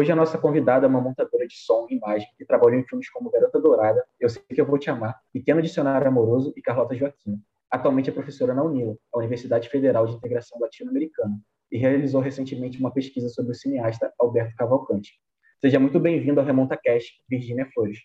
Hoje 0.00 0.10
a 0.10 0.16
nossa 0.16 0.38
convidada 0.38 0.86
é 0.86 0.88
uma 0.88 0.98
montadora 0.98 1.46
de 1.46 1.54
som 1.54 1.86
e 1.90 1.94
imagem 1.94 2.26
que 2.38 2.46
trabalhou 2.46 2.80
em 2.80 2.86
filmes 2.86 3.10
como 3.10 3.30
Garota 3.30 3.60
Dourada, 3.60 4.02
Eu 4.18 4.30
Sei 4.30 4.42
Que 4.48 4.58
Eu 4.58 4.64
Vou 4.64 4.78
Te 4.78 4.88
Amar, 4.88 5.20
Pequeno 5.30 5.60
Dicionário 5.60 6.08
Amoroso 6.08 6.54
e 6.56 6.62
Carlota 6.62 6.94
Joaquim. 6.94 7.38
Atualmente 7.70 8.08
é 8.08 8.12
professora 8.12 8.54
na 8.54 8.64
UNILA, 8.64 8.96
a 9.12 9.18
Universidade 9.18 9.68
Federal 9.68 10.06
de 10.06 10.14
Integração 10.14 10.58
Latino-Americana, 10.58 11.38
e 11.70 11.76
realizou 11.76 12.22
recentemente 12.22 12.80
uma 12.80 12.90
pesquisa 12.90 13.28
sobre 13.28 13.52
o 13.52 13.54
cineasta 13.54 14.10
Alberto 14.18 14.56
Cavalcante. 14.56 15.20
Seja 15.60 15.78
muito 15.78 16.00
bem-vindo 16.00 16.40
ao 16.40 16.46
Remonta 16.46 16.78
Cast, 16.78 17.22
Virginia 17.28 17.68
Flores. 17.70 17.98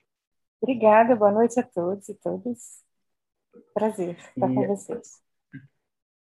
Obrigada, 0.62 1.16
boa 1.16 1.32
noite 1.32 1.58
a 1.62 1.64
todos 1.64 2.10
e 2.10 2.16
todas. 2.16 2.84
Prazer 3.74 4.18
estar 4.18 4.52
e 4.52 4.54
com 4.54 4.68
vocês. 4.68 5.22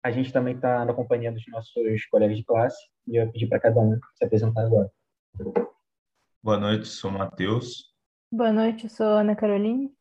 A 0.04 0.12
gente 0.12 0.32
também 0.32 0.54
está 0.54 0.86
na 0.86 0.94
companhia 0.94 1.32
dos 1.32 1.44
nossos 1.48 1.74
colegas 2.12 2.38
de 2.38 2.44
classe 2.44 2.78
e 3.08 3.16
eu 3.16 3.32
pedi 3.32 3.48
para 3.48 3.60
cada 3.60 3.80
um 3.80 4.00
se 4.14 4.24
apresentar 4.24 4.64
agora. 4.64 4.92
Boa 6.44 6.58
noite, 6.58 6.88
sou 6.88 7.12
Matheus. 7.12 7.92
Boa 8.32 8.52
noite, 8.52 8.88
sou 8.88 9.08
Ana 9.08 9.36
Caroline. 9.36 9.92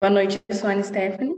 Boa 0.00 0.10
noite, 0.10 0.42
sou 0.52 0.70
Ana 0.70 0.82
Stephanie. 0.82 1.36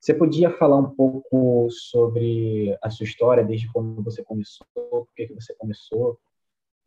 Você 0.00 0.14
podia 0.14 0.50
falar 0.56 0.78
um 0.78 0.88
pouco 0.88 1.68
sobre 1.70 2.74
a 2.82 2.88
sua 2.88 3.04
história, 3.04 3.44
desde 3.44 3.70
quando 3.70 4.02
você 4.02 4.24
começou, 4.24 4.66
por 4.74 5.06
que, 5.14 5.26
você 5.34 5.54
começou, 5.54 6.18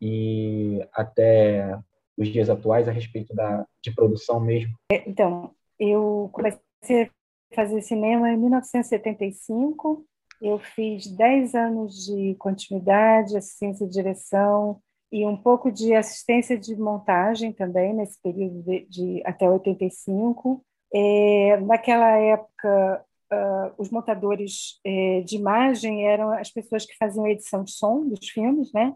e 0.00 0.84
até 0.92 1.78
os 2.18 2.28
dias 2.28 2.50
atuais 2.50 2.88
a 2.88 2.92
respeito 2.92 3.32
da, 3.32 3.64
de 3.80 3.94
produção 3.94 4.40
mesmo? 4.40 4.74
É, 4.90 5.08
então, 5.08 5.54
eu 5.78 6.28
comecei 6.32 7.04
a 7.04 7.10
fazer 7.54 7.80
cinema 7.82 8.30
em 8.30 8.36
1975. 8.36 10.04
Eu 10.42 10.58
fiz 10.58 11.06
10 11.06 11.54
anos 11.54 12.04
de 12.06 12.34
continuidade, 12.34 13.36
assistência 13.36 13.86
de 13.86 13.92
direção, 13.92 14.80
e 15.14 15.24
um 15.24 15.36
pouco 15.36 15.70
de 15.70 15.94
assistência 15.94 16.58
de 16.58 16.74
montagem 16.74 17.52
também, 17.52 17.94
nesse 17.94 18.20
período 18.20 18.64
de, 18.64 18.84
de 18.86 19.22
até 19.24 19.48
85. 19.48 20.66
É, 20.92 21.56
naquela 21.60 22.16
época, 22.18 23.06
uh, 23.32 23.74
os 23.78 23.90
montadores 23.90 24.80
é, 24.84 25.20
de 25.20 25.36
imagem 25.36 26.04
eram 26.08 26.32
as 26.32 26.50
pessoas 26.50 26.84
que 26.84 26.96
faziam 26.96 27.26
a 27.26 27.30
edição 27.30 27.62
de 27.62 27.70
som 27.70 28.08
dos 28.08 28.28
filmes, 28.28 28.72
né? 28.72 28.92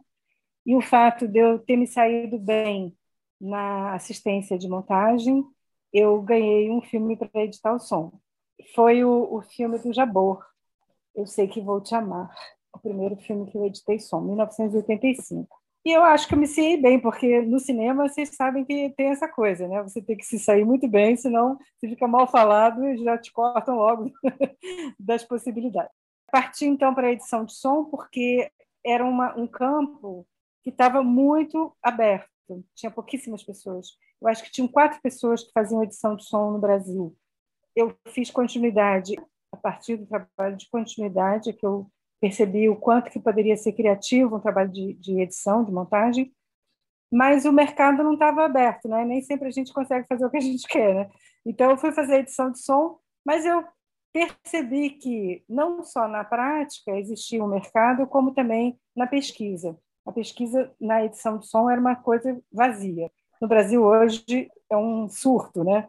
E 0.66 0.74
o 0.74 0.80
fato 0.80 1.28
de 1.28 1.38
eu 1.38 1.60
ter 1.60 1.76
me 1.76 1.86
saído 1.86 2.36
bem 2.36 2.92
na 3.40 3.94
assistência 3.94 4.58
de 4.58 4.68
montagem, 4.68 5.44
eu 5.92 6.20
ganhei 6.22 6.68
um 6.68 6.82
filme 6.82 7.16
para 7.16 7.44
editar 7.44 7.72
o 7.72 7.78
som. 7.78 8.12
Foi 8.74 9.04
o, 9.04 9.36
o 9.36 9.40
filme 9.42 9.78
do 9.78 9.92
Jabor, 9.92 10.44
Eu 11.14 11.28
Sei 11.28 11.46
Que 11.46 11.60
Vou 11.60 11.80
Te 11.80 11.94
Amar, 11.94 12.28
o 12.74 12.78
primeiro 12.80 13.16
filme 13.18 13.48
que 13.48 13.56
eu 13.56 13.64
editei 13.64 14.00
som, 14.00 14.20
1985. 14.20 15.57
E 15.88 15.90
eu 15.90 16.04
acho 16.04 16.28
que 16.28 16.34
eu 16.34 16.38
me 16.38 16.46
saí 16.46 16.76
bem, 16.76 17.00
porque 17.00 17.40
no 17.40 17.58
cinema 17.58 18.06
vocês 18.06 18.36
sabem 18.36 18.62
que 18.62 18.90
tem 18.90 19.06
essa 19.06 19.26
coisa, 19.26 19.66
né? 19.66 19.82
Você 19.82 20.02
tem 20.02 20.18
que 20.18 20.26
se 20.26 20.38
sair 20.38 20.62
muito 20.62 20.86
bem, 20.86 21.16
senão 21.16 21.56
você 21.78 21.88
fica 21.88 22.06
mal 22.06 22.26
falado 22.30 22.84
e 22.84 23.02
já 23.02 23.16
te 23.16 23.32
cortam 23.32 23.76
logo 23.76 24.12
das 25.00 25.24
possibilidades. 25.24 25.90
Parti 26.30 26.66
então 26.66 26.94
para 26.94 27.06
a 27.06 27.12
edição 27.12 27.42
de 27.42 27.54
som, 27.54 27.86
porque 27.86 28.52
era 28.84 29.02
uma, 29.02 29.34
um 29.34 29.46
campo 29.46 30.26
que 30.62 30.68
estava 30.68 31.02
muito 31.02 31.74
aberto, 31.82 32.28
tinha 32.74 32.90
pouquíssimas 32.90 33.42
pessoas. 33.42 33.96
Eu 34.20 34.28
acho 34.28 34.44
que 34.44 34.52
tinham 34.52 34.68
quatro 34.68 35.00
pessoas 35.00 35.42
que 35.42 35.52
faziam 35.54 35.82
edição 35.82 36.16
de 36.16 36.24
som 36.24 36.50
no 36.50 36.58
Brasil. 36.58 37.16
Eu 37.74 37.96
fiz 38.08 38.30
continuidade 38.30 39.16
a 39.50 39.56
partir 39.56 39.96
do 39.96 40.04
trabalho 40.04 40.54
de 40.54 40.68
continuidade 40.68 41.54
que 41.54 41.64
eu 41.64 41.90
percebi 42.20 42.68
o 42.68 42.76
quanto 42.76 43.10
que 43.10 43.20
poderia 43.20 43.56
ser 43.56 43.72
criativo 43.72 44.36
um 44.36 44.40
trabalho 44.40 44.70
de, 44.70 44.94
de 44.94 45.20
edição, 45.20 45.64
de 45.64 45.72
montagem, 45.72 46.32
mas 47.10 47.44
o 47.44 47.52
mercado 47.52 48.02
não 48.02 48.14
estava 48.14 48.44
aberto, 48.44 48.88
né? 48.88 49.04
Nem 49.04 49.22
sempre 49.22 49.48
a 49.48 49.50
gente 49.50 49.72
consegue 49.72 50.06
fazer 50.06 50.26
o 50.26 50.30
que 50.30 50.36
a 50.36 50.40
gente 50.40 50.66
quer, 50.68 50.94
né? 50.94 51.10
Então 51.46 51.70
eu 51.70 51.76
fui 51.76 51.92
fazer 51.92 52.18
edição 52.18 52.50
de 52.50 52.58
som, 52.58 52.98
mas 53.24 53.46
eu 53.46 53.64
percebi 54.12 54.90
que 54.90 55.44
não 55.48 55.82
só 55.82 56.08
na 56.08 56.24
prática 56.24 56.98
existia 56.98 57.42
um 57.42 57.48
mercado, 57.48 58.06
como 58.06 58.34
também 58.34 58.78
na 58.94 59.06
pesquisa. 59.06 59.78
A 60.04 60.12
pesquisa 60.12 60.72
na 60.80 61.04
edição 61.04 61.38
de 61.38 61.46
som 61.46 61.70
era 61.70 61.80
uma 61.80 61.94
coisa 61.94 62.40
vazia. 62.52 63.10
No 63.40 63.46
Brasil 63.46 63.82
hoje 63.82 64.50
é 64.70 64.76
um 64.76 65.08
surto, 65.08 65.62
né? 65.62 65.88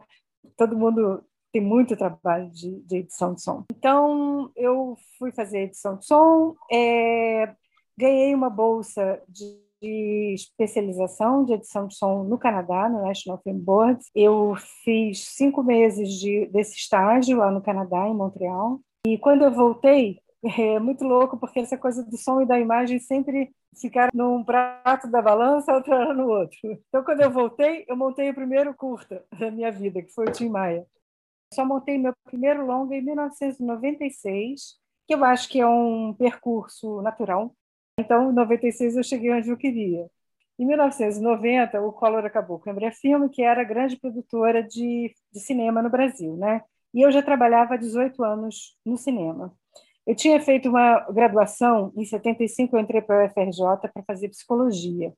Todo 0.56 0.76
mundo 0.76 1.24
tem 1.52 1.62
muito 1.62 1.96
trabalho 1.96 2.50
de, 2.50 2.80
de, 2.82 2.98
edição 2.98 3.34
de 3.34 3.42
som. 3.42 3.64
Então, 3.70 4.50
eu 4.56 4.96
fui 5.18 5.32
fazer 5.32 5.62
edição 5.62 5.96
de 5.96 6.06
som, 6.06 6.54
é, 6.70 7.52
ganhei 7.98 8.34
uma 8.34 8.48
bolsa 8.48 9.20
de, 9.28 9.58
de, 9.82 10.34
especialização 10.34 11.44
de 11.44 11.54
edição 11.54 11.86
de 11.86 11.96
som 11.96 12.24
no 12.24 12.38
Canadá, 12.38 12.88
no 12.88 13.02
National 13.02 13.40
Film 13.42 13.58
Board. 13.58 14.00
Eu 14.14 14.54
fiz 14.84 15.24
cinco 15.36 15.62
meses 15.62 16.08
de, 16.20 16.46
desse 16.46 16.76
estágio 16.76 17.38
lá 17.38 17.50
no 17.50 17.62
Canadá, 17.62 18.08
em 18.08 18.14
Montreal. 18.14 18.80
E 19.06 19.18
quando 19.18 19.42
eu 19.42 19.50
voltei, 19.50 20.20
é 20.58 20.78
muito 20.78 21.04
louco, 21.04 21.36
porque 21.36 21.60
essa 21.60 21.76
coisa 21.76 22.04
do 22.04 22.16
som 22.16 22.40
e 22.40 22.46
da 22.46 22.58
imagem 22.58 22.98
sempre 22.98 23.50
ficaram 23.78 24.10
num 24.14 24.42
prato 24.44 25.08
da 25.10 25.22
balança, 25.22 25.72
outra 25.72 26.12
no 26.14 26.28
outro. 26.28 26.58
Então, 26.64 27.04
quando 27.04 27.20
eu 27.20 27.30
voltei, 27.30 27.84
eu 27.88 27.96
montei 27.96 28.30
o 28.30 28.34
primeiro 28.34 28.74
curta 28.74 29.24
da 29.38 29.50
minha 29.50 29.70
vida, 29.70 30.02
que 30.02 30.12
foi 30.12 30.26
o 30.26 30.32
Tim 30.32 30.48
Maia. 30.48 30.86
Só 31.52 31.64
montei 31.64 31.98
meu 31.98 32.14
primeiro 32.24 32.64
longa 32.64 32.94
em 32.94 33.02
1996, 33.02 34.78
que 35.06 35.14
eu 35.14 35.24
acho 35.24 35.48
que 35.48 35.60
é 35.60 35.66
um 35.66 36.14
percurso 36.14 37.02
natural. 37.02 37.54
Então, 37.98 38.30
em 38.30 38.34
96 38.34 38.96
eu 38.96 39.02
cheguei 39.02 39.32
onde 39.32 39.50
eu 39.50 39.56
queria. 39.56 40.08
Em 40.58 40.66
1990, 40.66 41.80
o 41.80 41.92
Collor 41.92 42.24
acabou 42.24 42.58
com 42.58 42.68
a 42.68 42.72
Embraer 42.72 42.94
Filme, 42.94 43.30
que 43.30 43.42
era 43.42 43.62
a 43.62 43.64
grande 43.64 43.98
produtora 43.98 44.62
de, 44.62 45.12
de 45.32 45.40
cinema 45.40 45.82
no 45.82 45.90
Brasil, 45.90 46.36
né? 46.36 46.62
E 46.92 47.00
eu 47.00 47.10
já 47.10 47.22
trabalhava 47.22 47.74
há 47.74 47.76
18 47.76 48.22
anos 48.22 48.76
no 48.84 48.96
cinema. 48.96 49.54
Eu 50.06 50.14
tinha 50.14 50.40
feito 50.40 50.68
uma 50.68 51.00
graduação, 51.10 51.92
em 51.96 52.04
75 52.04 52.76
eu 52.76 52.80
entrei 52.80 53.00
para 53.00 53.22
a 53.22 53.26
UFRJ 53.26 53.90
para 53.92 54.02
fazer 54.06 54.28
psicologia. 54.28 55.12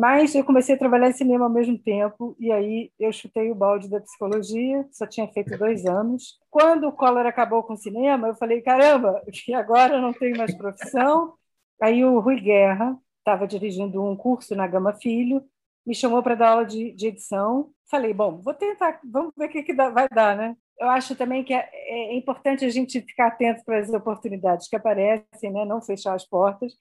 Mas 0.00 0.34
eu 0.34 0.42
comecei 0.42 0.74
a 0.74 0.78
trabalhar 0.78 1.10
em 1.10 1.12
cinema 1.12 1.44
ao 1.44 1.50
mesmo 1.50 1.76
tempo, 1.76 2.34
e 2.40 2.50
aí 2.50 2.90
eu 2.98 3.12
chutei 3.12 3.50
o 3.50 3.54
balde 3.54 3.86
da 3.86 4.00
psicologia, 4.00 4.88
só 4.90 5.06
tinha 5.06 5.28
feito 5.28 5.58
dois 5.58 5.84
anos. 5.84 6.40
Quando 6.48 6.88
o 6.88 6.92
Collor 6.92 7.26
acabou 7.26 7.62
com 7.62 7.74
o 7.74 7.76
cinema, 7.76 8.28
eu 8.28 8.34
falei: 8.34 8.62
caramba, 8.62 9.22
que 9.30 9.52
agora 9.52 9.96
eu 9.96 10.00
não 10.00 10.14
tenho 10.14 10.38
mais 10.38 10.54
profissão. 10.54 11.34
Aí 11.82 12.02
o 12.02 12.18
Rui 12.18 12.40
Guerra 12.40 12.96
estava 13.18 13.46
dirigindo 13.46 14.02
um 14.02 14.16
curso 14.16 14.56
na 14.56 14.66
Gama 14.66 14.94
Filho, 14.94 15.44
me 15.86 15.94
chamou 15.94 16.22
para 16.22 16.34
dar 16.34 16.48
aula 16.52 16.64
de, 16.64 16.92
de, 16.92 17.08
edição. 17.08 17.70
Falei: 17.90 18.14
bom, 18.14 18.40
vou 18.40 18.54
tentar, 18.54 19.00
vamos 19.04 19.34
ver 19.36 19.46
o 19.46 19.48
que, 19.50 19.62
que 19.62 19.74
dá, 19.74 19.90
vai 19.90 20.08
dar, 20.08 20.34
né? 20.34 20.56
Eu 20.78 20.88
acho 20.88 21.14
também 21.14 21.44
que 21.44 21.52
é, 21.52 21.68
é 21.74 22.16
importante 22.16 22.64
a 22.64 22.70
gente 22.70 23.02
ficar 23.02 23.26
atento 23.26 23.62
para 23.66 23.78
as 23.78 23.90
oportunidades 23.90 24.66
que 24.66 24.76
aparecem, 24.76 25.52
né? 25.52 25.66
não 25.66 25.82
fechar 25.82 26.14
as 26.14 26.24
portas. 26.26 26.72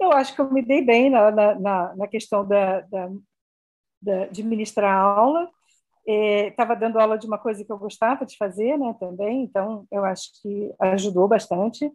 Eu 0.00 0.12
acho 0.12 0.34
que 0.34 0.40
eu 0.40 0.50
me 0.50 0.62
dei 0.62 0.82
bem 0.82 1.10
na, 1.10 1.30
na, 1.30 1.94
na 1.94 2.08
questão 2.08 2.46
da, 2.46 2.80
da, 2.80 3.10
da, 4.00 4.26
de 4.26 4.42
ministrar 4.42 4.96
aula. 4.96 5.50
Estava 6.06 6.72
é, 6.72 6.76
dando 6.76 6.98
aula 6.98 7.18
de 7.18 7.26
uma 7.26 7.38
coisa 7.38 7.62
que 7.62 7.70
eu 7.70 7.78
gostava 7.78 8.24
de 8.24 8.36
fazer 8.36 8.78
né, 8.78 8.96
também, 8.98 9.42
então 9.42 9.86
eu 9.92 10.04
acho 10.04 10.30
que 10.40 10.74
ajudou 10.80 11.28
bastante. 11.28 11.92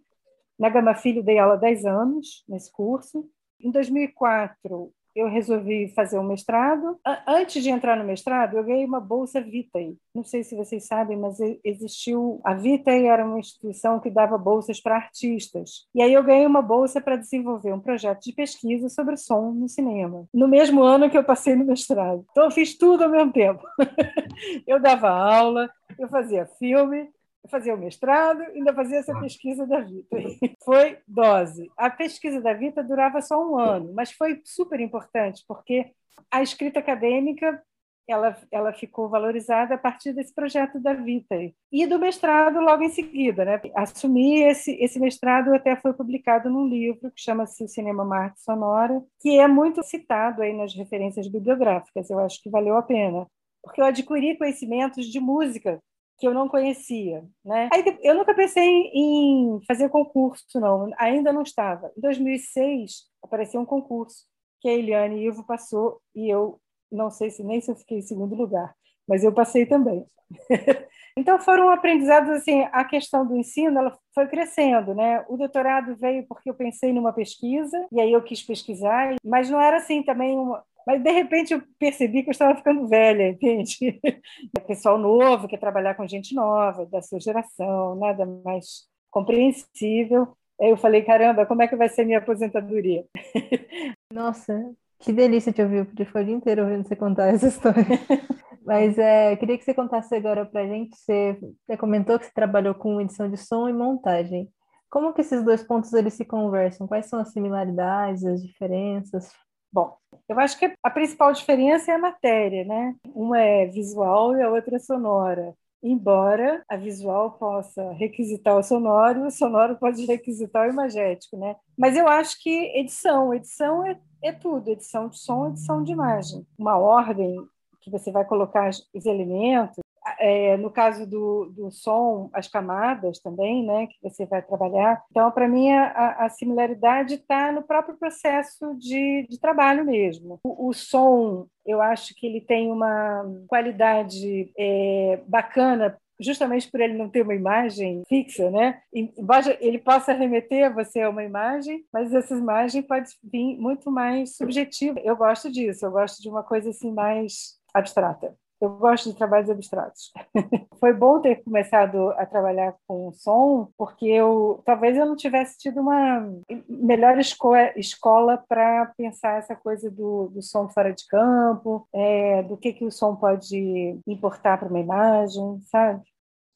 Na 0.58 0.70
Gama 0.70 0.94
Filho 0.94 1.24
dei 1.24 1.40
aula 1.40 1.56
há 1.56 1.58
10 1.58 1.86
anos 1.86 2.46
nesse 2.48 2.72
curso. 2.72 3.28
Em 3.60 3.72
2004, 3.72 4.94
eu 5.16 5.28
resolvi 5.30 5.88
fazer 5.96 6.20
um 6.20 6.24
mestrado. 6.24 7.00
Antes 7.26 7.64
de 7.64 7.70
entrar 7.70 7.96
no 7.96 8.04
mestrado, 8.04 8.58
eu 8.58 8.64
ganhei 8.64 8.86
uma 8.86 9.00
bolsa 9.00 9.40
Vitae. 9.40 9.96
Não 10.14 10.24
sei 10.24 10.44
se 10.44 10.56
vocês 10.56 10.86
sabem, 10.86 11.18
mas 11.18 11.38
existiu 11.64 12.42
a 12.44 12.54
Vitae 12.54 13.08
era 13.08 13.26
uma 13.26 13.40
instituição 13.40 14.00
que 14.00 14.10
dava 14.10 14.38
bolsas 14.38 14.82
para 14.82 14.96
artistas. 14.96 15.88
E 15.96 16.02
aí 16.02 16.14
eu 16.14 16.24
ganhei 16.24 16.46
uma 16.46 16.62
bolsa 16.62 17.00
para 17.00 17.16
desenvolver 17.16 17.74
um 17.74 17.80
projeto 17.80 18.24
de 18.24 18.34
pesquisa 18.34 18.90
sobre 18.90 19.16
som 19.16 19.52
no 19.52 19.70
cinema. 19.70 20.28
No 20.34 20.48
mesmo 20.48 20.84
ano 20.84 21.10
que 21.10 21.18
eu 21.18 21.24
passei 21.24 21.56
no 21.56 21.66
mestrado. 21.66 22.26
Então 22.32 22.46
eu 22.46 22.52
fiz 22.52 22.78
tudo 22.78 23.06
ao 23.06 23.10
mesmo 23.10 23.32
tempo. 23.32 23.64
eu 24.68 24.82
dava 24.82 25.10
aula, 25.10 25.70
eu 25.98 26.10
fazia 26.10 26.46
filme, 26.60 27.10
fazia 27.50 27.74
o 27.74 27.78
mestrado 27.78 28.42
e 28.42 28.58
ainda 28.58 28.74
fazia 28.74 28.98
essa 28.98 29.18
pesquisa 29.20 29.66
da 29.66 29.80
Vita. 29.80 30.18
Foi 30.64 30.98
dose. 31.08 31.72
A 31.78 31.90
pesquisa 31.90 32.42
da 32.42 32.54
Vita 32.54 32.84
durava 32.84 33.22
só 33.22 33.42
um 33.42 33.58
ano, 33.58 33.94
mas 33.94 34.12
foi 34.12 34.42
super 34.44 34.80
importante, 34.80 35.44
porque 35.48 35.92
a 36.32 36.42
escrita 36.42 36.80
acadêmica 36.80 37.62
ela, 38.08 38.38
ela 38.52 38.72
ficou 38.72 39.10
valorizada 39.10 39.76
a 39.76 39.78
partir 39.78 40.14
desse 40.14 40.34
projeto 40.34 40.80
da 40.80 40.94
Vita 40.94 41.36
e 41.72 41.88
do 41.88 41.98
mestrado 41.98 42.60
logo 42.60 42.84
em 42.84 42.90
seguida. 42.90 43.44
Né? 43.44 43.62
Assumi 43.76 44.44
esse, 44.44 44.72
esse 44.74 45.00
mestrado 45.00 45.54
até 45.54 45.76
foi 45.76 45.94
publicado 45.94 46.50
num 46.50 46.68
livro 46.68 47.12
que 47.12 47.22
chama-se 47.22 47.64
O 47.64 47.68
Cinema 47.68 48.04
uma 48.04 48.18
Arte 48.18 48.42
Sonora, 48.42 49.04
que 49.20 49.40
é 49.40 49.48
muito 49.48 49.82
citado 49.84 50.42
aí 50.42 50.54
nas 50.54 50.76
referências 50.76 51.28
bibliográficas. 51.28 52.10
Eu 52.10 52.20
acho 52.20 52.42
que 52.42 52.50
valeu 52.50 52.78
a 52.78 52.84
pena, 52.84 53.26
porque 53.64 53.82
eu 53.82 53.86
adquiri 53.86 54.38
conhecimentos 54.38 55.08
de 55.08 55.20
música 55.20 55.80
que 56.18 56.28
eu 56.28 56.34
não 56.34 56.48
conhecia, 56.48 57.24
né? 57.44 57.70
Aí, 57.74 57.84
eu 58.02 58.16
nunca 58.16 58.34
pensei 58.34 58.90
em 58.94 59.60
fazer 59.68 59.90
concurso, 59.90 60.60
não, 60.60 60.90
ainda 60.98 61.34
não 61.34 61.42
estava. 61.42 61.92
Em 61.98 62.02
2006 62.02 63.06
apareceu 63.22 63.60
um 63.60 63.66
concurso 63.66 64.26
que 64.62 64.70
a 64.70 64.74
Eliane 64.74 65.18
e 65.18 65.28
Ivo 65.28 65.46
passou 65.46 66.00
e 66.16 66.30
eu 66.30 66.60
não 66.92 67.10
sei 67.10 67.30
se 67.30 67.44
nem 67.44 67.60
se 67.60 67.72
eu 67.72 67.76
fiquei 67.76 68.00
em 68.00 68.02
segundo 68.02 68.36
lugar, 68.36 68.74
mas 69.08 69.24
eu 69.24 69.34
passei 69.34 69.66
também. 69.66 70.06
então 71.18 71.38
foram 71.40 71.70
aprendizados 71.70 72.30
assim, 72.32 72.62
a 72.72 72.84
questão 72.84 73.26
do 73.28 73.36
ensino, 73.36 73.78
ela 73.78 73.98
foi 74.14 74.28
crescendo, 74.28 74.96
né? 74.96 75.24
O 75.28 75.38
doutorado 75.38 75.96
veio 75.98 76.26
porque 76.28 76.50
eu 76.50 76.56
pensei 76.56 76.94
numa 76.94 77.14
pesquisa 77.14 77.86
e 77.92 78.00
aí 78.00 78.12
eu 78.12 78.24
quis 78.24 78.42
pesquisar, 78.42 79.16
mas 79.24 79.50
não 79.50 79.60
era 79.60 79.78
assim 79.78 80.02
também 80.02 80.38
uma 80.38 80.64
mas, 80.86 81.02
de 81.02 81.12
repente, 81.12 81.54
eu 81.54 81.62
percebi 81.80 82.22
que 82.22 82.30
eu 82.30 82.32
estava 82.32 82.56
ficando 82.56 82.88
velha, 82.88 83.30
entende? 83.30 84.00
Pessoal 84.68 84.98
novo, 84.98 85.48
quer 85.48 85.58
trabalhar 85.58 85.96
com 85.96 86.08
gente 86.08 86.36
nova, 86.36 86.86
da 86.86 87.02
sua 87.02 87.20
geração, 87.20 87.96
nada 87.96 88.26
mais 88.26 88.88
compreensível. 89.10 90.36
Aí 90.62 90.70
eu 90.70 90.78
falei, 90.78 91.02
caramba, 91.02 91.46
como 91.46 91.62
é 91.62 91.68
que 91.68 91.76
vai 91.76 91.90
ser 91.90 92.06
minha 92.06 92.20
aposentadoria? 92.20 93.04
Nossa, 94.14 94.74
que 95.00 95.12
delícia 95.12 95.52
te 95.52 95.62
ouvir, 95.62 95.86
porque 95.86 96.06
foi 96.06 96.22
o 96.22 96.26
dia 96.26 96.36
inteiro 96.36 96.64
ouvindo 96.64 96.88
você 96.88 96.96
contar 96.96 97.28
essa 97.28 97.48
história. 97.48 97.86
Mas 98.66 98.98
é, 98.98 99.36
queria 99.36 99.58
que 99.58 99.64
você 99.64 99.74
contasse 99.74 100.16
agora 100.16 100.46
para 100.46 100.62
a 100.62 100.68
gente, 100.68 100.96
você, 100.96 101.38
você 101.66 101.78
comentou 101.78 102.18
que 102.18 102.26
você 102.26 102.34
trabalhou 102.34 102.74
com 102.74 103.00
edição 103.00 103.30
de 103.30 103.38
som 103.38 103.70
e 103.70 103.74
montagem. 103.74 104.50
Como 104.90 105.14
que 105.14 105.22
esses 105.22 105.44
dois 105.44 105.62
pontos 105.62 105.94
eles 105.94 106.14
se 106.14 106.26
conversam? 106.26 106.88
Quais 106.88 107.08
são 107.08 107.20
as 107.20 107.32
similaridades, 107.32 108.26
as 108.26 108.42
diferenças? 108.42 109.30
Bom, 109.76 109.98
eu 110.30 110.40
acho 110.40 110.58
que 110.58 110.74
a 110.82 110.90
principal 110.90 111.34
diferença 111.34 111.92
é 111.92 111.96
a 111.96 112.00
matéria, 112.00 112.64
né? 112.64 112.96
Uma 113.14 113.38
é 113.42 113.66
visual 113.66 114.34
e 114.34 114.42
a 114.42 114.50
outra 114.50 114.78
é 114.78 114.80
sonora. 114.80 115.54
Embora 115.84 116.64
a 116.70 116.78
visual 116.78 117.32
possa 117.32 117.92
requisitar 117.92 118.56
o 118.56 118.64
sonoro, 118.64 119.26
o 119.26 119.30
sonoro 119.32 119.76
pode 119.76 120.06
requisitar 120.06 120.66
o 120.66 120.72
imagético, 120.72 121.36
né? 121.36 121.58
Mas 121.78 121.98
eu 121.98 122.08
acho 122.08 122.42
que 122.42 122.50
edição, 122.80 123.34
edição 123.34 123.86
é, 123.86 124.00
é 124.24 124.32
tudo, 124.32 124.70
edição 124.70 125.10
de 125.10 125.20
som, 125.20 125.50
edição 125.50 125.84
de 125.84 125.92
imagem. 125.92 126.48
Uma 126.58 126.78
ordem 126.78 127.36
que 127.82 127.92
você 127.92 128.14
vai 128.14 128.24
colocar 128.24 128.70
os 128.70 129.06
elementos. 129.06 129.84
É, 130.20 130.56
no 130.58 130.70
caso 130.70 131.08
do, 131.08 131.52
do 131.56 131.72
som, 131.72 132.30
as 132.34 132.48
camadas 132.48 133.20
também, 133.20 133.66
né, 133.66 133.88
que 133.88 133.98
você 134.04 134.26
vai 134.26 134.42
trabalhar. 134.42 135.02
Então, 135.10 135.32
para 135.32 135.48
mim, 135.48 135.72
a, 135.72 136.26
a 136.26 136.30
similaridade 136.30 137.16
está 137.16 137.52
no 137.52 137.64
próprio 137.64 137.98
processo 137.98 138.76
de, 138.76 139.26
de 139.30 139.40
trabalho 139.40 139.84
mesmo. 139.84 140.40
O, 140.44 140.70
o, 140.70 140.74
som, 140.74 141.48
eu 141.66 141.82
acho 141.82 142.14
que 142.16 142.28
ele 142.28 142.40
tem 142.40 142.72
uma 142.72 143.26
qualidade 143.48 144.52
é, 144.58 145.20
bacana 145.28 145.98
justamente 146.20 146.70
por 146.70 146.80
ele 146.80 146.94
não 146.94 147.10
ter 147.10 147.22
uma 147.22 147.36
imagem 147.36 148.04
fixa, 148.08 148.50
né? 148.50 148.80
Embora 148.94 149.58
ele 149.60 149.78
possa 149.78 150.14
remeter 150.14 150.66
a 150.66 150.70
você 150.70 151.02
a 151.02 151.10
uma 151.10 151.24
imagem, 151.24 151.84
mas 151.92 152.14
essa 152.14 152.36
imagem 152.36 152.82
pode 152.82 153.10
vir 153.24 153.58
muito 153.58 153.92
mais 153.92 154.36
subjetiva. 154.36 155.00
Eu 155.04 155.16
gosto 155.16 155.52
disso, 155.52 155.86
eu 155.86 155.92
gosto 155.92 156.22
de 156.22 156.30
uma 156.30 156.44
coisa 156.44 156.70
assim 156.70 156.92
mais 156.92 157.60
abstrata. 157.74 158.34
Eu 158.60 158.78
gosto 158.78 159.12
de 159.12 159.18
trabalhos 159.18 159.50
abstratos. 159.50 160.12
Foi 160.80 160.94
bom 160.94 161.20
ter 161.20 161.44
começado 161.44 162.12
a 162.12 162.26
trabalhar 162.26 162.76
com 162.88 163.12
som, 163.12 163.70
porque 163.78 164.06
eu 164.06 164.62
talvez 164.66 164.98
eu 164.98 165.06
não 165.06 165.16
tivesse 165.16 165.58
tido 165.58 165.82
uma 165.82 166.26
melhor 166.68 167.18
esco 167.18 167.56
escola 167.76 168.44
para 168.48 168.94
pensar 168.98 169.38
essa 169.38 169.56
coisa 169.56 169.92
do, 169.92 170.30
do 170.30 170.42
som 170.42 170.70
fora 170.70 170.94
de 170.94 171.06
campo, 171.08 171.88
é, 171.94 172.44
do 172.44 172.58
que, 172.58 172.74
que 172.74 172.86
o 172.86 172.92
som 172.92 173.16
pode 173.16 174.00
importar 174.08 174.58
para 174.58 174.70
uma 174.70 174.80
imagem, 174.80 175.60
sabe? 175.64 176.02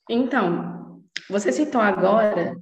Então, 0.10 1.02
você 1.30 1.52
citou 1.52 1.82
agora 1.82 2.56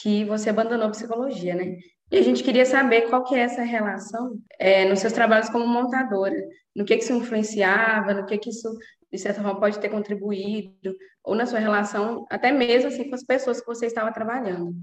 que 0.00 0.24
você 0.24 0.50
abandonou 0.50 0.90
psicologia, 0.90 1.54
né? 1.54 1.76
E 2.10 2.18
a 2.18 2.22
gente 2.22 2.42
queria 2.42 2.64
saber 2.64 3.08
qual 3.08 3.24
que 3.24 3.34
é 3.34 3.40
essa 3.40 3.62
relação 3.62 4.38
é, 4.58 4.88
nos 4.88 5.00
seus 5.00 5.12
trabalhos 5.12 5.50
como 5.50 5.66
montadora, 5.66 6.36
no 6.76 6.84
que, 6.84 6.96
que 6.96 7.02
isso 7.02 7.14
influenciava, 7.14 8.12
no 8.12 8.26
que, 8.26 8.36
que 8.36 8.50
isso, 8.50 8.68
de 9.10 9.18
certa 9.18 9.42
forma, 9.42 9.58
pode 9.58 9.80
ter 9.80 9.88
contribuído, 9.88 10.94
ou 11.24 11.34
na 11.34 11.46
sua 11.46 11.58
relação, 11.58 12.26
até 12.30 12.52
mesmo 12.52 12.88
assim, 12.88 13.08
com 13.08 13.14
as 13.14 13.24
pessoas 13.24 13.60
que 13.60 13.66
você 13.66 13.86
estava 13.86 14.12
trabalhando. 14.12 14.74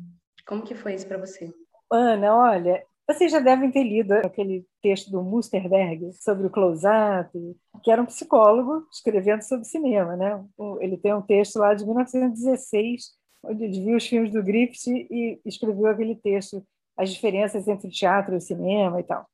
Como 0.48 0.63
que 0.63 0.74
foi 0.74 0.95
isso 0.95 1.07
para 1.07 1.19
você? 1.19 1.54
Ana, 1.92 2.36
olha, 2.36 2.84
vocês 3.07 3.31
já 3.31 3.40
devem 3.40 3.69
ter 3.69 3.84
lido 3.84 4.12
aquele 4.13 4.66
texto 4.81 5.12
do 5.12 5.22
Musterberg 5.22 6.12
sobre 6.13 6.48
o 6.48 6.50
close-up, 6.50 7.30
que 7.84 7.92
era 7.92 8.01
um 8.01 8.07
psicólogo 8.07 8.88
escrevendo 8.92 9.44
sobre 9.44 9.66
cinema, 9.66 10.16
né? 10.16 10.44
Ele 10.81 10.98
tem 10.98 11.13
um 11.13 11.22
texto 11.22 11.57
lá 11.57 11.75
de 11.75 11.86
1916, 11.86 13.12
onde 13.44 13.66
ele 13.66 13.86
viu 13.86 13.98
os 13.98 14.07
filmes 14.07 14.31
do 14.31 14.42
Griffith 14.42 14.88
e 14.90 15.40
escreveu 15.45 15.88
aquele 15.88 16.16
texto 16.16 16.66
as 16.95 17.12
diferenças 17.12 17.68
entre 17.68 17.90
teatro 17.90 18.36
e 18.36 18.42
cinema 18.42 19.00
e 19.00 19.04
tal. 19.04 19.28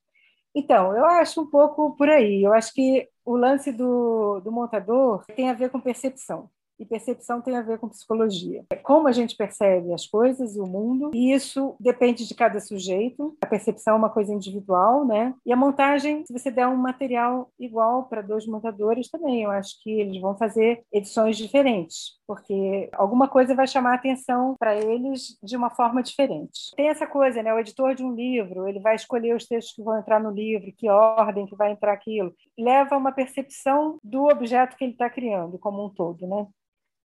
Então, 0.55 0.95
eu 0.95 1.05
acho 1.05 1.41
um 1.41 1.49
pouco 1.49 1.95
por 1.95 2.09
aí. 2.09 2.43
Eu 2.43 2.53
acho 2.53 2.73
que 2.73 3.07
o 3.23 3.35
lance 3.35 3.71
do, 3.71 4.39
do 4.41 4.51
montador 4.51 5.23
tem 5.35 5.49
a 5.49 5.53
ver 5.53 5.69
com 5.69 5.79
percepção 5.79 6.49
e 6.79 6.85
percepção 6.85 7.41
tem 7.41 7.57
a 7.57 7.61
ver 7.61 7.77
com 7.77 7.89
psicologia. 7.89 8.65
É 8.71 8.75
como 8.75 9.07
a 9.07 9.11
gente 9.11 9.35
percebe 9.35 9.93
as 9.93 10.05
coisas 10.07 10.55
e 10.55 10.59
o 10.59 10.65
mundo, 10.65 11.11
e 11.13 11.33
isso 11.33 11.75
depende 11.79 12.27
de 12.27 12.33
cada 12.33 12.59
sujeito. 12.59 13.37
A 13.41 13.45
percepção 13.45 13.95
é 13.95 13.97
uma 13.97 14.09
coisa 14.09 14.33
individual, 14.33 15.05
né? 15.05 15.33
E 15.45 15.51
a 15.51 15.55
montagem, 15.55 16.25
se 16.25 16.33
você 16.33 16.49
der 16.49 16.67
um 16.67 16.77
material 16.77 17.51
igual 17.59 18.03
para 18.03 18.21
dois 18.21 18.45
montadores 18.47 19.09
também, 19.09 19.43
eu 19.43 19.51
acho 19.51 19.81
que 19.83 19.91
eles 19.91 20.21
vão 20.21 20.37
fazer 20.37 20.83
edições 20.91 21.37
diferentes, 21.37 22.19
porque 22.25 22.89
alguma 22.93 23.27
coisa 23.27 23.53
vai 23.53 23.67
chamar 23.67 23.91
a 23.91 23.95
atenção 23.95 24.55
para 24.57 24.75
eles 24.75 25.37
de 25.43 25.57
uma 25.57 25.69
forma 25.69 26.01
diferente. 26.01 26.71
Tem 26.75 26.87
essa 26.87 27.05
coisa, 27.05 27.43
né? 27.43 27.53
O 27.53 27.59
editor 27.59 27.93
de 27.93 28.03
um 28.03 28.13
livro, 28.13 28.67
ele 28.67 28.79
vai 28.79 28.95
escolher 28.95 29.35
os 29.35 29.45
textos 29.45 29.75
que 29.75 29.83
vão 29.83 29.99
entrar 29.99 30.19
no 30.19 30.31
livro, 30.31 30.71
que 30.77 30.89
ordem 30.89 31.45
que 31.45 31.55
vai 31.55 31.71
entrar 31.71 31.93
aquilo. 31.93 32.33
Leva 32.57 32.97
uma 32.97 33.11
percepção 33.11 33.99
do 34.03 34.25
objeto 34.25 34.77
que 34.77 34.83
ele 34.83 34.93
está 34.93 35.09
criando 35.09 35.57
como 35.57 35.85
um 35.85 35.89
todo, 35.89 36.27
né? 36.27 36.47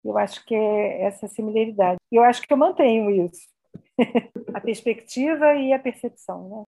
Eu 0.05 0.17
acho 0.17 0.45
que 0.45 0.53
é 0.53 1.03
essa 1.03 1.27
similaridade. 1.27 1.97
E 2.11 2.15
eu 2.15 2.23
acho 2.23 2.41
que 2.43 2.53
eu 2.53 2.57
mantenho 2.57 3.09
isso. 3.25 3.41
a 4.53 4.61
perspectiva 4.61 5.55
e 5.55 5.73
a 5.73 5.79
percepção, 5.79 6.49
né? 6.49 6.63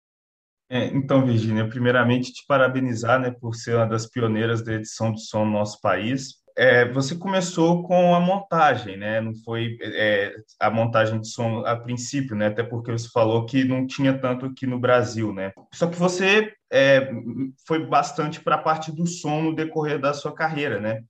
É, 0.70 0.86
então, 0.88 1.26
Virginia, 1.26 1.68
primeiramente 1.68 2.32
te 2.32 2.46
parabenizar 2.48 3.20
né, 3.20 3.32
por 3.32 3.54
ser 3.54 3.76
uma 3.76 3.86
das 3.86 4.08
pioneiras 4.08 4.64
da 4.64 4.74
edição 4.74 5.12
de 5.12 5.22
som 5.22 5.46
no 5.46 5.52
nosso 5.52 5.80
país. 5.82 6.42
É, 6.56 6.88
você 6.92 7.16
começou 7.16 7.84
com 7.84 8.14
a 8.14 8.20
montagem, 8.20 8.96
né? 8.96 9.20
Não 9.20 9.34
foi 9.44 9.76
é, 9.82 10.36
a 10.60 10.70
montagem 10.70 11.20
de 11.20 11.28
som 11.28 11.66
a 11.66 11.76
princípio, 11.76 12.36
né? 12.36 12.48
Até 12.48 12.62
porque 12.62 12.92
você 12.92 13.10
falou 13.10 13.46
que 13.46 13.64
não 13.64 13.88
tinha 13.88 14.18
tanto 14.18 14.46
aqui 14.46 14.68
no 14.68 14.80
Brasil, 14.80 15.34
né? 15.34 15.52
Só 15.74 15.88
que 15.88 15.96
você 15.96 16.54
é, 16.72 17.10
foi 17.68 17.86
bastante 17.86 18.40
para 18.40 18.56
a 18.56 18.62
parte 18.62 18.92
do 18.92 19.08
som 19.08 19.42
no 19.42 19.56
decorrer 19.56 20.00
da 20.00 20.14
sua 20.14 20.34
carreira, 20.34 20.80
né? 20.80 21.02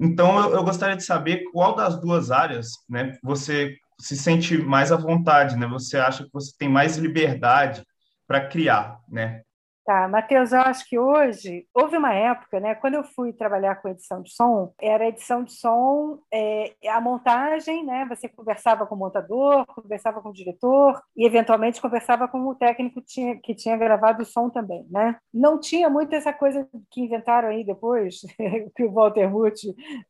Então, 0.00 0.38
eu, 0.40 0.54
eu, 0.54 0.64
gostaria 0.64 0.96
de 0.96 1.04
saber 1.04 1.44
qual 1.52 1.76
das 1.76 2.00
duas 2.00 2.30
áreas 2.30 2.70
né, 2.88 3.18
você 3.22 3.76
se 4.00 4.16
sente 4.16 4.56
mais 4.56 4.90
à 4.90 4.96
vontade, 4.96 5.56
né? 5.56 5.66
Você 5.66 5.98
acha 5.98 6.24
que 6.24 6.30
você 6.32 6.52
tem 6.58 6.70
mais 6.70 6.96
liberdade 6.96 7.84
para 8.26 8.48
criar, 8.48 8.98
né? 9.06 9.42
Tá, 9.90 10.06
Matheus, 10.06 10.52
eu 10.52 10.60
acho 10.60 10.88
que 10.88 10.96
hoje 10.96 11.66
houve 11.74 11.96
uma 11.96 12.14
época, 12.14 12.60
né? 12.60 12.76
Quando 12.76 12.94
eu 12.94 13.02
fui 13.02 13.32
trabalhar 13.32 13.74
com 13.82 13.88
edição 13.88 14.22
de 14.22 14.32
som, 14.32 14.72
era 14.80 15.08
edição 15.08 15.42
de 15.42 15.52
som, 15.52 16.20
é, 16.32 16.72
a 16.86 17.00
montagem, 17.00 17.84
né? 17.84 18.06
Você 18.08 18.28
conversava 18.28 18.86
com 18.86 18.94
o 18.94 18.98
montador, 18.98 19.66
conversava 19.66 20.22
com 20.22 20.28
o 20.28 20.32
diretor 20.32 21.02
e 21.16 21.26
eventualmente 21.26 21.80
conversava 21.80 22.28
com 22.28 22.38
o 22.38 22.54
técnico 22.54 23.00
que 23.00 23.06
tinha, 23.08 23.36
que 23.40 23.52
tinha 23.52 23.76
gravado 23.76 24.22
o 24.22 24.24
som 24.24 24.48
também, 24.48 24.86
né? 24.88 25.16
Não 25.34 25.58
tinha 25.58 25.90
muito 25.90 26.14
essa 26.14 26.32
coisa 26.32 26.68
que 26.88 27.00
inventaram 27.00 27.48
aí 27.48 27.64
depois, 27.64 28.20
que 28.76 28.84
o 28.84 28.92
Walter 28.92 29.28
Muth 29.28 29.58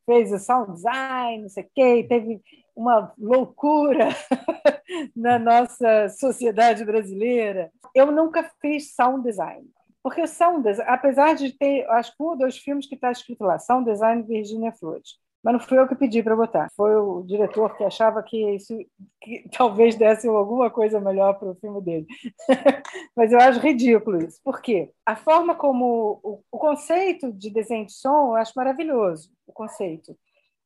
fez 0.04 0.30
o 0.30 0.38
sound 0.38 0.74
design, 0.74 1.40
não 1.40 1.48
sei 1.48 1.64
o 1.64 1.70
quê, 1.74 2.06
teve 2.06 2.42
uma 2.80 3.12
loucura 3.18 4.08
na 5.14 5.38
nossa 5.38 6.08
sociedade 6.08 6.84
brasileira. 6.84 7.70
Eu 7.94 8.10
nunca 8.10 8.50
fiz 8.60 8.94
sound 8.94 9.22
design. 9.22 9.68
Porque 10.02 10.26
sound 10.26 10.62
design, 10.62 10.90
apesar 10.90 11.34
de 11.34 11.52
ter, 11.52 11.86
acho 11.90 12.16
que 12.16 12.22
um 12.22 12.28
ou 12.28 12.38
dois 12.38 12.56
filmes 12.56 12.86
que 12.86 12.94
está 12.94 13.12
escrito 13.12 13.44
lá, 13.44 13.58
sound 13.58 13.90
design 13.90 14.22
Virginia 14.22 14.72
Flores. 14.72 15.18
Mas 15.42 15.54
não 15.54 15.60
fui 15.60 15.78
eu 15.78 15.88
que 15.88 15.94
pedi 15.94 16.22
para 16.22 16.36
botar. 16.36 16.68
Foi 16.76 16.94
o 16.96 17.22
diretor 17.22 17.76
que 17.76 17.84
achava 17.84 18.22
que 18.22 18.36
isso 18.54 18.76
que 19.20 19.46
talvez 19.56 19.94
desse 19.96 20.26
alguma 20.28 20.70
coisa 20.70 21.00
melhor 21.00 21.38
para 21.38 21.50
o 21.50 21.54
filme 21.54 21.82
dele. 21.82 22.06
Mas 23.16 23.32
eu 23.32 23.38
acho 23.38 23.60
ridículo 23.60 24.22
isso. 24.22 24.40
Por 24.42 24.60
quê? 24.60 24.90
A 25.04 25.16
forma 25.16 25.54
como 25.54 26.20
o, 26.22 26.42
o 26.50 26.58
conceito 26.58 27.32
de 27.32 27.50
desenho 27.50 27.86
de 27.86 27.92
som, 27.92 28.28
eu 28.28 28.36
acho 28.36 28.52
maravilhoso, 28.56 29.30
o 29.46 29.52
conceito. 29.52 30.16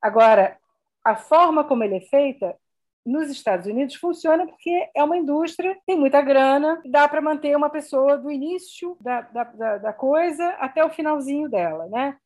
Agora, 0.02 0.56
a 1.05 1.15
forma 1.15 1.65
como 1.65 1.85
ele 1.85 1.97
é 1.97 2.01
feita 2.01 2.57
nos 3.05 3.29
Estados 3.29 3.67
Unidos 3.67 3.97
funciona 3.97 4.47
porque 4.47 4.89
é 4.95 5.05
uma 5.05 5.17
indústria, 5.17 5.79
tem 5.87 5.99
muita 5.99 6.23
grana, 6.23 6.81
dá 6.87 7.07
para 7.07 7.21
manter 7.21 7.55
uma 7.55 7.69
pessoa 7.69 8.17
do 8.17 8.31
início 8.31 8.97
da, 9.01 9.21
da, 9.21 9.79
da, 9.79 9.93
coisa 9.93 10.49
até 10.59 10.83
o 10.83 10.91
finalzinho 10.91 11.49
dela, 11.51 11.87
né? 11.89 12.17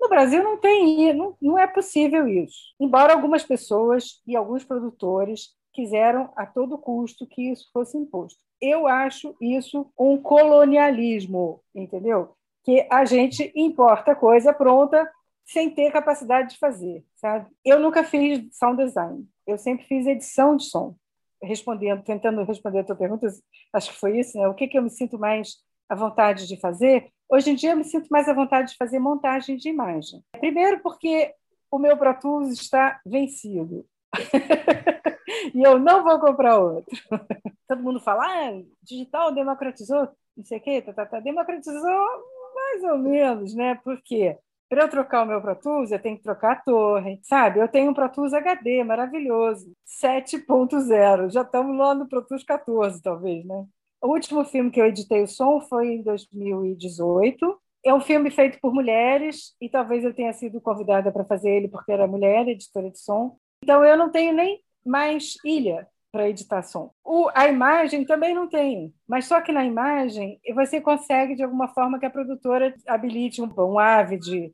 No 0.00 0.08
Brasil 0.08 0.42
não 0.42 0.58
tem, 0.58 1.14
não, 1.14 1.36
não 1.40 1.58
é 1.58 1.66
possível 1.66 2.26
isso. 2.28 2.74
Embora 2.78 3.14
algumas 3.14 3.44
pessoas 3.44 4.20
e 4.26 4.36
alguns 4.36 4.64
produtores 4.64 5.54
quiseram 5.72 6.32
a 6.36 6.44
todo 6.44 6.76
custo 6.76 7.26
que 7.26 7.50
isso 7.50 7.70
fosse 7.72 7.96
imposto. 7.96 8.40
eu 8.60 8.86
acho 8.86 9.36
isso 9.40 9.90
um 9.98 10.16
colonialismo, 10.20 11.60
entendeu? 11.74 12.34
Que 12.64 12.86
a 12.90 13.04
gente 13.04 13.52
importa 13.54 14.16
coisa 14.16 14.52
pronta 14.52 15.08
sem 15.46 15.70
ter 15.70 15.92
capacidade 15.92 16.50
de 16.50 16.58
fazer, 16.58 17.04
sabe? 17.14 17.46
Eu 17.64 17.78
nunca 17.78 18.02
fiz 18.02 18.44
sound 18.52 18.84
design, 18.84 19.24
eu 19.46 19.56
sempre 19.56 19.86
fiz 19.86 20.06
edição 20.06 20.56
de 20.56 20.64
som. 20.64 20.96
Respondendo, 21.42 22.02
tentando 22.02 22.42
responder 22.44 22.80
a 22.80 22.84
tua 22.84 22.96
pergunta, 22.96 23.28
acho 23.72 23.92
que 23.92 23.98
foi 23.98 24.18
isso, 24.18 24.36
né? 24.38 24.48
O 24.48 24.54
que, 24.54 24.66
que 24.66 24.76
eu 24.76 24.82
me 24.82 24.90
sinto 24.90 25.18
mais 25.18 25.56
à 25.88 25.94
vontade 25.94 26.48
de 26.48 26.58
fazer? 26.58 27.10
Hoje 27.28 27.50
em 27.50 27.54
dia 27.54 27.72
eu 27.72 27.76
me 27.76 27.84
sinto 27.84 28.08
mais 28.10 28.28
à 28.28 28.32
vontade 28.32 28.72
de 28.72 28.76
fazer 28.76 28.98
montagem 28.98 29.56
de 29.56 29.68
imagem. 29.68 30.22
Primeiro 30.40 30.80
porque 30.80 31.32
o 31.70 31.78
meu 31.78 31.96
Pro 31.96 32.18
Tools 32.18 32.52
está 32.52 33.00
vencido. 33.04 33.86
e 35.54 35.62
eu 35.62 35.78
não 35.78 36.02
vou 36.02 36.18
comprar 36.18 36.58
outro. 36.58 36.96
Todo 37.68 37.82
mundo 37.82 38.00
fala, 38.00 38.24
ah, 38.24 38.62
digital 38.82 39.32
democratizou, 39.32 40.08
não 40.36 40.44
sei 40.44 40.58
o 40.58 40.60
quê, 40.60 40.82
tá, 40.82 40.92
tá, 40.92 41.06
tá. 41.06 41.20
democratizou 41.20 42.06
mais 42.54 42.82
ou 42.84 42.98
menos, 42.98 43.54
né? 43.54 43.74
Por 43.76 44.00
quê? 44.02 44.38
Para 44.68 44.82
eu 44.82 44.88
trocar 44.88 45.22
o 45.22 45.26
meu 45.26 45.40
Pro 45.40 45.54
Tools, 45.54 45.92
eu 45.92 45.98
tenho 45.98 46.16
que 46.16 46.24
trocar 46.24 46.52
a 46.52 46.56
torre, 46.56 47.20
sabe? 47.22 47.60
Eu 47.60 47.68
tenho 47.68 47.90
um 47.90 47.94
Pro 47.94 48.08
Tools 48.08 48.32
HD 48.32 48.82
maravilhoso, 48.82 49.72
7.0. 49.86 51.30
Já 51.30 51.42
estamos 51.42 51.76
lá 51.78 51.94
no 51.94 52.08
Pro 52.08 52.22
Tools 52.26 52.42
14, 52.42 53.00
talvez, 53.00 53.44
né? 53.44 53.64
O 54.02 54.08
último 54.08 54.44
filme 54.44 54.70
que 54.70 54.80
eu 54.80 54.86
editei 54.86 55.22
o 55.22 55.28
som 55.28 55.60
foi 55.60 55.94
em 55.94 56.02
2018. 56.02 57.60
É 57.84 57.94
um 57.94 58.00
filme 58.00 58.30
feito 58.30 58.58
por 58.60 58.74
mulheres 58.74 59.54
e 59.60 59.68
talvez 59.68 60.04
eu 60.04 60.12
tenha 60.12 60.32
sido 60.32 60.60
convidada 60.60 61.12
para 61.12 61.24
fazer 61.24 61.50
ele 61.50 61.68
porque 61.68 61.92
era 61.92 62.06
mulher, 62.06 62.48
editora 62.48 62.90
de 62.90 62.98
som. 62.98 63.38
Então 63.62 63.84
eu 63.84 63.96
não 63.96 64.10
tenho 64.10 64.34
nem 64.34 64.60
mais 64.84 65.34
ilha 65.44 65.86
para 66.12 66.28
editar 66.28 66.62
som. 66.62 66.90
O, 67.04 67.28
a 67.34 67.48
imagem 67.48 68.04
também 68.04 68.34
não 68.34 68.48
tem, 68.48 68.94
mas 69.06 69.26
só 69.26 69.40
que 69.40 69.52
na 69.52 69.64
imagem 69.64 70.40
você 70.54 70.80
consegue 70.80 71.34
de 71.34 71.42
alguma 71.42 71.68
forma 71.68 71.98
que 71.98 72.06
a 72.06 72.10
produtora 72.10 72.74
habilite 72.86 73.42
um, 73.42 73.52
um 73.58 73.78
Avid, 73.78 74.52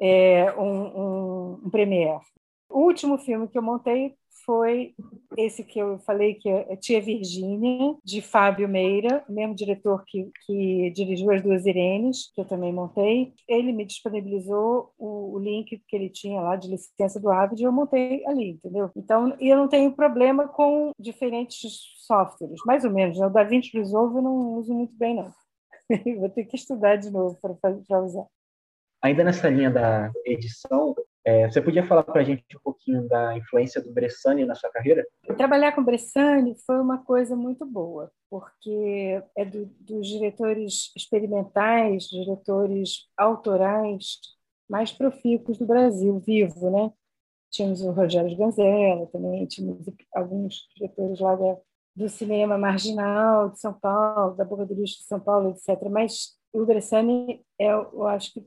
é, 0.00 0.52
um, 0.58 1.00
um, 1.00 1.60
um 1.64 1.70
Premiere. 1.70 2.20
O 2.68 2.80
último 2.80 3.18
filme 3.18 3.48
que 3.48 3.56
eu 3.56 3.62
montei 3.62 4.14
foi 4.44 4.94
esse 5.36 5.64
que 5.64 5.78
eu 5.78 5.98
falei, 6.00 6.34
que 6.34 6.48
é 6.48 6.76
Tia 6.76 7.00
Virgínia, 7.00 7.96
de 8.04 8.20
Fábio 8.20 8.68
Meira, 8.68 9.24
o 9.28 9.32
mesmo 9.32 9.54
diretor 9.54 10.04
que, 10.06 10.30
que 10.46 10.90
dirigiu 10.90 11.30
As 11.30 11.42
Duas 11.42 11.66
Irenes, 11.66 12.32
que 12.34 12.40
eu 12.40 12.44
também 12.44 12.72
montei. 12.72 13.32
Ele 13.48 13.72
me 13.72 13.84
disponibilizou 13.84 14.92
o, 14.98 15.34
o 15.34 15.38
link 15.38 15.82
que 15.86 15.96
ele 15.96 16.08
tinha 16.08 16.40
lá 16.40 16.56
de 16.56 16.68
licença 16.68 17.18
do 17.20 17.30
Avid 17.30 17.60
e 17.60 17.64
eu 17.64 17.72
montei 17.72 18.24
ali, 18.26 18.50
entendeu? 18.50 18.90
Então, 18.96 19.36
eu 19.40 19.56
não 19.56 19.68
tenho 19.68 19.92
problema 19.92 20.48
com 20.48 20.92
diferentes 20.98 21.60
softwares, 22.06 22.60
mais 22.66 22.84
ou 22.84 22.90
menos. 22.90 23.18
Né? 23.18 23.26
O 23.26 23.30
DaVinci 23.30 23.76
Resolve 23.76 24.16
eu 24.16 24.22
não 24.22 24.54
uso 24.54 24.72
muito 24.72 24.94
bem, 24.96 25.16
não. 25.16 25.32
Vou 26.18 26.28
ter 26.28 26.44
que 26.44 26.56
estudar 26.56 26.96
de 26.96 27.10
novo 27.10 27.38
para 27.40 28.02
usar. 28.02 28.26
Ainda 29.02 29.22
nessa 29.22 29.50
linha 29.50 29.70
da 29.70 30.10
edição, 30.24 30.94
é, 31.24 31.50
você 31.50 31.60
podia 31.62 31.86
falar 31.86 32.02
para 32.02 32.20
a 32.20 32.24
gente 32.24 32.44
um 32.54 32.60
pouquinho 32.60 33.08
da 33.08 33.36
influência 33.36 33.82
do 33.82 33.92
Bressani 33.92 34.44
na 34.44 34.54
sua 34.54 34.70
carreira? 34.70 35.06
Trabalhar 35.36 35.72
com 35.72 35.82
Bressani 35.82 36.54
foi 36.66 36.78
uma 36.78 36.98
coisa 36.98 37.34
muito 37.34 37.64
boa, 37.64 38.12
porque 38.28 39.22
é 39.36 39.44
do, 39.44 39.64
dos 39.80 40.06
diretores 40.06 40.92
experimentais, 40.94 42.04
diretores 42.04 43.08
autorais 43.16 44.18
mais 44.68 44.92
profícuos 44.92 45.56
do 45.56 45.66
Brasil, 45.66 46.18
vivo, 46.20 46.70
né? 46.70 46.92
Tínhamos 47.50 47.80
o 47.80 47.92
Rogério 47.92 48.36
Ganzella 48.36 49.06
também, 49.06 49.46
tínhamos 49.46 49.86
alguns 50.12 50.68
diretores 50.76 51.20
lá 51.20 51.36
da, 51.36 51.56
do 51.96 52.08
cinema 52.08 52.58
marginal 52.58 53.50
de 53.50 53.60
São 53.60 53.72
Paulo, 53.72 54.34
da 54.34 54.44
Boca 54.44 54.66
do 54.66 54.74
Lixo 54.74 54.98
de 54.98 55.04
São 55.04 55.20
Paulo, 55.20 55.50
etc. 55.50 55.88
Mas 55.88 56.36
o 56.52 56.66
Bressani 56.66 57.42
é, 57.58 57.68
eu 57.72 58.06
acho 58.06 58.32
que, 58.32 58.46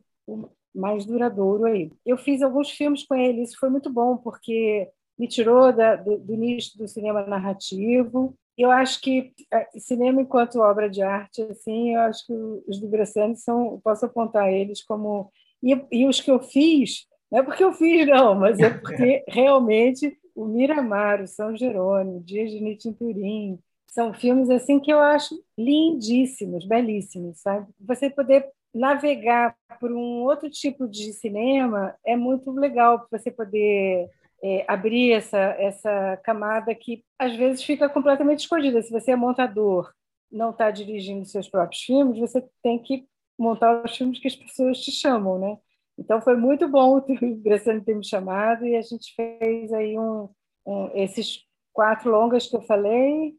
mais 0.74 1.06
duradouro 1.06 1.66
aí. 1.66 1.92
Eu 2.06 2.18
fiz 2.18 2.42
alguns 2.42 2.70
filmes 2.70 3.04
com 3.06 3.16
ele, 3.16 3.44
isso 3.44 3.58
foi 3.60 3.70
muito 3.70 3.90
bom, 3.90 4.18
porque 4.18 4.90
me 5.18 5.28
tirou 5.28 5.74
da, 5.74 5.96
do, 5.96 6.18
do 6.18 6.36
nicho 6.36 6.78
do 6.78 6.88
cinema 6.88 7.26
narrativo. 7.26 8.36
Eu 8.58 8.72
acho 8.72 9.02
que 9.02 9.34
é, 9.54 9.68
cinema 9.80 10.22
enquanto 10.22 10.60
obra 10.60 10.90
de 10.90 11.02
arte, 11.02 11.42
assim, 11.44 11.96
eu 11.96 12.02
acho 12.02 12.26
que 12.26 12.34
os 12.68 12.80
do 12.80 12.88
Bressani 12.88 13.36
são, 13.36 13.80
posso 13.84 14.06
apontar 14.06 14.52
eles 14.52 14.84
como 14.84 15.32
e, 15.62 15.76
e 15.92 16.06
os 16.06 16.22
que 16.22 16.30
eu 16.30 16.40
fiz, 16.40 17.06
não 17.32 17.40
é 17.40 17.44
porque 17.44 17.64
eu 17.64 17.74
fiz 17.74 18.08
não, 18.08 18.36
mas 18.36 18.60
é 18.60 18.70
porque 18.70 19.24
realmente 19.28 20.18
o 20.36 20.46
Miramar, 20.46 21.22
o 21.22 21.28
São 21.28 21.56
Jerônimo, 21.56 22.24
Dias 22.24 22.52
de 22.52 22.62
Nitin 22.62 22.94
Turim, 22.94 23.60
são 23.88 24.14
filmes 24.14 24.50
assim 24.50 24.80
que 24.80 24.92
eu 24.92 25.00
acho 25.00 25.36
lindíssimos, 25.58 26.66
belíssimos, 26.68 27.40
sabe? 27.40 27.68
Você 27.80 28.10
poder 28.10 28.48
navegar 28.74 29.56
por 29.80 29.92
um 29.92 30.24
outro 30.24 30.50
tipo 30.50 30.88
de 30.88 31.14
cinema 31.14 31.96
é 32.06 32.16
muito 32.16 32.52
legal 32.52 33.08
você 33.12 33.32
poder 33.32 34.10
é, 34.44 34.66
abrir 34.68 35.12
essa, 35.12 35.38
essa 35.38 36.18
camada 36.24 36.74
que 36.76 37.04
às 37.18 37.36
vezes 37.36 37.64
fica 37.64 37.90
completamente 37.90 38.40
escondida. 38.40 38.82
Se 38.82 38.92
você 38.92 39.12
é 39.12 39.16
montador, 39.16 39.92
não 40.32 40.52
está 40.52 40.70
dirigindo 40.72 41.26
seus 41.26 41.50
próprios 41.50 41.82
filmes, 41.82 42.20
você 42.20 42.44
tem 42.62 42.80
que 42.80 43.06
montar 43.38 43.84
os 43.84 43.96
filmes 43.96 44.20
que 44.20 44.28
as 44.28 44.36
pessoas 44.36 44.80
te 44.80 44.92
chamam, 44.92 45.40
né? 45.40 45.58
Então 45.98 46.22
foi 46.22 46.36
muito 46.36 46.68
bom 46.68 46.98
o 47.00 47.36
Bressani 47.38 47.82
ter 47.82 47.96
me 47.96 48.06
chamado 48.06 48.66
e 48.66 48.76
a 48.76 48.82
gente 48.82 49.14
fez 49.16 49.74
aí 49.74 49.98
um, 49.98 50.30
um, 50.66 50.92
esses 50.94 51.44
quatro 51.74 52.12
longas 52.12 52.48
que 52.48 52.56
eu 52.56 52.62
falei 52.62 53.36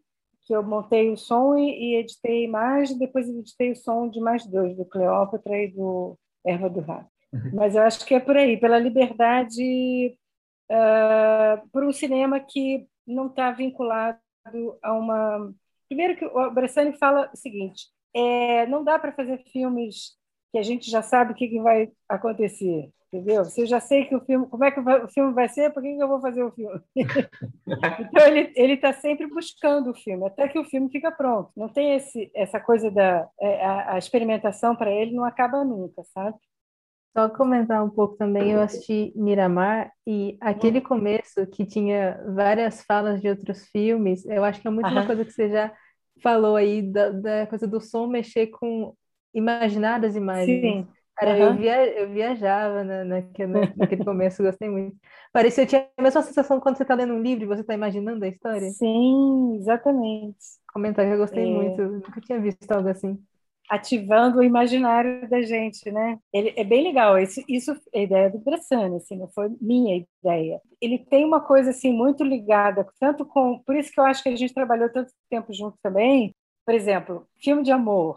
que 0.48 0.54
eu 0.54 0.62
montei 0.62 1.12
o 1.12 1.16
som 1.16 1.54
e, 1.58 1.68
e 1.68 1.96
editei 1.96 2.40
a 2.40 2.44
imagem, 2.48 2.96
depois 2.96 3.28
editei 3.28 3.72
o 3.72 3.76
som 3.76 4.08
de 4.08 4.18
mais 4.18 4.46
dois, 4.46 4.74
do 4.74 4.86
Cleópatra 4.86 5.54
e 5.62 5.68
do 5.68 6.18
Erva 6.42 6.70
do 6.70 6.80
Rato. 6.80 7.10
Uhum. 7.30 7.50
Mas 7.52 7.74
eu 7.74 7.82
acho 7.82 8.06
que 8.06 8.14
é 8.14 8.20
por 8.20 8.34
aí, 8.34 8.56
pela 8.56 8.78
liberdade, 8.78 10.16
uh, 10.72 11.68
por 11.70 11.84
um 11.84 11.92
cinema 11.92 12.40
que 12.40 12.88
não 13.06 13.26
está 13.26 13.50
vinculado 13.52 14.18
a 14.82 14.94
uma. 14.94 15.52
Primeiro 15.86 16.16
que 16.16 16.24
o 16.24 16.50
Bressani 16.50 16.96
fala 16.96 17.30
o 17.30 17.36
seguinte: 17.36 17.84
é, 18.14 18.66
não 18.68 18.82
dá 18.82 18.98
para 18.98 19.12
fazer 19.12 19.44
filmes 19.52 20.16
que 20.50 20.58
a 20.58 20.62
gente 20.62 20.90
já 20.90 21.02
sabe 21.02 21.32
o 21.32 21.34
que, 21.34 21.46
que 21.46 21.60
vai 21.60 21.92
acontecer 22.08 22.90
entendeu? 23.12 23.44
Se 23.44 23.62
eu 23.62 23.66
já 23.66 23.80
sei 23.80 24.04
que 24.04 24.14
o 24.14 24.20
filme, 24.20 24.46
como 24.46 24.64
é 24.64 24.70
que 24.70 24.80
o 24.80 25.08
filme 25.08 25.32
vai 25.32 25.48
ser, 25.48 25.72
por 25.72 25.82
que 25.82 25.88
eu 25.98 26.08
vou 26.08 26.20
fazer 26.20 26.42
o 26.42 26.52
filme? 26.52 26.80
então 28.00 28.26
ele 28.26 28.52
ele 28.56 28.74
está 28.74 28.92
sempre 28.92 29.26
buscando 29.26 29.90
o 29.90 29.94
filme, 29.94 30.26
até 30.26 30.48
que 30.48 30.58
o 30.58 30.64
filme 30.64 30.90
fica 30.90 31.10
pronto. 31.10 31.50
Não 31.56 31.68
tem 31.68 31.94
esse 31.94 32.30
essa 32.34 32.60
coisa 32.60 32.90
da 32.90 33.28
é, 33.40 33.64
a, 33.64 33.94
a 33.94 33.98
experimentação 33.98 34.76
para 34.76 34.90
ele 34.90 35.14
não 35.14 35.24
acaba 35.24 35.64
nunca, 35.64 36.02
sabe? 36.12 36.36
Só 37.16 37.28
comentar 37.28 37.82
um 37.82 37.90
pouco 37.90 38.16
também, 38.16 38.52
eu 38.52 38.60
assisti 38.60 39.12
Miramar 39.16 39.90
e 40.06 40.36
aquele 40.40 40.80
começo 40.80 41.46
que 41.48 41.66
tinha 41.66 42.22
várias 42.34 42.82
falas 42.82 43.20
de 43.20 43.28
outros 43.28 43.66
filmes, 43.68 44.24
eu 44.26 44.44
acho 44.44 44.60
que 44.60 44.68
é 44.68 44.70
muito 44.70 44.86
Aham. 44.86 45.00
uma 45.00 45.06
coisa 45.06 45.24
que 45.24 45.32
você 45.32 45.48
já 45.48 45.72
falou 46.22 46.54
aí 46.56 46.82
da, 46.82 47.10
da 47.10 47.46
coisa 47.46 47.66
do 47.66 47.80
som 47.80 48.06
mexer 48.06 48.48
com 48.48 48.94
imaginar 49.34 50.04
as 50.04 50.14
imagens. 50.14 50.60
Sim. 50.60 50.86
Cara, 51.18 51.36
eu, 51.36 51.56
via, 51.56 51.84
eu 51.98 52.08
viajava 52.10 52.84
na, 52.84 53.04
naquele, 53.04 53.52
naquele 53.76 54.04
começo, 54.04 54.42
gostei 54.42 54.68
muito. 54.68 54.96
Parecia, 55.32 55.64
eu 55.64 55.66
tinha 55.66 55.88
a 55.96 56.02
mesma 56.02 56.22
sensação 56.22 56.60
quando 56.60 56.76
você 56.76 56.84
está 56.84 56.94
lendo 56.94 57.12
um 57.12 57.20
livro 57.20 57.42
e 57.42 57.46
você 57.48 57.62
está 57.62 57.74
imaginando 57.74 58.24
a 58.24 58.28
história. 58.28 58.70
Sim, 58.70 59.56
exatamente. 59.56 60.38
Comentar 60.72 61.04
que 61.04 61.12
eu 61.12 61.18
gostei 61.18 61.44
é... 61.44 61.52
muito, 61.52 61.82
eu 61.82 61.90
nunca 61.90 62.20
tinha 62.20 62.40
visto 62.40 62.70
algo 62.70 62.88
assim. 62.88 63.18
Ativando 63.68 64.38
o 64.38 64.44
imaginário 64.44 65.28
da 65.28 65.42
gente, 65.42 65.90
né? 65.90 66.18
Ele, 66.32 66.54
é 66.56 66.62
bem 66.62 66.84
legal, 66.84 67.18
isso, 67.18 67.42
isso 67.48 67.72
é 67.92 67.98
a 67.98 68.02
ideia 68.02 68.30
do 68.30 68.38
Bressani, 68.38 68.96
assim, 68.96 69.16
não 69.18 69.28
foi 69.28 69.50
minha 69.60 70.06
ideia. 70.22 70.60
Ele 70.80 70.98
tem 70.98 71.24
uma 71.24 71.40
coisa, 71.40 71.70
assim, 71.70 71.92
muito 71.92 72.22
ligada, 72.22 72.86
tanto 73.00 73.26
com... 73.26 73.58
Por 73.66 73.74
isso 73.76 73.90
que 73.90 73.98
eu 73.98 74.04
acho 74.04 74.22
que 74.22 74.28
a 74.28 74.36
gente 74.36 74.54
trabalhou 74.54 74.88
tanto 74.88 75.12
tempo 75.28 75.52
junto 75.52 75.76
também, 75.82 76.32
por 76.64 76.74
exemplo, 76.74 77.26
filme 77.42 77.62
de 77.62 77.72
amor, 77.72 78.16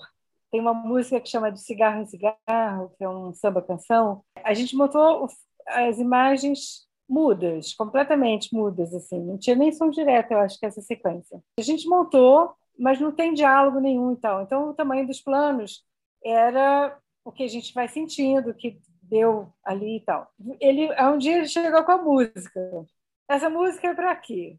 tem 0.51 0.59
uma 0.59 0.73
música 0.73 1.19
que 1.19 1.29
chama 1.29 1.51
de 1.51 1.61
Cigarro 1.61 2.01
em 2.01 2.05
Cigarro, 2.05 2.91
que 2.97 3.03
é 3.03 3.09
um 3.09 3.33
samba-canção. 3.33 4.23
A 4.43 4.53
gente 4.53 4.75
montou 4.75 5.27
as 5.65 5.97
imagens 5.97 6.87
mudas, 7.07 7.73
completamente 7.73 8.53
mudas, 8.53 8.93
assim. 8.93 9.19
Não 9.19 9.37
tinha 9.37 9.55
nem 9.55 9.71
som 9.71 9.89
direto, 9.89 10.31
eu 10.31 10.39
acho 10.39 10.59
que 10.59 10.65
essa 10.65 10.81
sequência. 10.81 11.41
A 11.57 11.61
gente 11.61 11.87
montou, 11.87 12.53
mas 12.77 12.99
não 12.99 13.11
tem 13.11 13.33
diálogo 13.33 13.79
nenhum 13.79 14.13
e 14.13 14.17
tal. 14.17 14.41
Então, 14.41 14.69
o 14.69 14.73
tamanho 14.73 15.07
dos 15.07 15.21
planos 15.21 15.83
era 16.23 16.97
o 17.23 17.31
que 17.31 17.43
a 17.43 17.47
gente 17.47 17.73
vai 17.73 17.87
sentindo, 17.87 18.49
o 18.49 18.53
que 18.53 18.79
deu 19.03 19.53
ali 19.63 19.97
e 19.97 20.01
tal. 20.01 20.31
Ele, 20.59 20.89
um 21.01 21.17
dia 21.17 21.37
ele 21.37 21.47
chegou 21.47 21.83
com 21.83 21.91
a 21.91 21.97
música. 21.97 22.85
Essa 23.29 23.49
música 23.49 23.87
é 23.87 23.93
para 23.93 24.15
quê? 24.15 24.57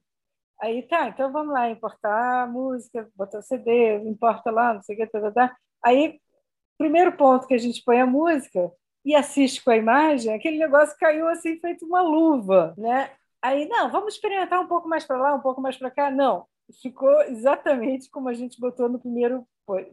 Aí 0.61 0.82
tá, 0.82 1.08
então 1.08 1.32
vamos 1.32 1.52
lá 1.52 1.68
importar 1.70 2.44
a 2.44 2.46
música, 2.46 3.11
botar 3.16 3.40
o 3.40 3.42
CD, 3.42 3.99
importa 4.04 4.50
lá, 4.50 4.75
não 4.75 4.82
sei 4.82 4.94
o 4.94 4.99
que, 4.99 5.06
tá, 5.06 5.20
tá, 5.20 5.32
tá. 5.32 5.56
Aí, 5.84 6.20
primeiro 6.78 7.12
ponto 7.16 7.46
que 7.46 7.54
a 7.54 7.58
gente 7.58 7.82
põe 7.84 8.00
a 8.00 8.06
música 8.06 8.70
e 9.04 9.14
assiste 9.14 9.62
com 9.64 9.70
a 9.70 9.76
imagem, 9.76 10.32
aquele 10.34 10.58
negócio 10.58 10.96
caiu 10.98 11.28
assim, 11.28 11.58
feito 11.58 11.84
uma 11.86 12.02
luva, 12.02 12.74
né? 12.78 13.10
Aí, 13.42 13.66
não, 13.68 13.90
vamos 13.90 14.14
experimentar 14.14 14.60
um 14.60 14.68
pouco 14.68 14.88
mais 14.88 15.04
para 15.04 15.18
lá, 15.18 15.34
um 15.34 15.40
pouco 15.40 15.60
mais 15.60 15.76
para 15.76 15.90
cá. 15.90 16.10
Não, 16.10 16.46
ficou 16.80 17.22
exatamente 17.22 18.08
como 18.10 18.28
a 18.28 18.34
gente 18.34 18.60
botou 18.60 18.88
no 18.88 19.00
primeiro. 19.00 19.46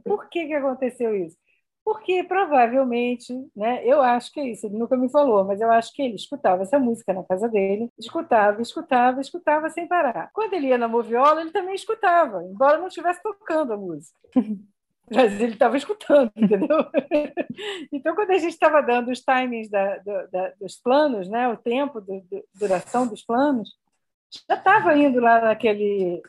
Por 0.04 0.30
que, 0.30 0.48
que 0.48 0.54
aconteceu 0.54 1.16
isso? 1.16 1.38
Porque 1.84 2.24
provavelmente, 2.24 3.34
né, 3.56 3.84
eu 3.84 4.02
acho 4.02 4.32
que 4.32 4.40
é 4.40 4.50
isso, 4.50 4.68
ele 4.68 4.78
nunca 4.78 4.96
me 4.96 5.10
falou, 5.10 5.44
mas 5.44 5.60
eu 5.60 5.72
acho 5.72 5.92
que 5.94 6.04
ele 6.04 6.16
escutava 6.16 6.62
essa 6.62 6.78
música 6.78 7.14
na 7.14 7.24
casa 7.24 7.50
dele, 7.50 7.90
escutava, 7.98 8.62
escutava, 8.62 9.22
escutava 9.22 9.70
sem 9.70 9.88
parar. 9.88 10.30
Quando 10.34 10.54
ele 10.54 10.68
ia 10.68 10.78
na 10.78 10.88
moviola, 10.88 11.42
ele 11.42 11.52
também 11.52 11.74
escutava, 11.74 12.44
embora 12.44 12.78
não 12.78 12.88
estivesse 12.88 13.22
tocando 13.24 13.74
a 13.74 13.78
música. 13.78 14.20
mas 15.12 15.40
ele 15.40 15.54
estava 15.54 15.78
escutando, 15.78 16.32
entendeu? 16.36 16.78
então, 17.92 18.16
quando 18.16 18.32
a 18.32 18.38
gente 18.38 18.54
estava 18.54 18.82
dando 18.82 19.12
os 19.12 19.22
timings 19.22 19.70
da, 19.70 19.98
da, 19.98 20.54
dos 20.60 20.78
planos, 20.78 21.28
né, 21.30 21.48
o 21.48 21.58
tempo 21.58 22.02
de, 22.02 22.24
duração 22.54 23.08
dos 23.08 23.24
planos, 23.24 23.70
já 24.48 24.56
estava 24.56 24.96
indo 24.98 25.20
lá 25.20 25.42
naquele, 25.42 26.22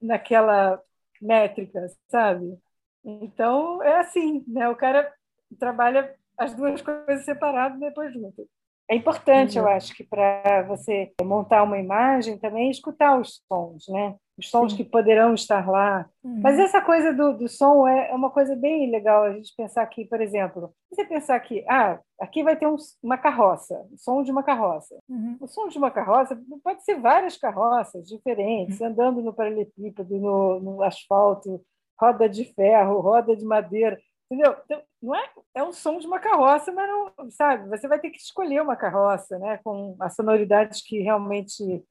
naquela 0.00 0.80
métrica, 1.20 1.86
sabe? 2.08 2.58
Então, 3.04 3.82
é 3.82 3.98
assim, 3.98 4.44
né? 4.46 4.68
O 4.68 4.76
cara 4.76 5.12
trabalha 5.58 6.14
as 6.36 6.54
duas 6.54 6.82
coisas 6.82 7.24
separadas 7.24 7.78
depois 7.80 8.12
juntas. 8.12 8.46
É 8.88 8.94
importante, 8.94 9.58
uhum. 9.58 9.64
eu 9.64 9.70
acho, 9.70 9.94
que 9.94 10.04
para 10.04 10.62
você 10.62 11.12
montar 11.22 11.62
uma 11.64 11.78
imagem 11.78 12.38
também 12.38 12.70
escutar 12.70 13.18
os 13.20 13.42
sons, 13.48 13.84
né? 13.88 14.14
Os 14.38 14.50
sons 14.50 14.72
Sim. 14.72 14.76
que 14.76 14.84
poderão 14.84 15.34
estar 15.34 15.68
lá. 15.68 16.08
Uhum. 16.22 16.40
Mas 16.42 16.58
essa 16.58 16.80
coisa 16.80 17.12
do, 17.12 17.32
do 17.32 17.48
som 17.48 17.88
é, 17.88 18.10
é 18.10 18.14
uma 18.14 18.30
coisa 18.30 18.54
bem 18.54 18.90
legal 18.90 19.24
a 19.24 19.32
gente 19.32 19.52
pensar 19.56 19.82
aqui, 19.82 20.04
por 20.04 20.20
exemplo. 20.20 20.72
Você 20.90 21.04
pensar 21.04 21.40
que, 21.40 21.64
ah, 21.68 21.98
aqui 22.20 22.44
vai 22.44 22.54
ter 22.54 22.66
um, 22.66 22.76
uma 23.02 23.16
carroça, 23.16 23.74
o 23.90 23.98
som 23.98 24.22
de 24.22 24.30
uma 24.30 24.42
carroça. 24.42 24.94
Uhum. 25.08 25.36
O 25.40 25.48
som 25.48 25.68
de 25.68 25.78
uma 25.78 25.90
carroça 25.90 26.38
pode 26.62 26.84
ser 26.84 27.00
várias 27.00 27.36
carroças 27.36 28.06
diferentes, 28.06 28.78
uhum. 28.78 28.88
andando 28.88 29.22
no 29.22 29.32
paralelepípedo, 29.32 30.18
no, 30.18 30.60
no 30.60 30.82
asfalto, 30.82 31.60
roda 31.98 32.28
de 32.28 32.44
ferro, 32.54 33.00
roda 33.00 33.34
de 33.34 33.44
madeira. 33.44 33.98
Entendeu? 34.30 34.56
Então, 34.64 34.82
não 35.00 35.14
é, 35.14 35.30
é 35.54 35.62
um 35.62 35.72
som 35.72 35.98
de 35.98 36.06
uma 36.06 36.18
carroça, 36.18 36.72
mas 36.72 36.88
não, 36.88 37.30
sabe? 37.30 37.68
Você 37.68 37.86
vai 37.86 37.98
ter 38.00 38.10
que 38.10 38.18
escolher 38.18 38.60
uma 38.60 38.76
carroça, 38.76 39.38
né? 39.38 39.60
Com 39.62 39.96
a 40.00 40.08
sonoridade 40.08 40.82
que 40.84 40.98
realmente 41.00 41.82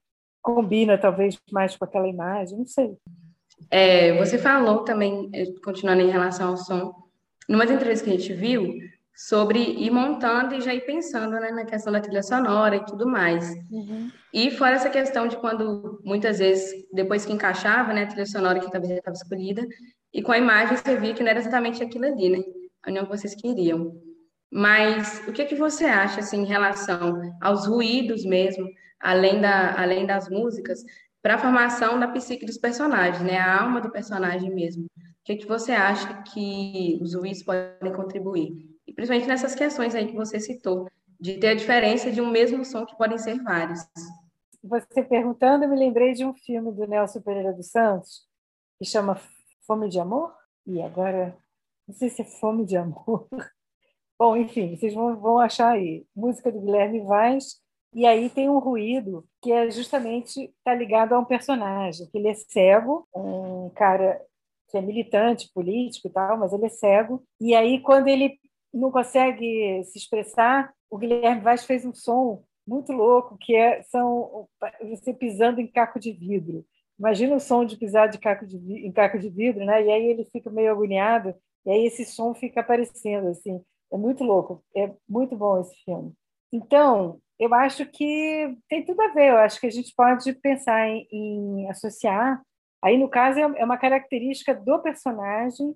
combina, 0.41 0.97
talvez, 0.97 1.39
mais 1.51 1.75
com 1.75 1.85
aquela 1.85 2.07
imagem, 2.07 2.57
não 2.57 2.65
sei. 2.65 2.97
É, 3.71 4.15
você 4.17 4.37
falou 4.37 4.83
também, 4.83 5.29
é, 5.33 5.45
continuando 5.63 6.01
em 6.01 6.11
relação 6.11 6.49
ao 6.49 6.57
som, 6.57 6.93
numa 7.47 7.63
entrevista 7.63 8.05
que 8.05 8.11
a 8.11 8.17
gente 8.17 8.33
viu, 8.33 8.73
sobre 9.15 9.59
ir 9.59 9.89
montando 9.89 10.55
e 10.55 10.61
já 10.61 10.73
ir 10.73 10.85
pensando 10.85 11.31
né, 11.31 11.49
na 11.51 11.63
questão 11.63 11.91
da 11.91 12.01
trilha 12.01 12.21
sonora 12.21 12.75
e 12.75 12.85
tudo 12.85 13.07
mais. 13.07 13.49
Uhum. 13.71 14.11
E 14.33 14.51
fora 14.51 14.75
essa 14.75 14.89
questão 14.89 15.27
de 15.27 15.37
quando, 15.37 16.01
muitas 16.03 16.39
vezes, 16.39 16.85
depois 16.91 17.25
que 17.25 17.31
encaixava 17.31 17.93
né, 17.93 18.03
a 18.03 18.07
trilha 18.07 18.25
sonora 18.25 18.59
que 18.59 18.69
talvez 18.69 18.89
já 18.89 18.97
estava 18.97 19.15
escolhida, 19.15 19.65
e 20.15 20.21
com 20.21 20.31
a 20.31 20.37
imagem 20.37 20.77
você 20.77 20.95
via 20.95 21.13
que 21.13 21.21
não 21.21 21.29
era 21.29 21.39
exatamente 21.39 21.83
aquilo 21.83 22.05
ali, 22.05 22.29
né? 22.29 22.41
A 22.81 22.89
união 22.89 23.05
que 23.05 23.17
vocês 23.17 23.35
queriam. 23.35 24.01
Mas 24.49 25.21
o 25.27 25.33
que, 25.33 25.43
que 25.43 25.55
você 25.55 25.83
acha 25.83 26.21
assim, 26.21 26.43
em 26.43 26.45
relação 26.45 27.19
aos 27.41 27.67
ruídos 27.67 28.23
mesmo, 28.23 28.65
além, 28.97 29.41
da, 29.41 29.77
além 29.77 30.05
das 30.05 30.29
músicas, 30.29 30.85
para 31.21 31.35
a 31.35 31.37
formação 31.37 31.99
da 31.99 32.07
psique 32.07 32.45
dos 32.45 32.57
personagens, 32.57 33.21
né? 33.21 33.37
A 33.37 33.61
alma 33.61 33.81
do 33.81 33.91
personagem 33.91 34.55
mesmo. 34.55 34.85
O 34.85 35.25
que, 35.25 35.35
que 35.35 35.45
você 35.45 35.73
acha 35.73 36.23
que 36.23 36.97
os 37.01 37.13
ruídos 37.13 37.43
podem 37.43 37.91
contribuir? 37.93 38.53
E 38.87 38.93
principalmente 38.93 39.27
nessas 39.27 39.53
questões 39.53 39.93
aí 39.95 40.07
que 40.07 40.15
você 40.15 40.39
citou, 40.39 40.87
de 41.19 41.39
ter 41.39 41.49
a 41.49 41.55
diferença 41.55 42.09
de 42.09 42.21
um 42.21 42.31
mesmo 42.31 42.63
som 42.63 42.85
que 42.85 42.97
podem 42.97 43.17
ser 43.17 43.43
vários. 43.43 43.81
Você 44.63 45.03
perguntando, 45.03 45.65
eu 45.65 45.69
me 45.69 45.77
lembrei 45.77 46.13
de 46.13 46.23
um 46.23 46.33
filme 46.33 46.71
do 46.71 46.87
Nelson 46.87 47.19
Pereira 47.19 47.51
dos 47.51 47.67
Santos, 47.67 48.25
que 48.79 48.85
chama 48.85 49.19
Fome 49.65 49.89
de 49.89 49.99
Amor? 49.99 50.33
E 50.65 50.81
agora, 50.81 51.37
não 51.87 51.95
sei 51.95 52.09
se 52.09 52.21
é 52.21 52.25
Fome 52.25 52.65
de 52.65 52.77
Amor. 52.77 53.27
Bom, 54.17 54.37
enfim, 54.37 54.75
vocês 54.75 54.93
vão, 54.93 55.15
vão 55.19 55.39
achar 55.39 55.71
aí. 55.73 56.05
Música 56.15 56.51
do 56.51 56.61
Guilherme 56.61 57.01
Vaz, 57.01 57.61
e 57.93 58.05
aí 58.05 58.29
tem 58.29 58.49
um 58.49 58.59
ruído 58.59 59.25
que 59.41 59.51
é 59.51 59.71
justamente 59.71 60.53
está 60.57 60.75
ligado 60.75 61.13
a 61.13 61.19
um 61.19 61.23
personagem, 61.23 62.07
que 62.11 62.17
ele 62.17 62.27
é 62.27 62.33
cego, 62.33 63.07
um 63.15 63.69
cara 63.69 64.21
que 64.69 64.77
é 64.77 64.81
militante 64.81 65.49
político 65.53 66.09
e 66.09 66.11
tal, 66.11 66.37
mas 66.37 66.51
ele 66.51 66.65
é 66.65 66.69
cego. 66.69 67.23
E 67.39 67.55
aí, 67.55 67.81
quando 67.81 68.09
ele 68.09 68.37
não 68.73 68.91
consegue 68.91 69.81
se 69.85 69.97
expressar, 69.97 70.73
o 70.89 70.97
Guilherme 70.97 71.41
Vaz 71.41 71.63
fez 71.63 71.85
um 71.85 71.93
som 71.93 72.43
muito 72.67 72.91
louco, 72.91 73.37
que 73.39 73.55
é 73.55 73.81
são 73.83 74.47
você 74.81 75.13
pisando 75.13 75.61
em 75.61 75.67
caco 75.67 75.99
de 75.99 76.11
vidro. 76.11 76.65
Imagina 76.97 77.35
o 77.35 77.39
som 77.39 77.65
de 77.65 77.77
pisar 77.77 78.07
de 78.09 78.17
caco 78.17 78.45
de, 78.45 78.57
em 78.57 78.91
caco 78.91 79.19
de 79.19 79.29
vidro, 79.29 79.65
né? 79.65 79.83
E 79.83 79.91
aí 79.91 80.05
ele 80.05 80.25
fica 80.25 80.49
meio 80.49 80.71
agoniado, 80.71 81.35
e 81.65 81.71
aí 81.71 81.85
esse 81.85 82.05
som 82.05 82.33
fica 82.33 82.61
aparecendo, 82.61 83.27
assim. 83.29 83.61
É 83.91 83.97
muito 83.97 84.23
louco, 84.23 84.63
é 84.75 84.91
muito 85.07 85.35
bom 85.35 85.59
esse 85.61 85.75
filme. 85.83 86.13
Então, 86.51 87.19
eu 87.39 87.53
acho 87.53 87.85
que 87.85 88.57
tem 88.69 88.83
tudo 88.83 89.01
a 89.01 89.09
ver, 89.09 89.29
eu 89.29 89.37
acho 89.37 89.59
que 89.59 89.67
a 89.67 89.71
gente 89.71 89.93
pode 89.95 90.33
pensar 90.33 90.87
em, 90.87 91.07
em 91.11 91.69
associar. 91.69 92.41
Aí, 92.81 92.97
no 92.97 93.09
caso, 93.09 93.39
é, 93.39 93.43
é 93.61 93.65
uma 93.65 93.77
característica 93.77 94.53
do 94.53 94.79
personagem 94.79 95.75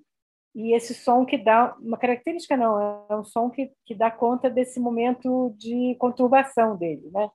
e 0.55 0.75
esse 0.75 0.93
som 0.93 1.25
que 1.25 1.37
dá 1.37 1.75
uma 1.79 1.97
característica 1.97 2.57
não 2.57 3.05
é 3.09 3.15
um 3.15 3.23
som 3.23 3.49
que, 3.49 3.71
que 3.85 3.93
dá 3.93 4.09
conta 4.09 4.49
desse 4.49 4.79
momento 4.79 5.53
de 5.57 5.95
conturbação 5.99 6.75
dele 6.75 7.09
né 7.11 7.29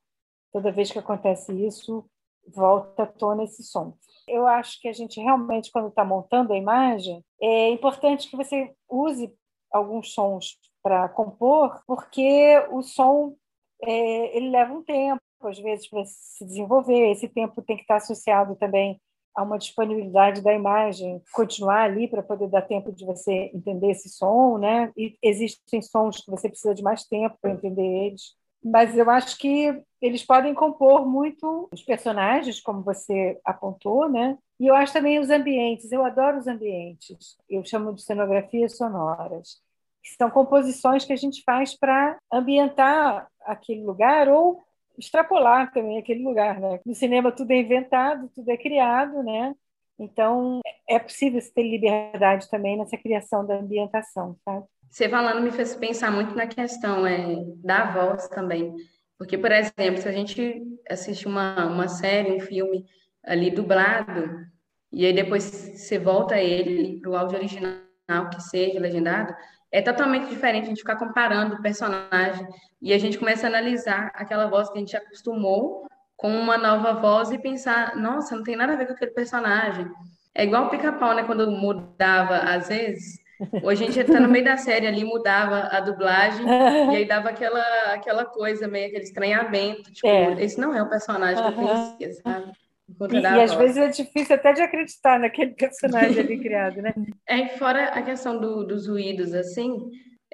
toda 0.51 0.71
vez 0.71 0.91
que 0.91 0.99
acontece 0.99 1.53
isso 1.65 2.05
volta 2.47 3.03
à 3.03 3.07
tona 3.07 3.43
esse 3.43 3.63
som. 3.63 3.97
Eu 4.27 4.47
acho 4.47 4.79
que 4.81 4.87
a 4.87 4.93
gente 4.93 5.19
realmente, 5.19 5.71
quando 5.71 5.89
está 5.89 6.03
montando 6.03 6.53
a 6.53 6.57
imagem, 6.57 7.23
é 7.41 7.69
importante 7.69 8.29
que 8.29 8.35
você 8.35 8.73
use 8.89 9.31
alguns 9.71 10.13
sons 10.13 10.57
para 10.81 11.09
compor, 11.09 11.81
porque 11.85 12.57
o 12.71 12.81
som 12.81 13.35
é, 13.83 14.37
ele 14.37 14.49
leva 14.49 14.73
um 14.73 14.83
tempo, 14.83 15.21
às 15.41 15.59
vezes, 15.59 15.87
para 15.89 16.03
se 16.05 16.45
desenvolver. 16.45 17.11
Esse 17.11 17.27
tempo 17.27 17.61
tem 17.61 17.75
que 17.75 17.83
estar 17.83 17.97
associado 17.97 18.55
também 18.55 18.99
a 19.35 19.43
uma 19.43 19.57
disponibilidade 19.57 20.41
da 20.41 20.53
imagem, 20.53 21.21
continuar 21.33 21.83
ali 21.83 22.07
para 22.07 22.23
poder 22.23 22.47
dar 22.47 22.61
tempo 22.61 22.91
de 22.91 23.05
você 23.05 23.51
entender 23.53 23.91
esse 23.91 24.09
som, 24.09 24.57
né? 24.57 24.91
E 24.95 25.17
existem 25.21 25.81
sons 25.81 26.21
que 26.21 26.31
você 26.31 26.47
precisa 26.47 26.73
de 26.73 26.81
mais 26.81 27.03
tempo 27.03 27.37
para 27.41 27.51
entender 27.51 27.83
eles 27.83 28.33
mas 28.65 28.97
eu 28.97 29.07
acho 29.11 29.37
que 29.37 29.79
eles 30.01 30.23
podem 30.25 30.55
compor 30.55 31.05
muito 31.07 31.69
os 31.71 31.83
personagens, 31.83 32.59
como 32.59 32.81
você 32.81 33.39
apontou, 33.45 34.09
né? 34.09 34.39
E 34.59 34.65
eu 34.65 34.73
acho 34.73 34.91
também 34.91 35.19
os 35.19 35.29
ambientes. 35.29 35.91
Eu 35.91 36.03
adoro 36.03 36.39
os 36.39 36.47
ambientes. 36.47 37.37
Eu 37.47 37.63
chamo 37.63 37.93
de 37.93 38.01
cenografias 38.01 38.75
sonoras. 38.75 39.61
São 40.17 40.31
composições 40.31 41.05
que 41.05 41.13
a 41.13 41.15
gente 41.15 41.43
faz 41.43 41.77
para 41.77 42.17
ambientar 42.33 43.27
aquele 43.41 43.83
lugar 43.83 44.27
ou 44.29 44.63
extrapolar 44.97 45.71
também 45.71 45.99
aquele 45.99 46.23
lugar, 46.23 46.59
né? 46.59 46.79
No 46.85 46.95
cinema 46.95 47.31
tudo 47.31 47.51
é 47.51 47.59
inventado, 47.59 48.29
tudo 48.33 48.49
é 48.49 48.57
criado, 48.57 49.21
né? 49.21 49.53
Então 49.99 50.59
é 50.89 50.97
possível 50.97 51.39
ter 51.53 51.63
liberdade 51.63 52.49
também 52.49 52.77
nessa 52.77 52.97
criação 52.97 53.45
da 53.45 53.55
ambientação, 53.59 54.35
sabe? 54.43 54.65
Você 54.95 55.09
falando 55.09 55.41
me 55.41 55.51
fez 55.51 55.75
pensar 55.75 56.09
muito 56.09 56.33
na 56.37 56.47
questão 56.47 57.05
é, 57.05 57.43
da 57.61 57.91
voz 57.91 58.29
também. 58.29 58.73
Porque, 59.17 59.37
por 59.37 59.51
exemplo, 59.51 59.97
se 59.97 60.07
a 60.07 60.11
gente 60.13 60.63
assiste 60.89 61.27
uma, 61.27 61.65
uma 61.65 61.89
série, 61.89 62.31
um 62.31 62.39
filme 62.39 62.85
ali 63.21 63.51
dublado, 63.51 64.39
e 64.93 65.05
aí 65.05 65.11
depois 65.11 65.43
você 65.43 65.99
volta 65.99 66.39
ele 66.39 67.01
para 67.01 67.11
o 67.11 67.17
áudio 67.17 67.37
original, 67.37 68.29
que 68.33 68.41
seja 68.41 68.79
legendado, 68.79 69.35
é 69.69 69.81
totalmente 69.81 70.29
diferente 70.29 70.63
a 70.63 70.69
gente 70.69 70.79
ficar 70.79 70.95
comparando 70.95 71.55
o 71.55 71.61
personagem 71.61 72.47
e 72.81 72.93
a 72.93 72.97
gente 72.97 73.19
começa 73.19 73.47
a 73.47 73.49
analisar 73.49 74.13
aquela 74.15 74.47
voz 74.47 74.69
que 74.69 74.77
a 74.77 74.79
gente 74.79 74.95
acostumou 74.95 75.85
com 76.15 76.33
uma 76.39 76.57
nova 76.57 76.93
voz 76.93 77.31
e 77.31 77.37
pensar, 77.37 77.97
nossa, 77.97 78.33
não 78.33 78.43
tem 78.43 78.55
nada 78.55 78.71
a 78.71 78.75
ver 78.77 78.85
com 78.85 78.93
aquele 78.93 79.11
personagem. 79.11 79.91
É 80.33 80.45
igual 80.45 80.67
o 80.67 80.69
pica-pau, 80.69 81.13
né? 81.13 81.23
Quando 81.25 81.51
mudava, 81.51 82.37
às 82.37 82.69
vezes, 82.69 83.24
Hoje 83.63 83.83
a 83.83 83.87
gente 83.87 83.99
está 83.99 84.19
no 84.19 84.29
meio 84.29 84.45
da 84.45 84.57
série 84.57 84.87
ali, 84.87 85.03
mudava 85.03 85.67
a 85.71 85.79
dublagem, 85.81 86.45
e 86.45 86.95
aí 86.95 87.05
dava 87.05 87.29
aquela, 87.29 87.63
aquela 87.93 88.25
coisa, 88.25 88.67
meio 88.67 88.87
aquele 88.87 89.03
estranhamento, 89.03 89.91
tipo, 89.91 90.07
é. 90.07 90.41
esse 90.43 90.59
não 90.59 90.73
é 90.73 90.81
o 90.81 90.89
personagem 90.89 91.43
que 91.43 91.49
eu 91.49 91.53
conhecia, 91.53 92.13
sabe? 92.21 92.51
E, 93.11 93.17
e 93.17 93.25
às 93.25 93.53
vezes 93.55 93.77
é 93.77 93.87
difícil 93.87 94.35
até 94.35 94.53
de 94.53 94.61
acreditar 94.61 95.19
naquele 95.19 95.51
personagem 95.51 96.19
ali 96.19 96.39
criado, 96.39 96.81
né? 96.81 96.93
É, 97.27 97.39
e 97.39 97.49
fora 97.57 97.85
a 97.85 98.01
questão 98.01 98.39
do, 98.39 98.63
dos 98.63 98.87
ruídos, 98.87 99.33
assim, 99.33 99.75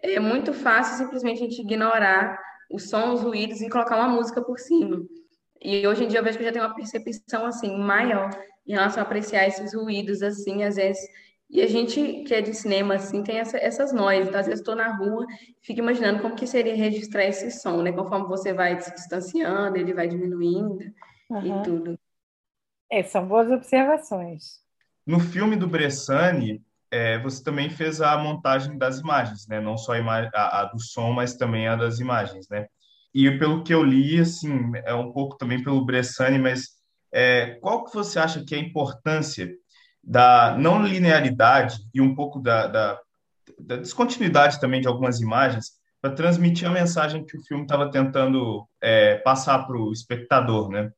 é 0.02 0.20
muito 0.20 0.54
fácil 0.54 0.98
simplesmente 0.98 1.38
a 1.38 1.48
gente 1.48 1.62
ignorar 1.62 2.38
o 2.70 2.78
som, 2.78 3.14
os 3.14 3.22
ruídos 3.22 3.62
e 3.62 3.70
colocar 3.70 3.96
uma 3.96 4.10
música 4.10 4.42
por 4.42 4.60
cima. 4.60 5.02
E 5.62 5.88
hoje 5.88 6.04
em 6.04 6.08
dia 6.08 6.20
eu 6.20 6.24
vejo 6.24 6.38
que 6.38 6.44
já 6.44 6.52
tem 6.52 6.62
uma 6.62 6.76
percepção, 6.76 7.46
assim, 7.46 7.78
maior 7.78 8.30
em 8.68 8.74
relação 8.74 9.02
a 9.02 9.06
apreciar 9.06 9.48
esses 9.48 9.74
ruídos, 9.74 10.22
assim, 10.22 10.64
às 10.64 10.76
vezes 10.76 11.02
e 11.52 11.62
a 11.62 11.68
gente 11.68 12.24
que 12.24 12.34
é 12.34 12.42
de 12.42 12.54
cinema, 12.54 12.96
assim, 12.96 13.22
tem 13.24 13.38
essa, 13.38 13.58
essas 13.58 13.92
noias. 13.92 14.26
Então, 14.26 14.40
às 14.40 14.46
vezes, 14.46 14.62
estou 14.62 14.74
na 14.74 14.96
rua, 14.96 15.26
fico 15.62 15.80
imaginando 15.80 16.22
como 16.22 16.34
que 16.34 16.48
seria 16.48 16.74
registrar 16.74 17.26
esse 17.26 17.52
som, 17.52 17.82
né? 17.82 17.92
Conforme 17.92 18.26
você 18.26 18.54
vai 18.54 18.80
se 18.80 18.94
distanciando, 18.94 19.76
ele 19.76 19.94
vai 19.94 20.08
diminuindo 20.08 20.80
uhum. 21.30 21.60
e 21.60 21.64
tudo. 21.64 22.00
É, 22.90 23.04
são 23.04 23.28
boas 23.28 23.52
observações. 23.52 24.62
No 25.06 25.20
filme 25.20 25.58
do 25.58 25.68
Bressani, 25.68 26.64
é, 26.90 27.20
você 27.20 27.44
também 27.44 27.70
fez 27.70 28.02
a 28.02 28.18
montagem 28.18 28.78
das 28.78 29.00
imagens, 29.00 29.46
né? 29.46 29.60
Não 29.60 29.78
só 29.78 29.94
a, 29.94 30.30
a, 30.34 30.62
a, 30.62 30.66
do 30.66 30.80
som, 30.80 31.12
mas 31.12 31.36
também 31.36 31.68
a 31.68 31.76
das 31.76 32.00
imagens, 32.00 32.48
né? 32.48 32.68
E 33.14 33.30
pelo 33.38 33.62
que 33.62 33.74
eu 33.74 33.84
li, 33.84 34.18
assim, 34.22 34.72
é 34.86 34.94
um 34.94 35.12
pouco 35.12 35.38
também 35.38 35.62
pelo 35.62 35.86
Bressani, 35.86 36.40
mas 36.40 36.80
é, 37.12 37.58
qual 37.62 37.84
que 37.84 37.94
você 37.94 38.20
acha 38.20 38.42
que 38.46 38.56
é 38.56 38.58
a 38.58 38.62
importância 38.62 39.52
da 40.04 40.56
não 40.58 40.86
linearidade 40.86 41.78
e 41.94 42.02
um 42.02 42.16
pouco 42.16 42.40
da, 42.40 42.68
da, 42.68 43.00
da 43.60 43.76
descontinuidade 43.78 44.60
também 44.60 44.82
de 44.82 44.88
algumas 44.88 45.20
imagens 45.22 45.80
para 46.02 46.16
transmitir 46.16 46.68
a 46.68 46.72
mensagem 46.72 47.24
que 47.24 47.38
o 47.38 47.44
filme 47.44 47.64
estava 47.64 47.92
tentando 47.92 48.68
é, 48.82 49.18
passar 49.18 49.66
para 49.68 49.78
o 49.78 49.92
espectador, 49.92 50.70
né? 50.70 50.92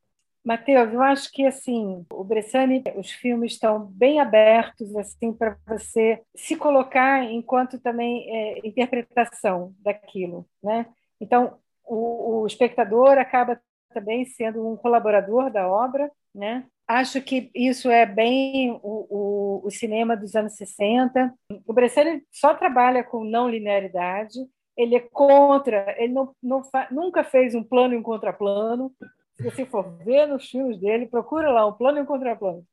Mateus, 0.43 0.93
eu 0.93 1.01
acho 1.01 1.31
que 1.31 1.45
assim, 1.45 2.05
o 2.11 2.23
Bressani, 2.23 2.83
os 2.97 3.11
filmes 3.11 3.53
estão 3.53 3.85
bem 3.85 4.19
abertos 4.19 4.93
assim 4.95 5.31
para 5.31 5.57
você 5.65 6.21
se 6.35 6.57
colocar 6.57 7.23
enquanto 7.23 7.79
também 7.79 8.25
é, 8.29 8.67
interpretação 8.67 9.73
daquilo, 9.79 10.45
né? 10.61 10.85
Então, 11.19 11.57
o, 11.85 12.41
o, 12.41 12.47
espectador 12.47 13.17
acaba 13.17 13.59
também 13.93 14.25
sendo 14.25 14.67
um 14.67 14.75
colaborador 14.75 15.49
da 15.49 15.67
obra, 15.67 16.11
né? 16.35 16.65
Acho 16.87 17.21
que 17.21 17.49
isso 17.55 17.89
é 17.89 18.05
bem 18.05 18.71
o, 18.71 18.79
o, 18.83 19.61
o 19.65 19.71
cinema 19.71 20.17
dos 20.17 20.35
anos 20.35 20.55
60. 20.55 21.33
O 21.65 21.73
Bressani 21.73 22.21
só 22.31 22.53
trabalha 22.53 23.03
com 23.03 23.23
não 23.23 23.49
linearidade, 23.49 24.39
ele 24.75 24.95
é 24.95 24.99
contra, 24.99 25.95
ele 25.97 26.13
não, 26.13 26.35
não 26.41 26.61
nunca 26.91 27.23
fez 27.23 27.55
um 27.55 27.63
plano 27.63 27.93
em 27.93 28.01
contraplano, 28.01 28.91
se 29.35 29.43
você 29.43 29.65
for 29.65 29.97
ver 30.03 30.27
nos 30.27 30.49
filmes 30.49 30.79
dele, 30.79 31.07
procura 31.07 31.51
lá 31.51 31.65
um 31.65 31.73
plano 31.73 31.99
e 31.99 32.01
um 32.01 32.05
contraplano. 32.05 32.65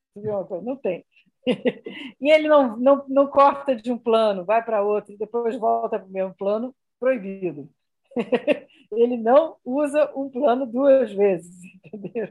Não 0.62 0.76
tem. 0.76 1.04
e 2.20 2.30
ele 2.30 2.48
não, 2.48 2.76
não, 2.76 3.04
não 3.08 3.26
corta 3.26 3.74
de 3.74 3.90
um 3.90 3.98
plano, 3.98 4.44
vai 4.44 4.62
para 4.62 4.82
outro, 4.82 5.12
e 5.12 5.18
depois 5.18 5.56
volta 5.56 5.98
para 5.98 6.08
o 6.08 6.10
mesmo 6.10 6.34
plano, 6.34 6.74
proibido. 6.98 7.68
ele 8.92 9.16
não 9.16 9.56
usa 9.64 10.10
um 10.14 10.28
plano 10.28 10.66
duas 10.66 11.12
vezes, 11.12 11.56
entendeu? 11.86 12.28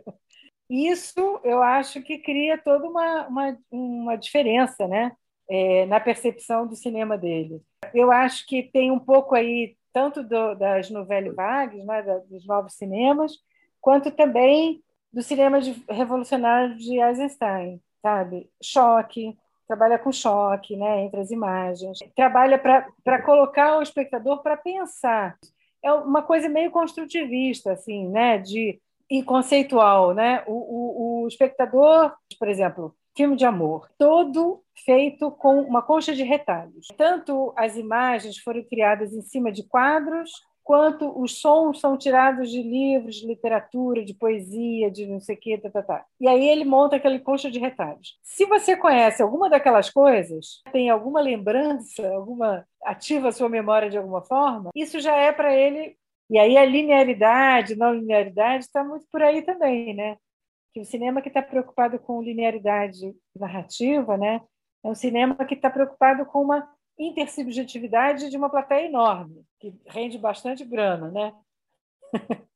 Isso 0.69 1.39
eu 1.43 1.63
acho 1.63 2.01
que 2.01 2.19
cria 2.19 2.58
toda 2.58 2.88
uma, 2.88 3.27
uma, 3.27 3.58
uma 3.71 4.15
diferença 4.15 4.88
né? 4.88 5.12
É, 5.49 5.86
na 5.88 5.99
percepção 5.99 6.67
do 6.67 6.75
cinema 6.75 7.17
dele. 7.17 7.60
Eu 7.91 8.12
acho 8.12 8.45
que 8.45 8.62
tem 8.62 8.91
um 8.91 8.99
pouco 8.99 9.34
aí, 9.34 9.75
tanto 9.91 10.21
do, 10.21 10.53
das 10.53 10.91
novelas 10.91 11.36
vagas, 11.36 11.84
né, 11.84 12.03
dos 12.29 12.45
novos 12.45 12.73
cinemas, 12.73 13.34
quanto 13.82 14.12
também 14.12 14.84
do 15.12 15.23
cinema 15.23 15.60
de, 15.60 15.84
revolucionário 15.89 16.77
de 16.77 17.01
Eisenstein, 17.01 17.82
sabe? 17.99 18.47
Choque, 18.62 19.36
trabalha 19.67 19.97
com 19.97 20.12
choque, 20.12 20.75
né, 20.75 21.05
entre 21.05 21.19
as 21.19 21.32
imagens, 21.32 21.97
trabalha 22.15 22.60
para 22.60 23.21
colocar 23.23 23.77
o 23.77 23.82
espectador 23.82 24.43
para 24.43 24.55
pensar. 24.55 25.36
É 25.84 25.91
uma 25.91 26.21
coisa 26.21 26.47
meio 26.47 26.69
construtivista, 26.69 27.71
assim, 27.71 28.08
né, 28.10 28.38
de 28.38 28.79
e 29.10 29.24
conceitual, 29.24 30.13
né? 30.13 30.43
O, 30.45 30.54
o, 30.54 31.24
o 31.24 31.28
espectador, 31.28 32.13
por 32.38 32.48
exemplo, 32.48 32.95
filme 33.15 33.36
de 33.36 33.45
amor, 33.45 33.89
todo 33.98 34.62
feito 34.86 35.32
com 35.32 35.62
uma 35.62 35.82
concha 35.82 36.13
de 36.13 36.24
retalhos. 36.24 36.88
Tanto 36.95 37.54
as 37.58 37.76
imagens 37.76 38.38
foram 38.38 38.63
criadas 38.63 39.13
em 39.13 39.22
cima 39.22 39.52
de 39.52 39.63
quadros, 39.63 40.32
quanto 40.69 41.19
os 41.19 41.41
sons 41.41 41.80
são 41.80 41.98
tirados 41.98 42.52
de 42.52 42.62
livros, 42.62 43.15
de 43.15 43.26
literatura, 43.26 44.06
de 44.06 44.13
poesia, 44.13 44.91
de 44.91 45.08
não 45.08 45.19
sei 45.19 45.36
o 45.36 45.39
quê, 45.39 45.58
tá, 45.58 45.67
tá, 45.67 45.82
tá. 45.82 46.06
E 46.22 46.28
aí 46.28 46.48
ele 46.48 46.63
monta 46.63 46.95
aquele 46.95 47.17
concha 47.17 47.50
de 47.50 47.58
retalhos. 47.58 48.19
Se 48.22 48.45
você 48.45 48.78
conhece 48.78 49.24
alguma 49.24 49.50
daquelas 49.50 49.89
coisas, 49.89 50.62
tem 50.72 50.91
alguma 50.91 51.22
lembrança, 51.22 52.08
alguma 52.13 52.67
ativa 52.84 53.30
a 53.30 53.32
sua 53.32 53.50
memória 53.50 53.89
de 53.89 53.98
alguma 53.98 54.22
forma, 54.22 54.69
isso 54.76 55.00
já 55.00 55.15
é 55.15 55.32
para 55.32 55.56
ele. 55.56 55.98
E 56.30 56.38
aí 56.38 56.58
a 56.58 56.65
linearidade, 56.65 57.76
não 57.76 57.94
linearidade, 57.94 58.65
está 58.65 58.84
muito 58.84 59.06
por 59.12 59.22
aí 59.22 59.42
também, 59.42 59.96
né? 59.96 60.18
Que 60.74 60.82
o 60.82 60.86
cinema 60.86 61.22
que 61.22 61.30
está 61.30 61.42
preocupado 61.42 61.98
com 62.00 62.22
linearidade 62.22 63.15
narrativa, 63.36 64.18
né? 64.18 64.42
É 64.84 64.88
um 64.88 64.96
cinema 64.96 65.36
que 65.46 65.56
está 65.56 65.70
preocupado 65.70 66.26
com 66.26 66.42
uma 66.42 66.70
intersubjetividade 66.98 68.30
de 68.30 68.38
uma 68.38 68.50
plateia 68.50 68.88
enorme, 68.88 69.44
que 69.60 69.74
rende 69.88 70.18
bastante 70.18 70.63
grana, 70.63 71.10
né? 71.10 71.34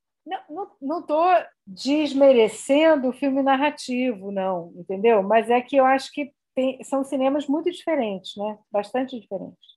Não 0.81 0.99
estou 0.99 1.25
desmerecendo 1.65 3.09
o 3.09 3.13
filme 3.13 3.41
narrativo, 3.41 4.31
não, 4.31 4.71
entendeu? 4.75 5.21
Mas 5.21 5.49
é 5.49 5.61
que 5.61 5.75
eu 5.75 5.85
acho 5.85 6.11
que 6.11 6.31
tem, 6.55 6.81
são 6.83 7.03
cinemas 7.03 7.47
muito 7.47 7.69
diferentes, 7.71 8.35
né? 8.37 8.57
Bastante 8.71 9.19
diferentes. 9.19 9.72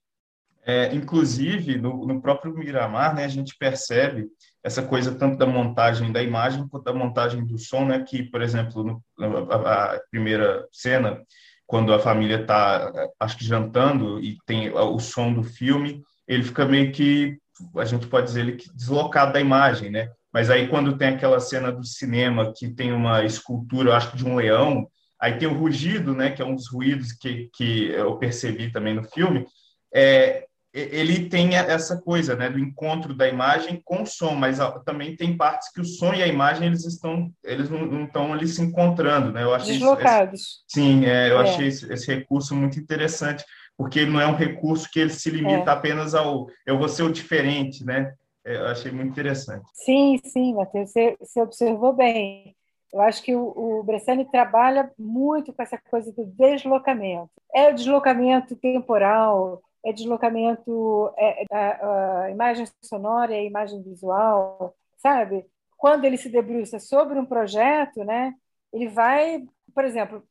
É, 0.69 0.93
inclusive, 0.93 1.79
no, 1.79 2.05
no, 2.05 2.21
próprio 2.21 2.53
Miramar, 2.53 3.15
né, 3.15 3.25
a 3.25 3.29
gente 3.29 3.57
percebe 3.57 4.27
essa 4.65 4.83
coisa 4.83 5.15
tanto 5.15 5.39
da 5.39 5.47
montagem 5.47 6.11
da 6.11 6.21
imagem 6.21 6.67
quanto 6.67 6.83
da 6.83 6.93
montagem 6.93 7.47
do 7.47 7.57
som, 7.57 7.85
né, 7.85 8.03
que, 8.03 8.25
por 8.25 8.43
exemplo, 8.43 8.83
no, 9.17 9.53
a, 9.53 9.95
a 9.95 10.01
primeira 10.11 10.67
cena, 10.73 11.23
quando 11.67 11.95
a 11.95 12.01
família 12.01 12.41
está, 12.41 12.93
acho 13.21 13.39
que 13.39 13.45
jantando 13.45 14.19
e 14.19 14.39
tem 14.45 14.69
o 14.73 14.99
som 14.99 15.33
do 15.33 15.45
filme, 15.45 16.03
ele 16.27 16.43
fica 16.43 16.65
meio 16.65 16.91
que, 16.91 17.39
a 17.77 17.85
gente 17.85 18.09
pode 18.09 18.27
dizer, 18.27 18.41
ele 18.41 18.59
deslocado 18.75 19.33
da 19.33 19.41
imagem, 19.41 19.89
né? 19.89 20.09
Mas 20.33 20.51
aí 20.51 20.67
quando 20.67 20.99
tem 20.99 21.09
aquela 21.09 21.39
cena 21.39 21.71
do 21.71 21.85
cinema 21.85 22.53
que 22.55 22.69
tem 22.69 22.93
uma 22.93 23.25
escultura, 23.25 23.97
acho 23.97 24.11
que 24.11 24.17
de 24.17 24.27
um 24.27 24.35
leão, 24.35 24.87
aí 25.21 25.39
tem 25.39 25.49
o 25.49 25.55
rugido, 25.55 26.13
né? 26.13 26.31
Que 26.31 26.43
é 26.43 26.45
um 26.45 26.57
dos 26.57 26.69
ruídos 26.69 27.13
que, 27.13 27.49
que 27.55 27.91
eu 27.91 28.17
percebi 28.19 28.71
também 28.71 28.95
no 28.95 29.05
filme. 29.05 29.47
É, 29.95 30.46
ele 30.77 31.31
tem 31.31 31.57
essa 31.57 31.97
coisa, 31.97 32.37
né, 32.37 32.51
do 32.51 32.59
encontro 32.59 33.15
da 33.15 33.27
imagem 33.27 33.81
com 33.83 34.03
o 34.03 34.07
som, 34.07 34.35
mas 34.35 34.59
também 34.85 35.17
tem 35.17 35.35
partes 35.35 35.73
que 35.73 35.81
o 35.81 35.85
som 35.85 36.13
e 36.13 36.23
a 36.23 36.27
imagem 36.27 36.67
eles 36.67 36.85
estão, 36.85 37.33
eles 37.43 37.71
não, 37.71 38.05
estão 38.05 38.33
ali 38.33 38.47
se 38.47 38.61
encontrando, 38.61 39.33
né? 39.33 39.43
Eu 39.43 39.55
achei 39.55 39.79
Deslocados. 39.79 40.41
Esse, 40.41 40.63
sim, 40.69 41.07
é, 41.07 41.31
eu 41.31 41.41
é. 41.41 41.43
achei 41.45 41.69
esse, 41.69 41.91
esse, 41.91 42.15
recurso 42.15 42.55
muito 42.55 42.79
interessante, 42.79 43.43
porque 43.75 44.01
ele 44.01 44.11
não 44.11 44.21
é 44.21 44.27
um 44.27 44.37
recurso 44.37 44.91
que 44.93 45.01
ele 45.01 45.11
se 45.11 45.31
limita 45.31 45.71
é. 45.71 45.73
apenas 45.73 46.15
ao 46.15 46.47
eu 46.67 46.79
vou 46.79 46.91
ser 46.91 47.05
o 47.05 47.13
diferente, 47.13 47.83
né? 47.83 48.13
É, 48.45 48.57
eu 48.57 48.67
achei 48.67 48.93
muito 48.93 49.11
interessante. 49.11 49.65
Sim, 49.73 50.21
sim, 50.25 50.55
Matheus, 50.55 50.91
você, 50.91 51.17
você 51.19 51.41
observou 51.41 51.95
bem. 51.95 52.55
Eu 52.93 53.01
acho 53.01 53.23
que 53.23 53.35
o, 53.35 53.81
o 53.81 53.83
Bressani 53.83 54.25
trabalha 54.31 54.91
muito 54.99 55.53
com 55.53 55.63
essa 55.63 55.79
coisa 55.91 56.13
do 56.13 56.25
deslocamento. 56.25 57.31
É 57.55 57.71
o 57.71 57.75
deslocamento 57.75 58.55
temporal, 58.55 59.63
é 59.87 59.93
deslocamento, 59.93 61.13
é, 61.17 61.43
é, 61.43 61.47
a, 61.57 62.23
a 62.23 62.31
imagem 62.31 62.67
sonora 62.83 63.33
e 63.33 63.39
a 63.39 63.45
imagem 63.45 63.81
visual, 63.83 64.75
sabe? 64.99 65.47
Quando 65.77 66.05
ele 66.05 66.17
se 66.17 66.29
debruça 66.29 66.81
sobre 66.81 67.19
um 67.19 67.25
projeto, 67.25 68.05
né, 68.05 68.35
ele 68.73 68.89
vai, 68.89 69.45
por 69.73 69.85
exemplo, 69.85 70.23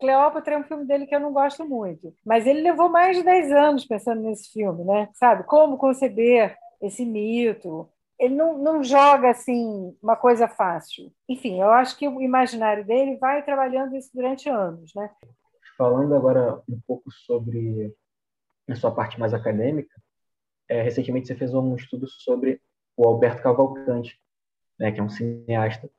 Cleópatra 0.00 0.56
é 0.56 0.58
um 0.58 0.64
filme 0.64 0.84
dele 0.84 1.06
que 1.06 1.14
eu 1.14 1.20
não 1.20 1.32
gosto 1.32 1.64
muito, 1.64 2.12
mas 2.26 2.44
ele 2.44 2.60
levou 2.60 2.88
mais 2.88 3.16
de 3.16 3.22
10 3.22 3.52
anos 3.52 3.84
pensando 3.84 4.20
nesse 4.20 4.50
filme, 4.50 4.84
né? 4.84 5.08
Sabe? 5.14 5.44
Como 5.44 5.78
conceber 5.78 6.56
esse 6.82 7.04
mito. 7.06 7.88
Ele 8.18 8.34
não, 8.34 8.58
não 8.58 8.82
joga 8.82 9.30
assim 9.30 9.96
uma 10.02 10.16
coisa 10.16 10.46
fácil. 10.48 11.12
Enfim, 11.28 11.60
eu 11.60 11.70
acho 11.70 11.96
que 11.96 12.06
o 12.08 12.20
imaginário 12.20 12.84
dele 12.84 13.16
vai 13.16 13.42
trabalhando 13.44 13.96
isso 13.96 14.10
durante 14.12 14.48
anos, 14.48 14.92
né? 14.94 15.10
Falando 15.76 16.14
agora 16.14 16.62
um 16.68 16.80
pouco 16.86 17.10
sobre 17.10 17.94
na 18.66 18.74
sua 18.74 18.90
parte 18.90 19.18
mais 19.18 19.34
acadêmica, 19.34 19.94
é, 20.68 20.82
recentemente 20.82 21.26
você 21.26 21.34
fez 21.34 21.52
um 21.54 21.74
estudo 21.74 22.06
sobre 22.06 22.60
o 22.96 23.06
Alberto 23.06 23.42
Cavalcante, 23.42 24.18
né, 24.78 24.92
que 24.92 25.00
é 25.00 25.02
um 25.02 25.08
cineasta. 25.08 25.90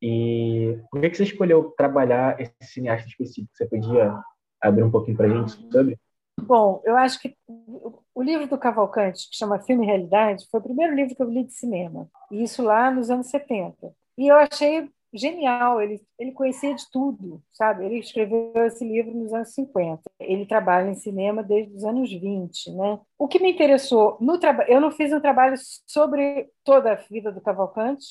E 0.00 0.78
por 0.90 1.00
que, 1.00 1.10
que 1.10 1.16
você 1.16 1.24
escolheu 1.24 1.72
trabalhar 1.76 2.40
esse 2.40 2.54
cineasta 2.62 3.08
específico? 3.08 3.54
Você 3.54 3.66
podia 3.66 4.18
abrir 4.60 4.82
um 4.82 4.90
pouquinho 4.90 5.16
para 5.16 5.26
a 5.26 5.30
gente 5.30 5.52
sobre? 5.70 5.98
Bom, 6.42 6.82
eu 6.84 6.96
acho 6.96 7.20
que 7.20 7.36
o 7.46 8.22
livro 8.22 8.46
do 8.46 8.58
Cavalcante, 8.58 9.30
que 9.30 9.36
chama 9.36 9.60
Filme 9.60 9.84
e 9.84 9.86
Realidade, 9.86 10.46
foi 10.50 10.60
o 10.60 10.62
primeiro 10.62 10.94
livro 10.94 11.14
que 11.14 11.22
eu 11.22 11.30
li 11.30 11.44
de 11.44 11.54
cinema. 11.54 12.08
E 12.30 12.42
isso 12.42 12.62
lá 12.62 12.90
nos 12.90 13.08
anos 13.08 13.28
70. 13.28 13.94
E 14.18 14.28
eu 14.28 14.36
achei 14.36 14.90
genial, 15.14 15.80
ele, 15.80 16.00
ele 16.18 16.32
conhecia 16.32 16.74
de 16.74 16.90
tudo, 16.90 17.42
sabe? 17.52 17.84
Ele 17.84 17.98
escreveu 17.98 18.52
esse 18.66 18.84
livro 18.84 19.14
nos 19.14 19.32
anos 19.32 19.54
50. 19.54 20.02
Ele 20.18 20.44
trabalha 20.46 20.90
em 20.90 20.94
cinema 20.94 21.42
desde 21.42 21.74
os 21.74 21.84
anos 21.84 22.10
20, 22.10 22.72
né? 22.72 23.00
O 23.18 23.28
que 23.28 23.38
me 23.38 23.50
interessou 23.50 24.16
no 24.20 24.38
trabalho, 24.38 24.70
eu 24.70 24.80
não 24.80 24.90
fiz 24.90 25.12
um 25.12 25.20
trabalho 25.20 25.56
sobre 25.86 26.50
toda 26.64 26.92
a 26.92 26.96
vida 26.96 27.30
do 27.32 27.40
Cavalcante, 27.40 28.04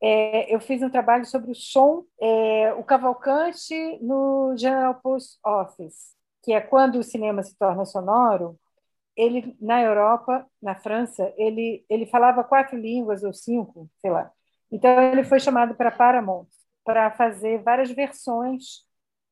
é, 0.00 0.52
eu 0.54 0.60
fiz 0.60 0.82
um 0.82 0.90
trabalho 0.90 1.24
sobre 1.24 1.52
o 1.52 1.54
som, 1.54 2.04
é, 2.20 2.72
o 2.74 2.82
Cavalcante 2.84 3.74
no 4.02 4.54
General 4.56 4.94
Post 4.96 5.38
Office, 5.46 6.16
que 6.42 6.52
é 6.52 6.60
quando 6.60 6.96
o 6.96 7.04
cinema 7.04 7.42
se 7.42 7.56
torna 7.56 7.84
sonoro. 7.84 8.58
Ele 9.16 9.56
na 9.60 9.82
Europa, 9.82 10.46
na 10.60 10.74
França, 10.74 11.32
ele 11.36 11.84
ele 11.88 12.06
falava 12.06 12.42
quatro 12.44 12.76
línguas 12.78 13.22
ou 13.22 13.32
cinco, 13.32 13.88
sei 14.00 14.10
lá 14.10 14.32
então 14.72 15.00
ele 15.12 15.24
foi 15.24 15.38
chamado 15.38 15.74
para 15.74 15.90
Paramount. 15.90 16.46
para 16.84 17.10
fazer 17.12 17.62
várias 17.62 17.90
versões 17.92 18.84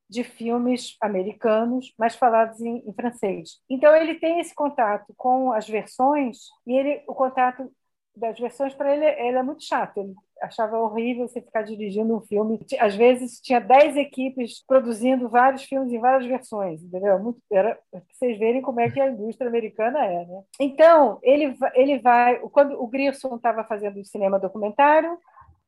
de 0.08 0.24
filmes 0.24 0.96
americanos, 1.00 1.94
mas 1.98 2.16
falados 2.16 2.60
em, 2.60 2.78
em, 2.88 2.92
francês. 2.92 3.60
Então 3.68 3.94
ele 3.94 4.16
tem 4.16 4.40
esse 4.40 4.54
contato 4.54 5.12
com 5.16 5.52
as 5.52 5.68
versões 5.68 6.38
e 6.66 6.72
ele 6.76 7.02
o 7.06 7.14
contato 7.14 7.72
das 8.14 8.38
versões 8.38 8.74
para 8.74 8.92
ele, 8.94 9.04
ele 9.04 9.38
é 9.38 9.42
muito 9.42 9.64
chato. 9.64 9.98
Ele 9.98 10.14
achava 10.40 10.78
horrível 10.78 11.28
você 11.28 11.40
ficar 11.40 11.62
dirigindo 11.62 12.16
um 12.16 12.20
filme. 12.20 12.58
Às 12.78 12.94
vezes 12.94 13.40
tinha 13.40 13.60
dez 13.60 13.96
equipes 13.96 14.64
produzindo 14.66 15.28
vários 15.28 15.64
filmes 15.64 15.92
em 15.92 15.98
várias 15.98 16.26
versões, 16.26 16.82
entendeu? 16.82 17.18
Muito, 17.18 17.40
era 17.50 17.78
para 17.90 18.02
vocês 18.12 18.38
verem 18.38 18.62
como 18.62 18.80
é 18.80 18.90
que 18.90 19.00
a 19.00 19.10
indústria 19.10 19.48
americana 19.48 20.04
é, 20.04 20.24
né? 20.24 20.42
Então 20.58 21.18
ele 21.22 21.56
ele 21.74 21.98
vai 21.98 22.38
quando 22.50 22.80
o 22.80 22.86
Grierson 22.86 23.36
estava 23.36 23.64
fazendo 23.64 24.00
o 24.00 24.04
cinema 24.04 24.38
documentário, 24.38 25.18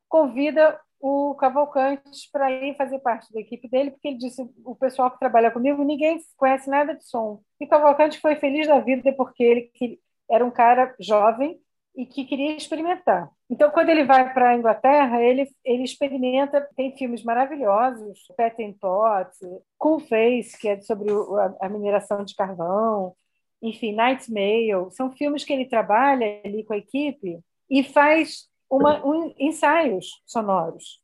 convida 0.08 0.78
o 1.00 1.34
Cavalcante 1.34 2.30
para 2.32 2.50
ir 2.50 2.76
fazer 2.76 3.00
parte 3.00 3.32
da 3.32 3.40
equipe 3.40 3.68
dele, 3.68 3.90
porque 3.90 4.08
ele 4.08 4.18
disse: 4.18 4.48
o 4.64 4.76
pessoal 4.76 5.10
que 5.10 5.18
trabalha 5.18 5.50
comigo, 5.50 5.82
ninguém 5.82 6.18
conhece 6.36 6.70
nada 6.70 6.94
de 6.94 7.04
som. 7.04 7.40
E 7.60 7.66
Cavalcante 7.66 8.20
foi 8.20 8.36
feliz 8.36 8.68
da 8.68 8.78
vida 8.78 9.12
porque 9.12 9.42
ele 9.42 10.00
era 10.30 10.44
um 10.44 10.50
cara 10.50 10.94
jovem 11.00 11.60
e 11.94 12.06
que 12.06 12.24
queria 12.24 12.56
experimentar. 12.56 13.30
Então, 13.50 13.70
quando 13.70 13.90
ele 13.90 14.04
vai 14.04 14.32
para 14.32 14.50
a 14.50 14.56
Inglaterra, 14.56 15.22
ele, 15.22 15.46
ele 15.64 15.82
experimenta, 15.82 16.66
tem 16.74 16.96
filmes 16.96 17.22
maravilhosos, 17.22 18.20
Pet 18.36 18.62
and 18.62 18.74
Pot, 18.80 19.30
Cool 19.78 20.00
Face, 20.00 20.58
que 20.58 20.68
é 20.68 20.80
sobre 20.80 21.10
a, 21.10 21.66
a 21.66 21.68
mineração 21.68 22.24
de 22.24 22.34
carvão, 22.34 23.14
enfim, 23.60 23.94
Night's 23.94 24.28
Mail, 24.28 24.90
são 24.90 25.12
filmes 25.12 25.44
que 25.44 25.52
ele 25.52 25.66
trabalha 25.66 26.40
ali 26.44 26.64
com 26.64 26.72
a 26.72 26.78
equipe 26.78 27.38
e 27.70 27.84
faz 27.84 28.48
uma, 28.68 29.04
um, 29.06 29.32
ensaios 29.38 30.22
sonoros. 30.26 31.00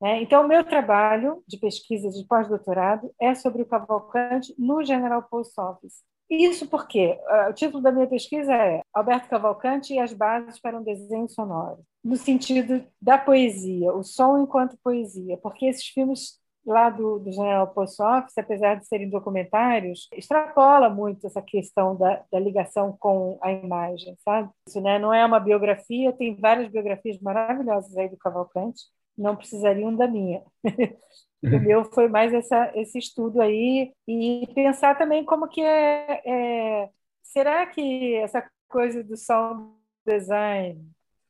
Né? 0.00 0.22
Então, 0.22 0.44
o 0.44 0.48
meu 0.48 0.64
trabalho 0.64 1.42
de 1.46 1.58
pesquisa 1.58 2.08
de 2.10 2.26
pós-doutorado 2.26 3.12
é 3.20 3.34
sobre 3.34 3.62
o 3.62 3.66
Cavalcante 3.66 4.54
no 4.56 4.82
General 4.84 5.22
Post 5.22 5.60
Office. 5.60 6.02
Isso 6.30 6.68
porque 6.68 7.18
uh, 7.22 7.50
o 7.50 7.54
título 7.54 7.82
da 7.82 7.90
minha 7.90 8.06
pesquisa 8.06 8.52
é 8.52 8.82
Alberto 8.92 9.28
Cavalcante 9.28 9.94
e 9.94 9.98
as 9.98 10.12
bases 10.12 10.60
para 10.60 10.78
um 10.78 10.82
desenho 10.82 11.28
sonoro, 11.28 11.82
no 12.04 12.16
sentido 12.16 12.84
da 13.00 13.16
poesia, 13.16 13.92
o 13.94 14.02
som 14.02 14.42
enquanto 14.42 14.78
poesia, 14.82 15.38
porque 15.38 15.66
esses 15.66 15.86
filmes 15.86 16.38
lá 16.66 16.90
do, 16.90 17.18
do 17.18 17.32
General 17.32 17.66
Post 17.68 18.02
Office, 18.02 18.36
apesar 18.36 18.74
de 18.74 18.86
serem 18.86 19.08
documentários, 19.08 20.06
extrapola 20.12 20.90
muito 20.90 21.26
essa 21.26 21.40
questão 21.40 21.96
da, 21.96 22.22
da 22.30 22.38
ligação 22.38 22.94
com 22.98 23.38
a 23.42 23.50
imagem, 23.50 24.14
sabe? 24.22 24.50
Isso 24.68 24.80
né, 24.80 24.98
não 24.98 25.12
é 25.14 25.24
uma 25.24 25.40
biografia, 25.40 26.12
tem 26.12 26.36
várias 26.36 26.70
biografias 26.70 27.18
maravilhosas 27.20 27.96
aí 27.96 28.10
do 28.10 28.18
Cavalcante, 28.18 28.82
não 29.16 29.34
precisariam 29.34 29.94
da 29.96 30.06
minha. 30.06 30.42
o 31.42 31.48
meu 31.60 31.84
foi 31.84 32.08
mais 32.08 32.32
essa, 32.32 32.70
esse 32.74 32.98
estudo 32.98 33.40
aí 33.40 33.92
e 34.06 34.48
pensar 34.54 34.96
também 34.96 35.24
como 35.24 35.48
que 35.48 35.60
é, 35.60 36.22
é 36.24 36.88
será 37.22 37.66
que 37.66 38.14
essa 38.16 38.44
coisa 38.68 39.02
do 39.02 39.16
sound 39.16 39.72
design 40.06 40.80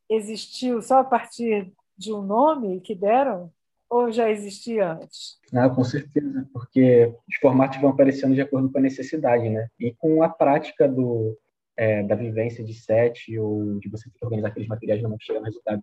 existiu 0.08 0.80
só 0.80 1.00
a 1.00 1.04
partir 1.04 1.72
de 1.96 2.12
um 2.12 2.22
nome 2.22 2.80
que 2.80 2.94
deram 2.94 3.52
ou 3.90 4.12
já 4.12 4.30
existia 4.30 4.92
antes? 4.92 5.38
Ah, 5.52 5.68
com 5.68 5.82
certeza, 5.82 6.46
porque 6.52 7.14
os 7.28 7.36
formatos 7.36 7.80
vão 7.80 7.90
aparecendo 7.90 8.34
de 8.34 8.40
acordo 8.40 8.70
com 8.70 8.78
a 8.78 8.82
necessidade, 8.82 9.48
né? 9.48 9.68
E 9.78 9.94
com 9.94 10.22
a 10.22 10.28
prática 10.28 10.86
do, 10.86 11.36
é, 11.76 12.02
da 12.02 12.14
vivência 12.14 12.62
de 12.62 12.74
set 12.74 13.38
ou 13.38 13.78
de 13.78 13.88
você 13.88 14.10
ter 14.10 14.18
que 14.18 14.24
organizar 14.24 14.48
aqueles 14.48 14.68
materiais 14.68 15.02
não 15.02 15.16
chega 15.18 15.40
no 15.40 15.46
resultado. 15.46 15.82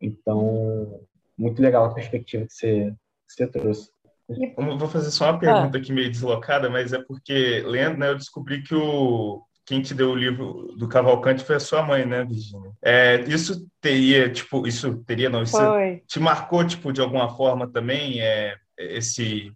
Então, 0.00 1.00
muito 1.36 1.60
legal 1.60 1.84
a 1.84 1.94
perspectiva 1.94 2.46
que 2.46 2.54
você, 2.54 2.94
você 3.34 3.46
trouxe. 3.46 3.90
Eu 4.28 4.78
vou 4.78 4.88
fazer 4.88 5.10
só 5.10 5.30
uma 5.30 5.38
pergunta 5.38 5.76
ah. 5.76 5.80
aqui 5.80 5.92
meio 5.92 6.10
deslocada, 6.10 6.70
mas 6.70 6.92
é 6.92 7.02
porque, 7.02 7.62
lendo, 7.66 7.98
né, 7.98 8.10
eu 8.10 8.16
descobri 8.16 8.62
que 8.62 8.74
o, 8.74 9.42
quem 9.66 9.82
te 9.82 9.94
deu 9.94 10.10
o 10.10 10.16
livro 10.16 10.74
do 10.76 10.88
Cavalcante 10.88 11.44
foi 11.44 11.56
a 11.56 11.60
sua 11.60 11.82
mãe, 11.82 12.06
né, 12.06 12.24
Virginia? 12.24 12.70
É, 12.82 13.20
isso 13.22 13.66
teria, 13.80 14.30
tipo, 14.30 14.66
isso 14.66 15.02
teria, 15.04 15.28
não, 15.28 15.42
isso 15.42 15.56
foi. 15.56 16.02
te 16.06 16.18
marcou, 16.18 16.66
tipo, 16.66 16.92
de 16.92 17.00
alguma 17.00 17.34
forma 17.36 17.70
também, 17.70 18.20
é, 18.20 18.56
esse, 18.78 19.52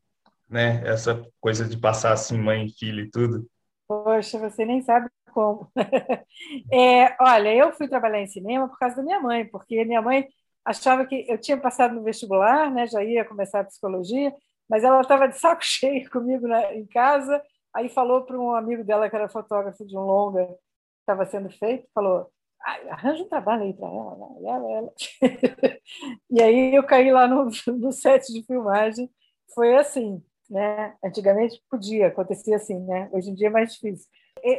né, 0.49 0.83
essa 0.85 1.23
coisa 1.41 1.65
de 1.65 1.77
passar 1.77 2.13
assim, 2.13 2.39
mãe 2.39 2.67
e 2.67 2.73
filho 2.73 3.05
e 3.05 3.11
tudo? 3.11 3.47
Poxa, 3.89 4.39
você 4.39 4.65
nem 4.65 4.83
sabe 4.83 5.09
como. 5.33 5.71
é, 6.73 7.17
olha, 7.21 7.55
eu 7.55 7.73
fui 7.73 7.89
trabalhar 7.89 8.21
em 8.21 8.27
cinema 8.27 8.69
por 8.69 8.79
causa 8.79 8.97
da 8.97 9.03
minha 9.03 9.21
mãe, 9.21 9.45
porque 9.47 9.85
minha 9.85 10.03
mãe 10.03 10.27
achava 10.67 11.07
que 11.07 11.25
eu 11.29 11.39
tinha 11.39 11.57
passado 11.57 11.95
no 11.95 12.03
vestibular, 12.03 12.71
né, 12.71 12.87
já 12.87 13.03
ia 13.03 13.25
começar 13.25 13.61
a 13.61 13.65
psicologia, 13.65 14.35
mas 14.69 14.85
ela 14.85 15.01
estava 15.01 15.29
de 15.29 15.39
saco 15.39 15.63
cheio 15.65 16.11
comigo 16.11 16.47
na, 16.47 16.75
em 16.75 16.87
casa 16.87 17.41
Aí 17.77 17.91
falou 17.91 18.23
para 18.23 18.41
um 18.41 18.55
amigo 18.55 18.83
dela, 18.83 19.11
que 19.11 19.15
era 19.15 19.29
fotógrafo 19.29 19.85
de 19.85 19.95
um 19.95 20.01
longa 20.01 20.47
que 20.47 20.55
estava 21.01 21.27
sendo 21.27 21.51
feito, 21.51 21.87
falou, 21.95 22.27
arranja 22.89 23.23
um 23.23 23.29
trabalho 23.29 23.65
aí 23.65 23.75
para 23.75 23.87
ela, 23.87 24.17
né? 24.17 24.27
ela, 24.49 24.73
ela. 24.73 24.93
e 26.31 26.43
aí 26.43 26.75
eu 26.75 26.83
caí 26.85 27.13
lá 27.13 27.29
no, 27.29 27.51
no 27.79 27.93
set 27.93 28.33
de 28.33 28.43
filmagem, 28.47 29.11
foi 29.55 29.77
assim, 29.77 30.23
né? 30.49 30.97
Antigamente 31.05 31.63
podia, 31.71 32.07
acontecia 32.07 32.57
assim, 32.57 32.79
né? 32.81 33.11
Hoje 33.13 33.29
em 33.29 33.35
dia 33.35 33.49
é 33.49 33.51
mais 33.51 33.75
difícil. 33.75 34.09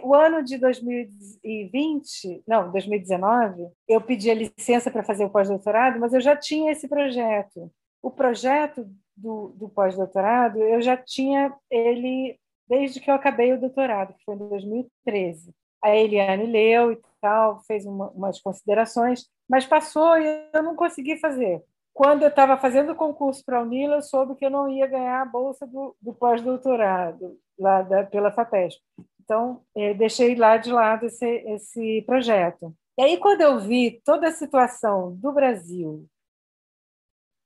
O 0.04 0.14
ano 0.14 0.44
de 0.44 0.58
2020, 0.58 2.44
não, 2.46 2.72
2019, 2.72 3.70
eu 3.88 4.02
pedi 4.02 4.30
a 4.30 4.36
licença 4.36 4.92
para 4.92 5.04
fazer 5.04 5.24
o 5.24 5.30
pós-doutorado, 5.30 5.98
mas 6.00 6.14
eu 6.14 6.20
já 6.20 6.36
tinha 6.36 6.72
esse 6.72 6.90
projeto. 6.90 7.72
O 8.02 8.12
projeto 8.12 8.86
do, 9.16 9.54
do 9.56 9.70
pós-doutorado, 9.70 10.60
eu 10.60 10.82
já 10.82 10.98
tinha 10.98 11.56
ele 11.72 12.38
desde 12.68 13.00
que 13.00 13.10
eu 13.10 13.16
acabei 13.16 13.54
o 13.54 13.60
doutorado, 13.60 14.14
que 14.14 14.24
foi 14.26 14.36
em 14.36 14.50
2013. 14.50 15.54
A 15.82 15.96
Eliane 15.96 16.46
leu 16.46 16.92
e 16.92 17.00
tal, 17.22 17.62
fez 17.66 17.86
uma, 17.86 18.10
umas 18.10 18.42
considerações, 18.42 19.26
mas 19.48 19.66
passou 19.66 20.18
e 20.18 20.50
eu 20.54 20.64
não 20.64 20.76
consegui 20.76 21.18
fazer. 21.18 21.64
Quando 21.94 22.24
eu 22.24 22.30
estava 22.30 22.58
fazendo 22.58 22.92
o 22.92 22.96
concurso 22.96 23.44
para 23.46 23.60
a 23.60 23.62
Unila, 23.62 23.96
eu 23.96 24.02
soube 24.02 24.36
que 24.36 24.46
eu 24.46 24.50
não 24.50 24.70
ia 24.70 24.86
ganhar 24.86 25.22
a 25.22 25.26
bolsa 25.26 25.66
do, 25.66 25.96
do 26.02 26.14
pós-doutorado 26.14 27.40
lá 27.58 27.82
da, 27.82 28.04
pela 28.04 28.32
FAPESP. 28.32 28.82
Então, 29.28 29.62
eh, 29.76 29.94
deixei 29.94 30.36
lá 30.36 30.56
de 30.56 30.72
lado 30.72 31.08
esse, 31.08 31.26
esse 31.26 32.02
projeto. 32.04 32.74
E 32.98 33.02
aí, 33.04 33.18
quando 33.18 33.42
eu 33.42 33.60
vi 33.60 34.02
toda 34.06 34.30
a 34.30 34.32
situação 34.32 35.14
do 35.18 35.34
Brasil 35.34 36.08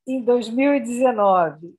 em 0.06 0.22
2019, 0.22 1.74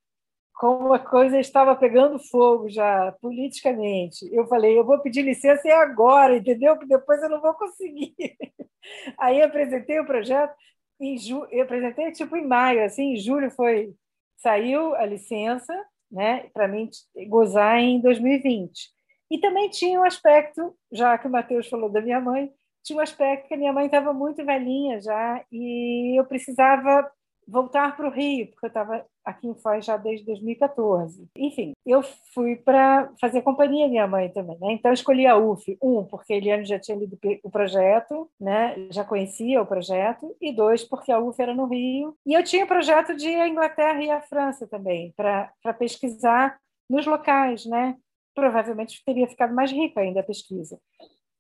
como 0.54 0.94
a 0.94 1.00
coisa 1.00 1.40
estava 1.40 1.76
pegando 1.76 2.20
fogo 2.20 2.70
já 2.70 3.14
politicamente. 3.22 4.28
Eu 4.34 4.46
falei, 4.48 4.78
eu 4.78 4.86
vou 4.86 5.00
pedir 5.00 5.22
licença 5.24 5.68
e 5.68 5.72
agora, 5.72 6.38
entendeu? 6.38 6.78
Que 6.78 6.86
depois 6.86 7.22
eu 7.24 7.30
não 7.30 7.42
vou 7.42 7.54
conseguir. 7.54 8.14
Aí 9.18 9.42
apresentei 9.42 10.00
o 10.00 10.06
projeto 10.06 10.54
em 11.00 11.18
ju... 11.18 11.46
eu 11.52 11.64
apresentei 11.64 12.12
tipo 12.12 12.36
em 12.38 12.46
maio, 12.48 12.84
assim, 12.86 13.14
em 13.14 13.18
julho 13.18 13.50
foi 13.52 13.94
saiu 14.38 14.94
a 14.96 15.06
licença, 15.06 15.74
né, 16.12 16.50
para 16.54 16.68
mim 16.68 16.90
gozar 17.30 17.80
em 17.80 18.02
2020. 18.02 18.93
E 19.32 19.40
também 19.40 19.70
tinha 19.70 20.00
um 20.00 20.04
aspecto, 20.04 20.76
já 20.92 21.18
que 21.18 21.28
o 21.28 21.32
Matheus 21.32 21.68
falou 21.68 21.90
da 21.90 22.02
minha 22.02 22.20
mãe, 22.20 22.52
tinha 22.84 22.98
um 22.98 23.02
aspecto 23.02 23.48
que 23.48 23.54
a 23.54 23.58
minha 23.58 23.74
mãe 23.74 23.86
estava 23.86 24.14
muito 24.14 24.46
velhinha 24.46 25.00
já 25.02 25.44
e 25.52 26.20
eu 26.20 26.26
precisava 26.26 27.10
voltar 27.48 27.96
para 27.96 28.08
o 28.08 28.12
Rio, 28.12 28.48
porque 28.48 28.66
eu 28.66 28.68
estava 28.68 29.06
aqui 29.24 29.48
em 29.48 29.56
Foz 29.56 29.86
já 29.86 29.98
desde 29.98 30.26
2014. 30.26 31.28
Enfim, 31.38 31.74
eu 31.86 32.02
fui 32.34 32.56
para 32.56 33.12
fazer 33.20 33.42
companhia 33.42 33.88
minha 33.88 34.08
mãe 34.08 34.30
também, 34.30 34.58
né? 34.60 34.74
Então 34.74 34.92
escolhi 34.92 35.26
a 35.26 35.38
UF, 35.38 35.78
um, 35.82 36.04
porque 36.04 36.34
a 36.34 36.38
Eliane 36.38 36.66
já 36.66 36.80
tinha 36.80 36.98
lido 36.98 37.18
o 37.44 37.50
projeto, 37.50 38.30
né? 38.40 38.76
Já 38.92 39.04
conhecia 39.04 39.62
o 39.62 39.66
projeto, 39.66 40.36
e 40.42 40.52
dois, 40.52 40.84
porque 40.84 41.12
a 41.12 41.20
UF 41.20 41.42
era 41.42 41.54
no 41.54 41.66
Rio. 41.66 42.16
E 42.26 42.34
eu 42.34 42.44
tinha 42.44 42.68
projeto 42.68 43.16
de 43.16 43.30
ir 43.30 43.42
à 43.42 43.48
Inglaterra 43.48 44.02
e 44.04 44.10
à 44.10 44.22
França 44.22 44.68
também, 44.68 45.14
para 45.16 45.74
pesquisar 45.78 46.58
nos 46.90 47.06
locais, 47.06 47.66
né? 47.66 47.96
Provavelmente 48.36 49.02
teria 49.06 49.28
ficado 49.28 49.54
mais 49.54 49.72
rica 49.72 50.02
ainda 50.02 50.20
a 50.20 50.24
pesquisa. 50.24 50.80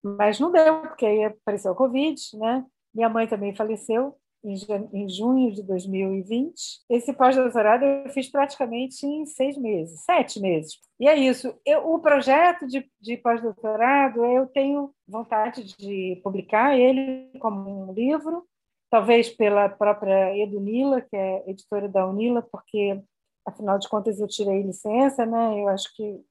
Mas 0.04 0.40
não 0.40 0.52
deu, 0.52 0.82
porque 0.82 1.06
aí 1.06 1.24
apareceu 1.24 1.72
o 1.72 1.76
Covid, 1.76 2.20
né? 2.38 2.66
Minha 2.94 3.10
mãe 3.10 3.28
também 3.28 3.56
faleceu, 3.56 4.16
em 4.44 5.08
junho 5.08 5.54
de 5.54 5.64
2020. 5.64 6.54
Esse 6.90 7.14
pós-doutorado 7.14 7.86
eu 7.86 8.10
fiz 8.10 8.30
praticamente 8.30 9.06
em 9.06 9.26
seis 9.26 9.58
meses, 9.58 10.04
sete 10.04 10.40
meses. 10.40 10.74
E 11.00 11.08
é 11.08 11.16
isso. 11.16 11.56
Eu, 11.66 11.94
o 11.94 12.00
projeto 12.00 12.68
de, 12.68 12.86
de 13.00 13.18
pós-doutorado, 13.18 14.26
eu 14.26 14.46
tenho 14.48 14.94
vontade 15.08 15.64
de 15.78 16.20
publicar 16.24 16.78
ele 16.78 17.32
como 17.40 17.90
um 17.90 17.94
livro, 17.94 18.46
talvez 18.90 19.30
pela 19.30 19.70
própria 19.70 20.38
Edunila, 20.38 21.02
que 21.02 21.16
é 21.16 21.50
editora 21.50 21.88
da 21.88 22.06
Unila, 22.06 22.42
porque, 22.42 23.02
afinal 23.46 23.80
de 23.80 23.88
contas, 23.88 24.20
eu 24.20 24.28
tirei 24.28 24.62
licença, 24.62 25.26
né? 25.26 25.62
Eu 25.62 25.70
acho 25.70 25.96
que 25.96 26.22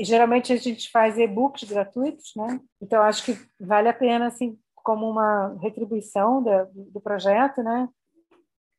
geralmente 0.00 0.52
a 0.52 0.56
gente 0.56 0.90
faz 0.90 1.18
e-books 1.18 1.64
gratuitos, 1.64 2.32
né? 2.36 2.60
Então 2.80 3.02
acho 3.02 3.24
que 3.24 3.38
vale 3.60 3.88
a 3.88 3.94
pena 3.94 4.26
assim 4.26 4.58
como 4.74 5.08
uma 5.08 5.56
retribuição 5.60 6.42
do 6.42 7.00
projeto, 7.00 7.62
né? 7.62 7.88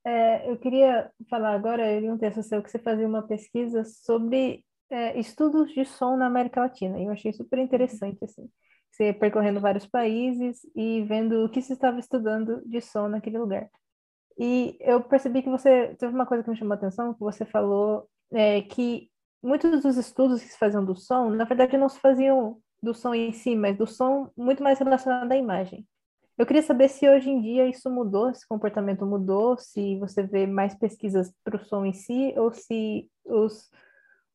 É, 0.06 0.50
eu 0.50 0.58
queria 0.58 1.10
falar 1.30 1.54
agora, 1.54 1.90
eu 1.92 2.02
li 2.02 2.10
um 2.10 2.18
texto 2.18 2.44
seu 2.44 2.62
que 2.62 2.70
você 2.70 2.78
fazia 2.78 3.08
uma 3.08 3.24
pesquisa 3.24 3.86
sobre 3.86 4.66
é, 4.90 5.18
estudos 5.18 5.72
de 5.72 5.86
som 5.86 6.18
na 6.18 6.26
América 6.26 6.62
Latina, 6.62 7.00
e 7.00 7.06
eu 7.06 7.12
achei 7.12 7.32
super 7.32 7.58
interessante, 7.58 8.24
assim, 8.24 8.50
você 8.92 9.14
percorrendo 9.14 9.62
vários 9.62 9.88
países 9.88 10.60
e 10.76 11.04
vendo 11.04 11.46
o 11.46 11.50
que 11.50 11.62
se 11.62 11.74
estava 11.74 12.00
estudando 12.00 12.62
de 12.68 12.82
som 12.82 13.08
naquele 13.08 13.38
lugar. 13.38 13.70
E 14.38 14.78
eu 14.82 15.02
percebi 15.02 15.42
que 15.42 15.50
você, 15.50 15.96
teve 15.96 16.14
uma 16.14 16.26
coisa 16.26 16.44
que 16.44 16.50
me 16.50 16.58
chamou 16.58 16.74
a 16.74 16.76
atenção, 16.76 17.14
que 17.14 17.20
você 17.20 17.46
falou 17.46 18.08
é, 18.32 18.62
que 18.62 19.10
muitos 19.44 19.82
dos 19.82 19.98
estudos 19.98 20.42
que 20.42 20.48
se 20.48 20.58
faziam 20.58 20.84
do 20.84 20.96
som, 20.96 21.30
na 21.30 21.44
verdade 21.44 21.78
não 21.78 21.90
se 21.90 22.00
faziam 22.00 22.58
do 22.82 22.94
som 22.94 23.14
em 23.14 23.32
si, 23.32 23.56
mas 23.56 23.78
do 23.78 23.86
som 23.86 24.30
muito 24.36 24.64
mais 24.64 24.80
relacionado 24.80 25.32
à 25.32 25.36
imagem. 25.36 25.86
Eu 26.38 26.46
queria 26.46 26.64
saber 26.64 26.90
se 26.90 27.08
hoje 27.08 27.30
em 27.30 27.40
dia 27.42 27.68
isso 27.68 27.90
mudou, 27.92 28.30
esse 28.30 28.48
comportamento 28.48 29.06
mudou, 29.06 29.56
se 29.58 30.00
você 30.00 30.24
vê 30.24 30.48
mais 30.48 30.74
pesquisas 30.76 31.32
para 31.44 31.58
o 31.58 31.64
som 31.66 31.86
em 31.86 31.94
si, 31.94 32.34
ou 32.36 32.52
se 32.52 33.08
os, 33.24 33.70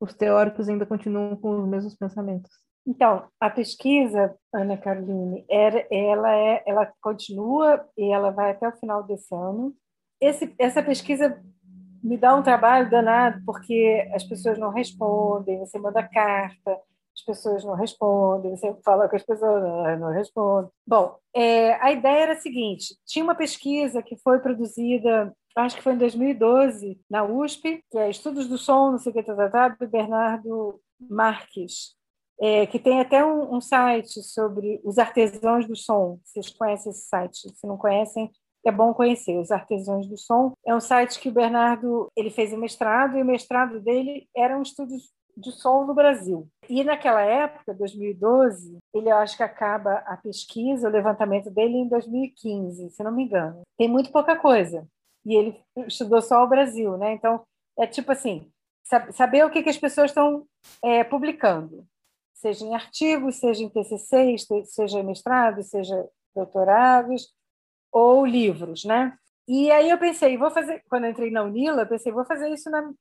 os 0.01 0.15
teóricos 0.15 0.69
ainda 0.69 0.87
continuam 0.87 1.35
com 1.37 1.61
os 1.61 1.69
mesmos 1.69 1.97
pensamentos. 1.97 2.51
Então, 2.87 3.27
a 3.39 3.51
pesquisa, 3.51 4.35
Ana 4.55 4.79
Caroline, 4.79 5.45
era, 5.51 5.87
ela, 5.91 6.35
é, 6.35 6.63
ela 6.67 6.91
continua 7.03 7.85
e 7.97 8.11
ela 8.11 8.31
vai 8.31 8.53
até 8.53 8.69
o 8.69 8.77
final 8.79 9.03
desse 9.03 9.35
ano. 9.35 9.75
Esse, 10.21 10.55
essa 10.59 10.83
pesquisa 10.83 11.43
me 12.03 12.17
dá 12.17 12.35
um 12.35 12.43
trabalho 12.43 12.91
danado, 12.91 13.43
porque 13.45 14.09
as 14.15 14.25
pessoas 14.25 14.59
não 14.59 14.71
respondem, 14.71 15.59
você 15.59 15.79
manda 15.79 16.03
carta, 16.03 16.79
as 17.17 17.25
pessoas 17.25 17.65
não 17.65 17.75
respondem, 17.75 18.57
você 18.57 18.75
fala 18.85 19.09
com 19.09 19.17
as 19.17 19.25
pessoas, 19.25 19.63
não, 19.63 19.99
não 19.99 20.13
respondem. 20.13 20.71
Bom, 20.87 21.17
é, 21.35 21.75
a 21.83 21.93
ideia 21.93 22.23
era 22.23 22.33
a 22.35 22.41
seguinte: 22.41 22.97
tinha 23.05 23.25
uma 23.25 23.35
pesquisa 23.35 24.03
que 24.03 24.17
foi 24.17 24.39
produzida, 24.39 25.35
acho 25.57 25.77
que 25.77 25.83
foi 25.83 25.95
em 25.95 25.99
2012, 25.99 27.01
na 27.11 27.25
USP, 27.25 27.83
que 27.91 27.99
é 27.99 28.09
Estudos 28.09 28.47
do 28.49 28.57
Som, 28.57 28.93
não 28.93 28.99
sei 28.99 29.11
o 29.11 29.15
que, 29.15 29.23
tratado, 29.23 29.77
do 29.79 29.89
Bernardo 29.89 30.81
Marques, 31.01 31.97
é, 32.41 32.67
que 32.67 32.79
tem 32.79 33.01
até 33.01 33.25
um, 33.25 33.57
um, 33.57 33.61
site 33.61 34.23
sobre 34.23 34.81
os 34.85 34.99
artesãos 34.99 35.67
do 35.67 35.75
som. 35.75 36.21
Vocês 36.25 36.51
conhecem 36.51 36.91
esse 36.91 37.09
site? 37.09 37.53
Se 37.53 37.67
não 37.67 37.77
conhecem, 37.77 38.31
é 38.65 38.73
bom 38.73 38.93
conhecer. 38.93 39.39
Os 39.39 39.51
Artesãos 39.51 40.07
do 40.07 40.17
Som 40.17 40.53
é 40.67 40.75
um 40.75 40.81
site 40.81 41.21
que 41.21 41.29
o 41.29 41.33
Bernardo 41.33 42.09
ele 42.17 42.31
fez 42.31 42.53
o 42.53 42.59
mestrado 42.59 43.17
e 43.17 43.23
o 43.23 43.27
mestrado 43.27 43.81
dele 43.81 44.29
eram 44.37 44.63
estudos 44.63 45.13
de 45.37 45.53
som 45.53 45.85
no 45.85 45.95
Brasil. 45.95 46.49
E 46.69 46.83
naquela 46.83 47.23
época, 47.23 47.73
2012, 47.73 48.79
ele 48.93 49.11
acho 49.11 49.37
que 49.37 49.43
acaba 49.43 49.99
a 50.07 50.17
pesquisa, 50.17 50.89
o 50.89 50.93
levantamento 50.93 51.51
dele 51.51 51.77
em 51.77 51.89
2015, 51.89 52.91
se 52.91 53.03
não 53.05 53.13
me 53.13 53.25
engano. 53.25 53.63
Tem 53.77 53.89
muito 53.89 54.11
pouca 54.11 54.37
coisa. 54.37 54.87
E 55.25 55.35
ele 55.37 55.61
estudou 55.87 56.21
só 56.21 56.43
o 56.43 56.49
Brasil, 56.49 56.97
né? 56.97 57.13
Então, 57.13 57.43
é 57.79 57.87
tipo 57.87 58.11
assim, 58.11 58.51
saber 59.13 59.45
o 59.45 59.51
que, 59.51 59.63
que 59.63 59.71
as 59.71 59.79
pessoas 59.79 60.11
estão 60.11 60.45
é, 60.83 61.05
publicando, 61.05 61.87
seja 62.35 62.65
em 62.65 62.75
artigos, 62.75 63.37
seja 63.37 63.63
em 63.63 63.69
TCCs, 63.69 64.47
seja 64.65 65.03
mestrados, 65.03 65.69
seja 65.69 66.09
doutorados 66.35 67.33
ou 67.93 68.27
livros, 68.27 68.85
né? 68.85 69.17
E 69.47 69.71
aí 69.71 69.89
eu 69.89 69.99
pensei, 69.99 70.37
vou 70.37 70.51
fazer, 70.51 70.83
quando 70.89 71.07
entrei 71.07 71.31
na 71.31 71.43
Unila, 71.43 71.83
eu 71.83 71.87
pensei, 71.87 72.13
vou 72.13 72.25
fazer 72.25 72.51
isso 72.51 72.71
na, 72.71 72.93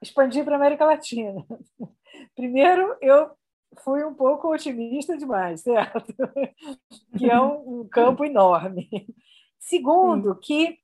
expandir 0.00 0.44
para 0.44 0.54
a 0.54 0.56
América 0.56 0.84
Latina. 0.84 1.44
Primeiro, 2.36 2.96
eu 3.00 3.30
fui 3.80 4.04
um 4.04 4.14
pouco 4.14 4.52
otimista 4.52 5.16
demais, 5.16 5.62
certo? 5.62 6.14
que 7.18 7.30
é 7.30 7.40
um, 7.40 7.80
um 7.80 7.88
campo 7.88 8.24
enorme. 8.24 8.88
Segundo, 9.58 10.34
Sim. 10.34 10.40
que 10.40 10.78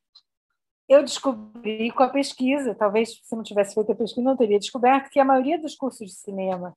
eu 0.89 1.03
descobri 1.03 1.91
com 1.91 2.03
a 2.03 2.11
pesquisa, 2.11 2.75
talvez 2.75 3.21
se 3.23 3.35
não 3.35 3.43
tivesse 3.43 3.75
feito 3.75 3.93
a 3.93 3.95
pesquisa, 3.95 4.23
não 4.23 4.37
teria 4.37 4.59
descoberto 4.59 5.11
que 5.11 5.19
a 5.19 5.25
maioria 5.25 5.59
dos 5.59 5.75
cursos 5.75 6.09
de 6.09 6.15
cinema 6.15 6.77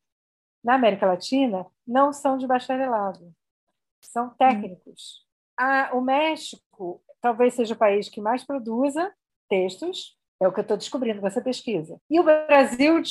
na 0.64 0.76
América 0.76 1.06
Latina 1.06 1.66
não 1.86 2.14
são 2.14 2.38
de 2.38 2.48
bacharelado, 2.48 3.34
são 4.02 4.30
técnicos. 4.30 5.26
A, 5.58 5.92
o 5.94 6.02
México 6.02 6.64
talvez 7.22 7.54
seja 7.54 7.74
o 7.74 7.78
país 7.78 8.10
que 8.10 8.22
mais 8.22 8.44
produza 8.46 9.12
textos 9.50 10.18
é 10.40 10.48
o 10.48 10.52
que 10.52 10.60
eu 10.60 10.64
estou 10.64 10.78
descobrindo 10.78 11.20
com 11.20 11.28
essa 11.28 11.42
pesquisa. 11.42 12.00
E 12.10 12.20
o 12.20 12.24
Brasil, 12.24 13.02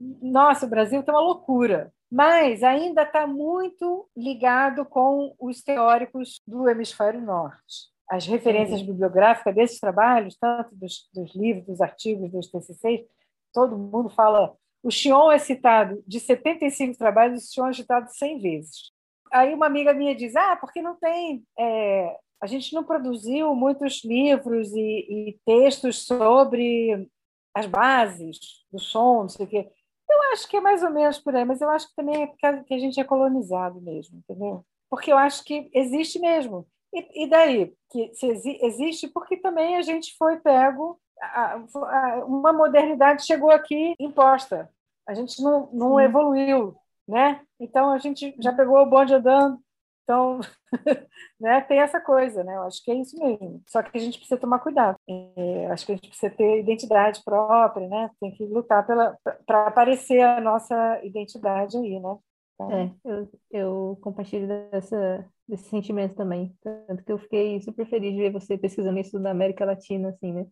nossa, 0.00 0.66
o 0.66 0.68
Brasil 0.68 1.00
está 1.00 1.12
uma 1.12 1.20
loucura, 1.20 1.92
mas 2.10 2.62
ainda 2.62 3.02
está 3.02 3.26
muito 3.26 4.08
ligado 4.16 4.84
com 4.84 5.34
os 5.38 5.62
teóricos 5.62 6.40
do 6.46 6.68
hemisfério 6.68 7.20
norte. 7.20 7.92
As 8.08 8.26
referências 8.26 8.80
Sim. 8.80 8.86
bibliográficas 8.86 9.54
desses 9.54 9.80
trabalhos, 9.80 10.36
tanto 10.36 10.74
dos, 10.74 11.08
dos 11.14 11.34
livros, 11.34 11.66
dos 11.66 11.80
artigos, 11.80 12.30
dos 12.30 12.50
TCCs, 12.50 13.06
todo 13.52 13.78
mundo 13.78 14.08
fala. 14.10 14.54
O 14.82 14.90
Chion 14.90 15.32
é 15.32 15.38
citado 15.38 16.02
de 16.06 16.20
75 16.20 16.98
trabalhos, 16.98 17.44
o 17.44 17.52
Chion 17.52 17.68
é 17.68 17.72
citado 17.72 18.10
100 18.10 18.40
vezes. 18.40 18.92
Aí 19.32 19.54
uma 19.54 19.66
amiga 19.66 19.94
minha 19.94 20.14
diz: 20.14 20.36
Ah, 20.36 20.56
porque 20.56 20.82
não 20.82 20.96
tem 20.96 21.42
é, 21.58 22.16
a 22.44 22.46
gente 22.46 22.74
não 22.74 22.84
produziu 22.84 23.54
muitos 23.54 24.04
livros 24.04 24.70
e, 24.74 24.78
e, 24.78 25.40
textos 25.46 26.04
sobre 26.04 27.08
as 27.54 27.64
bases 27.64 28.38
do 28.70 28.78
som, 28.78 29.22
não 29.22 29.28
sei 29.30 29.46
o 29.46 29.48
quê. 29.48 29.70
Eu 30.10 30.22
acho 30.30 30.46
que 30.46 30.58
é 30.58 30.60
mais 30.60 30.82
ou 30.82 30.90
menos 30.90 31.18
por 31.18 31.34
aí, 31.34 31.42
mas 31.42 31.62
eu 31.62 31.70
acho 31.70 31.88
que 31.88 31.94
também 31.96 32.22
é 32.22 32.26
porque 32.26 32.74
a 32.74 32.78
gente 32.78 33.00
é 33.00 33.04
colonizado 33.04 33.80
mesmo, 33.80 34.18
entendeu? 34.18 34.62
Porque 34.90 35.10
eu 35.10 35.16
acho 35.16 35.42
que 35.42 35.70
existe 35.72 36.18
mesmo. 36.18 36.68
E, 36.92 37.24
e 37.24 37.30
daí? 37.30 37.72
Que 37.90 38.14
se 38.14 38.26
existe 38.62 39.08
porque 39.08 39.38
também 39.38 39.78
a 39.78 39.82
gente 39.82 40.14
foi 40.18 40.38
pego, 40.38 41.00
a, 41.18 41.54
a, 41.54 42.24
uma 42.26 42.52
modernidade 42.52 43.24
chegou 43.24 43.52
aqui 43.52 43.94
imposta. 43.98 44.68
A 45.08 45.14
gente 45.14 45.42
não, 45.42 45.70
não 45.72 45.98
evoluiu, 45.98 46.76
né? 47.08 47.40
Então 47.58 47.90
a 47.90 47.96
gente 47.96 48.36
já 48.38 48.52
pegou 48.52 48.82
o 48.82 48.86
bonde 48.86 49.14
andando, 49.14 49.58
então, 50.04 50.38
né, 51.40 51.62
tem 51.62 51.80
essa 51.80 52.00
coisa, 52.00 52.44
né? 52.44 52.54
Eu 52.56 52.62
acho 52.62 52.84
que 52.84 52.90
é 52.90 52.94
isso 52.94 53.18
mesmo. 53.18 53.62
Só 53.66 53.82
que 53.82 53.96
a 53.96 54.00
gente 54.00 54.18
precisa 54.18 54.38
tomar 54.38 54.58
cuidado. 54.60 54.96
É, 55.08 55.66
acho 55.68 55.86
que 55.86 55.92
a 55.92 55.94
gente 55.96 56.08
precisa 56.08 56.32
ter 56.32 56.60
identidade 56.60 57.22
própria, 57.24 57.88
né? 57.88 58.10
Tem 58.20 58.30
que 58.30 58.44
lutar 58.44 58.86
para 58.86 59.66
aparecer 59.66 60.20
a 60.20 60.40
nossa 60.40 61.00
identidade 61.02 61.76
aí, 61.76 61.98
né? 61.98 62.16
Então... 62.54 62.70
É, 62.70 62.92
eu, 63.04 63.28
eu 63.50 63.98
compartilho 64.00 64.46
dessa, 64.46 65.26
desse 65.48 65.64
sentimento 65.64 66.14
também. 66.14 66.54
Tanto 66.62 67.02
que 67.02 67.10
eu 67.10 67.18
fiquei 67.18 67.60
super 67.62 67.86
feliz 67.88 68.12
de 68.12 68.20
ver 68.20 68.32
você 68.32 68.58
pesquisando 68.58 69.00
isso 69.00 69.18
na 69.18 69.30
América 69.30 69.64
Latina, 69.64 70.10
assim, 70.10 70.32
né? 70.32 70.46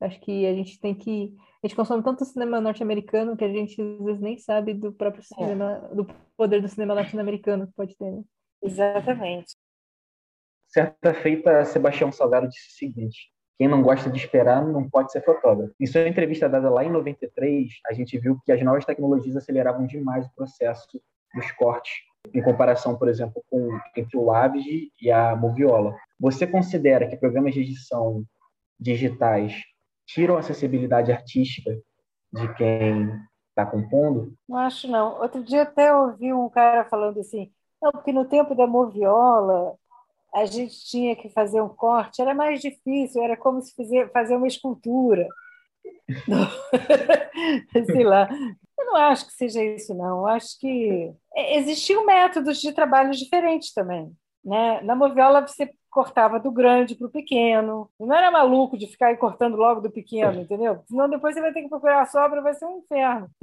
Acho 0.00 0.20
que 0.20 0.46
a 0.46 0.54
gente 0.54 0.78
tem 0.78 0.94
que. 0.94 1.34
A 1.62 1.66
gente 1.66 1.74
consome 1.74 2.04
tanto 2.04 2.24
cinema 2.24 2.60
norte-americano 2.60 3.36
que 3.36 3.44
a 3.44 3.48
gente 3.48 3.80
às 3.80 4.04
vezes 4.04 4.20
nem 4.20 4.38
sabe 4.38 4.74
do 4.74 4.92
próprio 4.92 5.22
é. 5.22 5.24
cinema, 5.24 5.88
é. 5.90 5.94
do 5.94 6.06
poder 6.36 6.62
do 6.62 6.68
cinema 6.68 6.94
latino-americano 6.94 7.66
que 7.66 7.72
pode 7.72 7.96
ter, 7.96 8.10
né? 8.12 8.22
Exatamente. 8.62 9.56
Certa 10.66 11.14
feita, 11.14 11.64
Sebastião 11.64 12.12
Salgado 12.12 12.48
disse 12.48 12.68
o 12.68 12.72
seguinte: 12.72 13.30
quem 13.58 13.66
não 13.66 13.82
gosta 13.82 14.08
de 14.08 14.18
esperar 14.18 14.64
não 14.64 14.88
pode 14.88 15.10
ser 15.10 15.24
fotógrafo. 15.24 15.74
Em 15.80 15.86
sua 15.86 16.06
entrevista 16.06 16.48
dada 16.48 16.70
lá 16.70 16.84
em 16.84 16.92
93, 16.92 17.72
a 17.86 17.92
gente 17.92 18.16
viu 18.18 18.38
que 18.44 18.52
as 18.52 18.62
novas 18.62 18.84
tecnologias 18.84 19.36
aceleravam 19.36 19.84
demais 19.86 20.26
o 20.26 20.34
processo 20.34 20.86
dos 21.34 21.50
cortes, 21.52 21.92
em 22.32 22.42
comparação, 22.42 22.96
por 22.96 23.08
exemplo, 23.08 23.42
com 23.50 23.68
entre 23.96 24.16
o 24.16 24.30
Avid 24.30 24.92
e 25.00 25.10
a 25.10 25.34
Moviola. 25.34 25.96
Você 26.20 26.46
considera 26.46 27.08
que 27.08 27.16
programas 27.16 27.52
de 27.52 27.62
edição 27.62 28.24
digitais 28.78 29.60
tiram 30.06 30.36
a 30.36 30.40
acessibilidade 30.40 31.10
artística 31.10 31.76
de 32.32 32.54
quem 32.54 33.10
está 33.48 33.66
compondo? 33.66 34.34
Não 34.48 34.58
acho 34.58 34.88
não. 34.88 35.20
Outro 35.20 35.42
dia 35.42 35.62
até 35.62 35.92
ouvi 35.92 36.32
um 36.32 36.48
cara 36.48 36.84
falando 36.84 37.18
assim, 37.18 37.50
não, 37.80 37.92
porque 37.92 38.12
no 38.12 38.24
tempo 38.24 38.54
da 38.54 38.66
moviola 38.66 39.76
a 40.34 40.44
gente 40.44 40.84
tinha 40.84 41.16
que 41.16 41.28
fazer 41.30 41.60
um 41.60 41.68
corte, 41.68 42.20
era 42.20 42.34
mais 42.34 42.60
difícil, 42.60 43.22
era 43.22 43.36
como 43.36 43.62
se 43.62 43.74
fazer, 43.74 44.10
fazer 44.12 44.36
uma 44.36 44.46
escultura. 44.46 45.26
Sei 47.86 48.04
lá. 48.04 48.28
Eu 48.78 48.86
não 48.86 48.96
acho 48.96 49.26
que 49.26 49.32
seja 49.32 49.62
isso, 49.64 49.94
não. 49.94 50.18
Eu 50.18 50.26
acho 50.26 50.58
que 50.58 51.12
existiam 51.34 52.04
métodos 52.04 52.60
de 52.60 52.72
trabalho 52.72 53.10
diferentes 53.10 53.72
também. 53.72 54.12
Né? 54.48 54.80
Na 54.80 54.96
moviola 54.96 55.46
você 55.46 55.70
cortava 55.90 56.40
do 56.40 56.50
grande 56.50 56.94
para 56.94 57.06
o 57.06 57.10
pequeno. 57.10 57.90
Não 58.00 58.16
era 58.16 58.30
maluco 58.30 58.78
de 58.78 58.86
ficar 58.86 59.08
aí 59.08 59.16
cortando 59.16 59.56
logo 59.56 59.82
do 59.82 59.90
pequeno, 59.90 60.40
entendeu? 60.40 60.82
Senão 60.88 61.08
depois 61.08 61.34
você 61.34 61.40
vai 61.42 61.52
ter 61.52 61.62
que 61.62 61.68
procurar 61.68 62.00
a 62.00 62.06
sobra, 62.06 62.40
vai 62.40 62.54
ser 62.54 62.64
um 62.64 62.78
inferno. 62.78 63.28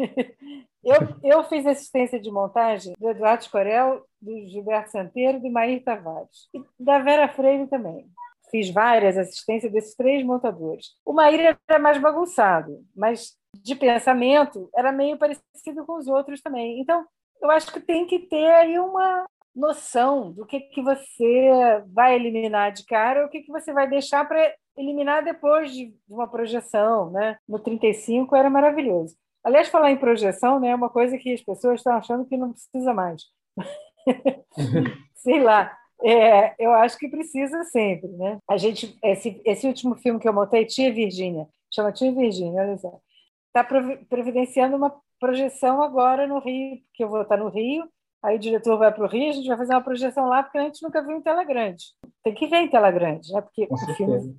eu, 0.84 0.95
eu 1.24 1.43
fiz 1.43 1.64
assistência 1.68 2.20
de 2.20 2.32
montagem 2.32 2.95
do 2.99 3.08
Eduardo 3.08 3.47
Corel, 3.51 4.03
do 4.20 4.32
Gilberto 4.49 4.89
Santeiro 4.89 5.39
do 5.39 5.51
Maír 5.51 5.84
Tavares. 5.84 6.49
E 6.56 6.64
da 6.80 6.97
Vera 6.97 7.28
Freire 7.28 7.68
também. 7.68 8.08
Fiz 8.49 8.72
várias 8.72 9.16
assistências 9.16 9.72
desses 9.72 9.95
três 9.95 10.26
montadores. 10.26 10.95
O 11.06 11.14
Maír 11.14 11.56
era 11.70 11.80
mais 11.80 11.99
bagunçado, 11.99 12.84
mas 12.95 13.34
de 13.62 13.76
pensamento 13.76 14.70
era 14.76 14.91
meio 14.91 15.18
parecido 15.18 15.86
com 15.86 15.99
os 15.99 16.08
outros 16.08 16.41
também. 16.41 16.80
Então, 16.80 17.06
eu 17.41 17.51
acho 17.51 17.72
que 17.72 17.80
tem 17.80 18.08
que 18.08 18.20
ter 18.20 18.51
aí 18.53 18.80
uma, 18.80 19.26
noção 19.56 20.32
do 20.32 20.45
que, 20.45 20.60
que 20.60 20.82
você 20.82 21.49
vai 21.88 22.16
eliminar 22.16 22.72
de 22.72 22.86
cara 22.86 23.22
ou 23.22 23.28
o 23.28 23.30
que, 23.30 23.41
que 23.41 23.51
você 23.51 23.72
vai 23.72 23.88
deixar 23.88 24.28
para 24.28 24.53
eliminar 24.78 25.24
depois 25.24 25.72
de 25.72 25.93
uma 26.10 26.28
projeção, 26.28 27.10
né? 27.12 27.38
No 27.47 27.60
35 27.60 28.36
era 28.36 28.49
maravilhoso. 28.49 29.16
Aliás, 29.43 29.70
falar 29.70 29.91
em 29.91 29.97
projeção, 29.97 30.60
né, 30.60 30.70
é 30.70 30.76
uma 30.76 30.89
coisa 30.89 31.18
que 31.20 31.32
as 31.32 31.41
pessoas 31.41 31.80
estão 31.80 31.93
achando 31.93 32.26
que 32.26 32.36
não 32.36 32.51
precisa 32.51 32.93
mais. 32.93 33.22
Sei 35.16 35.39
lá. 35.39 35.76
É, 36.03 36.53
eu 36.60 36.72
acho 36.74 36.97
que 36.97 37.08
precisa 37.08 37.64
sempre, 37.64 38.10
né? 38.10 38.38
A 38.49 38.58
gente, 38.58 38.97
esse, 39.01 39.41
esse 39.45 39.66
último 39.66 39.95
filme 39.95 40.20
que 40.20 40.28
eu 40.28 40.34
montei, 40.34 40.66
Tia 40.66 40.91
Virgínia, 40.91 41.47
chama 41.74 41.91
Tia 41.91 42.12
Virgínia, 42.12 42.62
olha 42.62 42.78
só, 42.78 42.99
está 43.47 43.64
providenciando 44.10 44.76
uma 44.76 44.93
projeção 45.20 45.82
agora 45.82 46.28
no 46.28 46.39
Rio, 46.39 46.78
porque 46.88 47.03
eu 47.03 47.10
vou 47.10 47.22
estar 47.22 47.38
no 47.38 47.47
Rio, 47.47 47.88
aí 48.26 48.36
o 48.38 48.39
diretor 48.39 48.78
vai 48.78 48.91
para 48.91 49.05
o 49.05 49.07
Rio, 49.07 49.30
a 49.30 49.34
gente 49.34 49.47
vai 49.47 49.57
fazer 49.57 49.73
uma 49.73 49.84
projeção 49.84 50.28
lá, 50.28 50.43
porque 50.43 50.57
a 50.57 50.63
gente 50.63 50.82
nunca 50.82 51.01
viu 51.01 51.15
em 51.15 51.21
tela 51.21 51.43
grande. 51.43 51.86
Tem 52.23 52.34
que 52.34 52.47
ver 52.47 52.57
em 52.57 52.69
tela 52.69 52.91
grande, 52.91 53.32
né? 53.32 53.41
Porque 53.41 53.67
o 53.69 53.78
filme 53.95 54.36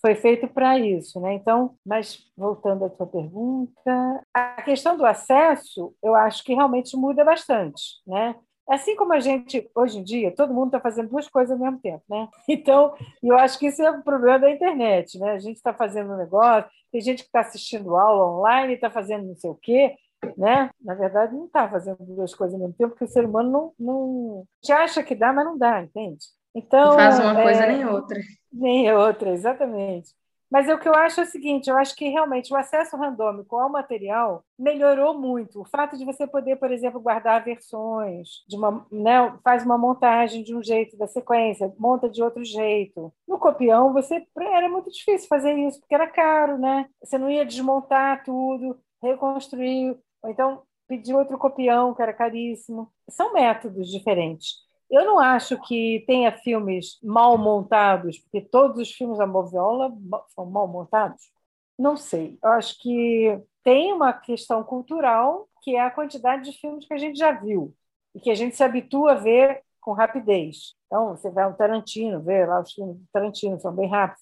foi 0.00 0.14
feito 0.14 0.48
para 0.48 0.78
isso, 0.78 1.20
né? 1.20 1.34
Então, 1.34 1.74
mas 1.84 2.18
voltando 2.36 2.84
à 2.84 2.90
tua 2.90 3.06
pergunta, 3.06 4.24
a 4.32 4.62
questão 4.62 4.96
do 4.96 5.04
acesso, 5.04 5.94
eu 6.02 6.14
acho 6.14 6.44
que 6.44 6.54
realmente 6.54 6.96
muda 6.96 7.24
bastante, 7.24 7.82
né? 8.06 8.34
Assim 8.68 8.94
como 8.94 9.12
a 9.12 9.20
gente, 9.20 9.68
hoje 9.74 9.98
em 9.98 10.04
dia, 10.04 10.32
todo 10.32 10.54
mundo 10.54 10.66
está 10.66 10.80
fazendo 10.80 11.10
duas 11.10 11.28
coisas 11.28 11.50
ao 11.50 11.58
mesmo 11.58 11.80
tempo, 11.80 12.04
né? 12.08 12.28
Então, 12.48 12.94
eu 13.22 13.36
acho 13.36 13.58
que 13.58 13.66
isso 13.66 13.82
é 13.82 13.90
o 13.90 14.02
problema 14.02 14.38
da 14.38 14.50
internet, 14.50 15.18
né? 15.18 15.32
A 15.32 15.38
gente 15.38 15.56
está 15.56 15.74
fazendo 15.74 16.12
um 16.12 16.16
negócio, 16.16 16.70
tem 16.92 17.00
gente 17.00 17.22
que 17.22 17.28
está 17.28 17.40
assistindo 17.40 17.96
aula 17.96 18.38
online, 18.38 18.74
está 18.74 18.90
fazendo 18.90 19.26
não 19.26 19.34
sei 19.34 19.50
o 19.50 19.58
quê, 19.60 19.96
né? 20.36 20.70
Na 20.80 20.94
verdade, 20.94 21.34
não 21.34 21.46
está 21.46 21.68
fazendo 21.68 21.98
duas 22.00 22.34
coisas 22.34 22.54
ao 22.54 22.60
mesmo 22.60 22.74
tempo, 22.74 22.90
porque 22.90 23.04
o 23.04 23.08
ser 23.08 23.24
humano 23.24 23.50
não, 23.50 23.72
não... 23.78 24.44
te 24.60 24.72
acha 24.72 25.02
que 25.02 25.14
dá, 25.14 25.32
mas 25.32 25.44
não 25.44 25.56
dá, 25.56 25.82
entende? 25.82 26.26
Então, 26.54 26.90
não 26.90 26.96
faz 26.96 27.18
uma 27.18 27.40
é... 27.40 27.42
coisa 27.42 27.66
nem 27.66 27.86
outra. 27.86 28.20
Nem 28.52 28.92
outra, 28.92 29.30
exatamente. 29.30 30.10
Mas 30.50 30.68
o 30.68 30.76
que 30.78 30.88
eu 30.88 30.94
acho 30.94 31.20
é 31.20 31.22
o 31.22 31.26
seguinte: 31.26 31.70
eu 31.70 31.78
acho 31.78 31.94
que 31.94 32.08
realmente 32.08 32.52
o 32.52 32.56
acesso 32.56 32.96
randômico 32.96 33.56
ao 33.56 33.70
material 33.70 34.44
melhorou 34.58 35.16
muito. 35.16 35.60
O 35.60 35.64
fato 35.64 35.96
de 35.96 36.04
você 36.04 36.26
poder, 36.26 36.56
por 36.56 36.72
exemplo, 36.72 37.00
guardar 37.00 37.44
versões, 37.44 38.44
de 38.48 38.56
uma, 38.56 38.84
né, 38.90 39.32
faz 39.44 39.64
uma 39.64 39.78
montagem 39.78 40.42
de 40.42 40.54
um 40.54 40.62
jeito 40.62 40.96
da 40.96 41.06
sequência, 41.06 41.72
monta 41.78 42.08
de 42.08 42.20
outro 42.20 42.44
jeito. 42.44 43.12
No 43.28 43.38
copião, 43.38 43.92
você 43.92 44.26
era 44.36 44.68
muito 44.68 44.90
difícil 44.90 45.28
fazer 45.28 45.54
isso, 45.54 45.78
porque 45.78 45.94
era 45.94 46.08
caro, 46.08 46.58
né? 46.58 46.86
Você 47.02 47.16
não 47.16 47.30
ia 47.30 47.46
desmontar 47.46 48.24
tudo, 48.24 48.76
reconstruir, 49.00 49.96
ou 50.22 50.30
então 50.30 50.62
pedir 50.86 51.14
outro 51.14 51.38
copião, 51.38 51.94
que 51.94 52.02
era 52.02 52.12
caríssimo. 52.12 52.92
São 53.08 53.32
métodos 53.32 53.88
diferentes. 53.88 54.56
Eu 54.90 55.04
não 55.04 55.20
acho 55.20 55.56
que 55.62 56.02
tenha 56.06 56.36
filmes 56.38 56.98
mal 57.02 57.38
montados, 57.38 58.18
porque 58.18 58.40
todos 58.40 58.78
os 58.78 58.90
filmes 58.92 59.18
da 59.18 59.26
Moviola 59.26 59.92
são 60.34 60.46
mal 60.46 60.66
montados. 60.66 61.30
Não 61.78 61.96
sei. 61.96 62.38
Eu 62.42 62.50
acho 62.50 62.76
que 62.80 63.40
tem 63.62 63.92
uma 63.92 64.12
questão 64.12 64.64
cultural, 64.64 65.48
que 65.62 65.76
é 65.76 65.80
a 65.80 65.90
quantidade 65.90 66.50
de 66.50 66.58
filmes 66.58 66.86
que 66.86 66.94
a 66.94 66.98
gente 66.98 67.18
já 67.18 67.30
viu 67.32 67.72
e 68.14 68.20
que 68.20 68.30
a 68.30 68.34
gente 68.34 68.56
se 68.56 68.64
habitua 68.64 69.12
a 69.12 69.14
ver 69.14 69.62
com 69.80 69.92
rapidez. 69.92 70.74
Então, 70.86 71.16
você 71.16 71.30
vai 71.30 71.48
um 71.48 71.54
Tarantino, 71.54 72.20
ver 72.20 72.48
lá 72.48 72.60
os 72.60 72.72
filmes 72.72 72.96
do 72.96 73.06
Tarantino, 73.12 73.60
são 73.60 73.72
bem 73.72 73.88
rápidos. 73.88 74.20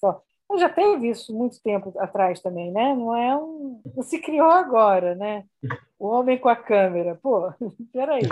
Já 0.57 0.69
teve 0.69 1.09
isso 1.09 1.33
muito 1.33 1.61
tempo 1.61 1.93
atrás 1.99 2.41
também, 2.41 2.71
né? 2.71 2.95
Não 2.95 3.15
é 3.15 3.35
um. 3.35 3.81
Não 3.95 4.03
se 4.03 4.19
criou 4.19 4.49
agora, 4.49 5.15
né? 5.15 5.45
O 5.97 6.07
homem 6.07 6.37
com 6.37 6.49
a 6.49 6.55
câmera. 6.55 7.19
Pô, 7.21 7.51
peraí 7.93 8.23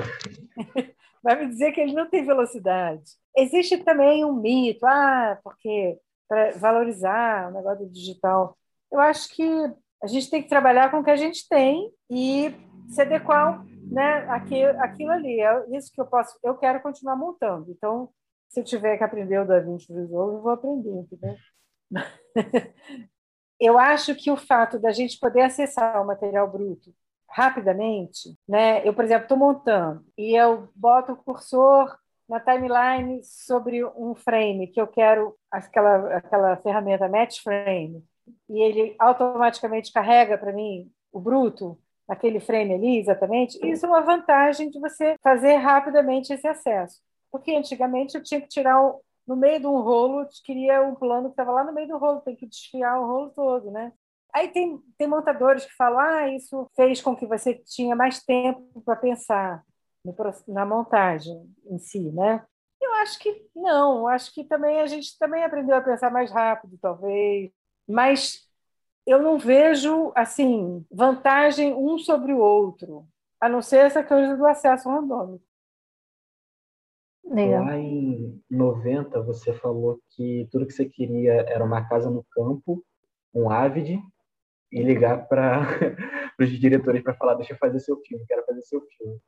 vai 1.23 1.35
me 1.35 1.47
dizer 1.47 1.71
que 1.71 1.81
ele 1.81 1.93
não 1.93 2.09
tem 2.09 2.25
velocidade. 2.25 3.03
Existe 3.37 3.77
também 3.77 4.25
um 4.25 4.33
mito, 4.33 4.85
ah, 4.85 5.37
porque 5.43 5.97
para 6.27 6.51
valorizar 6.57 7.49
o 7.49 7.53
negócio 7.53 7.85
do 7.85 7.91
digital. 7.91 8.57
Eu 8.91 8.99
acho 8.99 9.29
que 9.29 9.43
a 10.01 10.07
gente 10.07 10.29
tem 10.29 10.41
que 10.41 10.49
trabalhar 10.49 10.91
com 10.91 10.99
o 10.99 11.03
que 11.03 11.09
a 11.09 11.15
gente 11.15 11.47
tem 11.47 11.91
e 12.09 12.53
se 12.89 13.01
adequar 13.01 13.63
né, 13.89 14.25
aquilo, 14.29 14.69
aquilo 14.81 15.11
ali. 15.11 15.39
É 15.39 15.77
isso 15.77 15.91
que 15.91 15.99
eu 15.99 16.05
posso, 16.05 16.37
eu 16.43 16.55
quero 16.55 16.81
continuar 16.81 17.15
montando. 17.15 17.71
Então, 17.71 18.09
se 18.49 18.59
eu 18.59 18.63
tiver 18.63 18.97
que 18.97 19.03
aprender 19.03 19.39
o 19.39 19.45
DaVinci 19.45 19.91
Resolve, 19.91 20.35
eu 20.35 20.41
vou 20.41 20.51
aprender, 20.51 20.91
entendeu? 20.91 21.35
eu 23.59 23.77
acho 23.77 24.15
que 24.15 24.31
o 24.31 24.37
fato 24.37 24.79
da 24.79 24.91
gente 24.91 25.19
poder 25.19 25.41
acessar 25.41 26.01
o 26.01 26.07
material 26.07 26.49
bruto 26.49 26.93
rapidamente, 27.29 28.35
né? 28.47 28.87
Eu, 28.87 28.93
por 28.93 29.03
exemplo, 29.03 29.23
estou 29.23 29.37
montando 29.37 30.05
e 30.17 30.35
eu 30.35 30.69
boto 30.75 31.13
o 31.13 31.17
cursor 31.17 31.95
na 32.27 32.39
timeline 32.39 33.23
sobre 33.23 33.83
um 33.85 34.15
frame 34.15 34.67
que 34.67 34.79
eu 34.79 34.87
quero 34.87 35.35
aquela 35.51 36.17
aquela 36.17 36.57
ferramenta 36.57 37.07
Match 37.07 37.41
Frame 37.41 38.03
e 38.49 38.61
ele 38.61 38.95
automaticamente 38.99 39.91
carrega 39.91 40.37
para 40.37 40.53
mim 40.53 40.91
o 41.11 41.19
bruto 41.19 41.77
naquele 42.07 42.39
frame 42.39 42.73
ali 42.73 42.99
exatamente. 42.99 43.59
Isso 43.65 43.85
é 43.85 43.89
uma 43.89 44.01
vantagem 44.01 44.69
de 44.69 44.79
você 44.79 45.15
fazer 45.21 45.55
rapidamente 45.55 46.33
esse 46.33 46.47
acesso, 46.47 47.01
porque 47.31 47.53
antigamente 47.53 48.15
eu 48.15 48.23
tinha 48.23 48.41
que 48.41 48.47
tirar 48.47 48.81
o, 48.81 49.01
no 49.27 49.35
meio 49.35 49.59
de 49.59 49.67
um 49.67 49.81
rolo, 49.81 50.27
queria 50.43 50.81
um 50.81 50.95
plano 50.95 51.25
que 51.25 51.33
estava 51.33 51.51
lá 51.51 51.63
no 51.63 51.73
meio 51.73 51.87
do 51.87 51.97
rolo, 51.97 52.21
tem 52.21 52.35
que 52.35 52.47
desfiar 52.47 52.99
o 52.99 53.05
rolo 53.05 53.29
todo, 53.31 53.69
né? 53.71 53.91
Aí 54.33 54.49
tem, 54.49 54.77
tem 54.97 55.07
montadores 55.07 55.65
que 55.65 55.75
falam, 55.75 55.99
ah, 55.99 56.27
isso 56.29 56.69
fez 56.75 57.01
com 57.01 57.15
que 57.15 57.25
você 57.25 57.55
tinha 57.55 57.95
mais 57.95 58.23
tempo 58.23 58.81
para 58.83 58.95
pensar 58.95 59.63
no, 60.03 60.15
na 60.47 60.65
montagem 60.65 61.35
em 61.65 61.77
si, 61.79 62.11
né? 62.11 62.45
Eu 62.79 62.93
acho 62.95 63.19
que 63.19 63.49
não, 63.55 64.07
acho 64.07 64.33
que 64.33 64.43
também 64.43 64.79
a 64.79 64.85
gente 64.85 65.17
também 65.17 65.43
aprendeu 65.43 65.75
a 65.75 65.81
pensar 65.81 66.11
mais 66.11 66.31
rápido, 66.31 66.77
talvez, 66.79 67.51
mas 67.87 68.47
eu 69.05 69.21
não 69.21 69.39
vejo 69.39 70.11
assim 70.15 70.85
vantagem 70.91 71.73
um 71.73 71.97
sobre 71.97 72.33
o 72.33 72.39
outro, 72.39 73.07
a 73.41 73.49
não 73.49 73.61
ser 73.61 73.85
essa 73.85 74.03
coisa 74.03 74.37
do 74.37 74.45
acesso 74.45 74.89
randômico. 74.89 75.46
Legal. 77.29 77.65
Lá 77.65 77.77
em 77.77 78.41
90, 78.49 79.21
você 79.21 79.53
falou 79.53 79.99
que 80.11 80.47
tudo 80.51 80.65
que 80.65 80.73
você 80.73 80.85
queria 80.85 81.33
era 81.47 81.63
uma 81.63 81.87
casa 81.87 82.09
no 82.09 82.25
campo, 82.31 82.83
um 83.33 83.49
Avid 83.49 84.01
e 84.71 84.81
ligar 84.81 85.27
para 85.27 85.61
os 86.39 86.49
diretores 86.49 87.01
para 87.03 87.13
falar: 87.15 87.35
deixa 87.35 87.53
eu 87.53 87.57
fazer 87.57 87.79
seu 87.79 87.97
filme, 88.01 88.25
quero 88.27 88.45
fazer 88.45 88.61
seu 88.61 88.81
filme. 88.97 89.19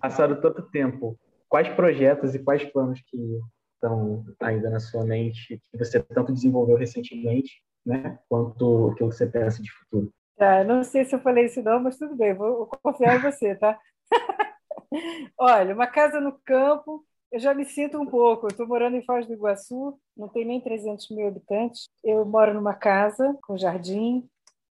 Passado 0.00 0.40
tanto 0.40 0.62
tempo, 0.70 1.18
quais 1.48 1.68
projetos 1.68 2.34
e 2.34 2.38
quais 2.38 2.64
planos 2.64 3.00
que 3.06 3.40
estão 3.74 4.24
ainda 4.40 4.70
na 4.70 4.80
sua 4.80 5.04
mente, 5.04 5.60
que 5.70 5.78
você 5.78 6.02
tanto 6.02 6.32
desenvolveu 6.32 6.76
recentemente, 6.76 7.62
né, 7.84 8.18
quanto 8.28 8.90
aquilo 8.90 9.10
que 9.10 9.16
você 9.16 9.26
pensa 9.26 9.62
de 9.62 9.70
futuro? 9.70 10.12
Tá, 10.36 10.64
não 10.64 10.82
sei 10.82 11.04
se 11.04 11.14
eu 11.14 11.20
falei 11.20 11.46
isso 11.46 11.62
não, 11.62 11.80
mas 11.80 11.96
tudo 11.96 12.16
bem, 12.16 12.34
vou 12.34 12.66
confiar 12.82 13.16
em 13.16 13.22
você, 13.22 13.54
tá? 13.54 13.78
Olha, 15.38 15.74
uma 15.74 15.86
casa 15.86 16.20
no 16.20 16.32
campo, 16.44 17.04
eu 17.30 17.40
já 17.40 17.54
me 17.54 17.64
sinto 17.64 18.00
um 18.00 18.06
pouco. 18.06 18.46
Eu 18.46 18.50
estou 18.50 18.66
morando 18.66 18.96
em 18.96 19.04
Foz 19.04 19.26
do 19.26 19.32
Iguaçu, 19.32 19.98
não 20.16 20.28
tem 20.28 20.44
nem 20.44 20.60
300 20.60 21.08
mil 21.10 21.28
habitantes. 21.28 21.88
Eu 22.02 22.24
moro 22.24 22.54
numa 22.54 22.74
casa 22.74 23.36
com 23.42 23.58
jardim, 23.58 24.28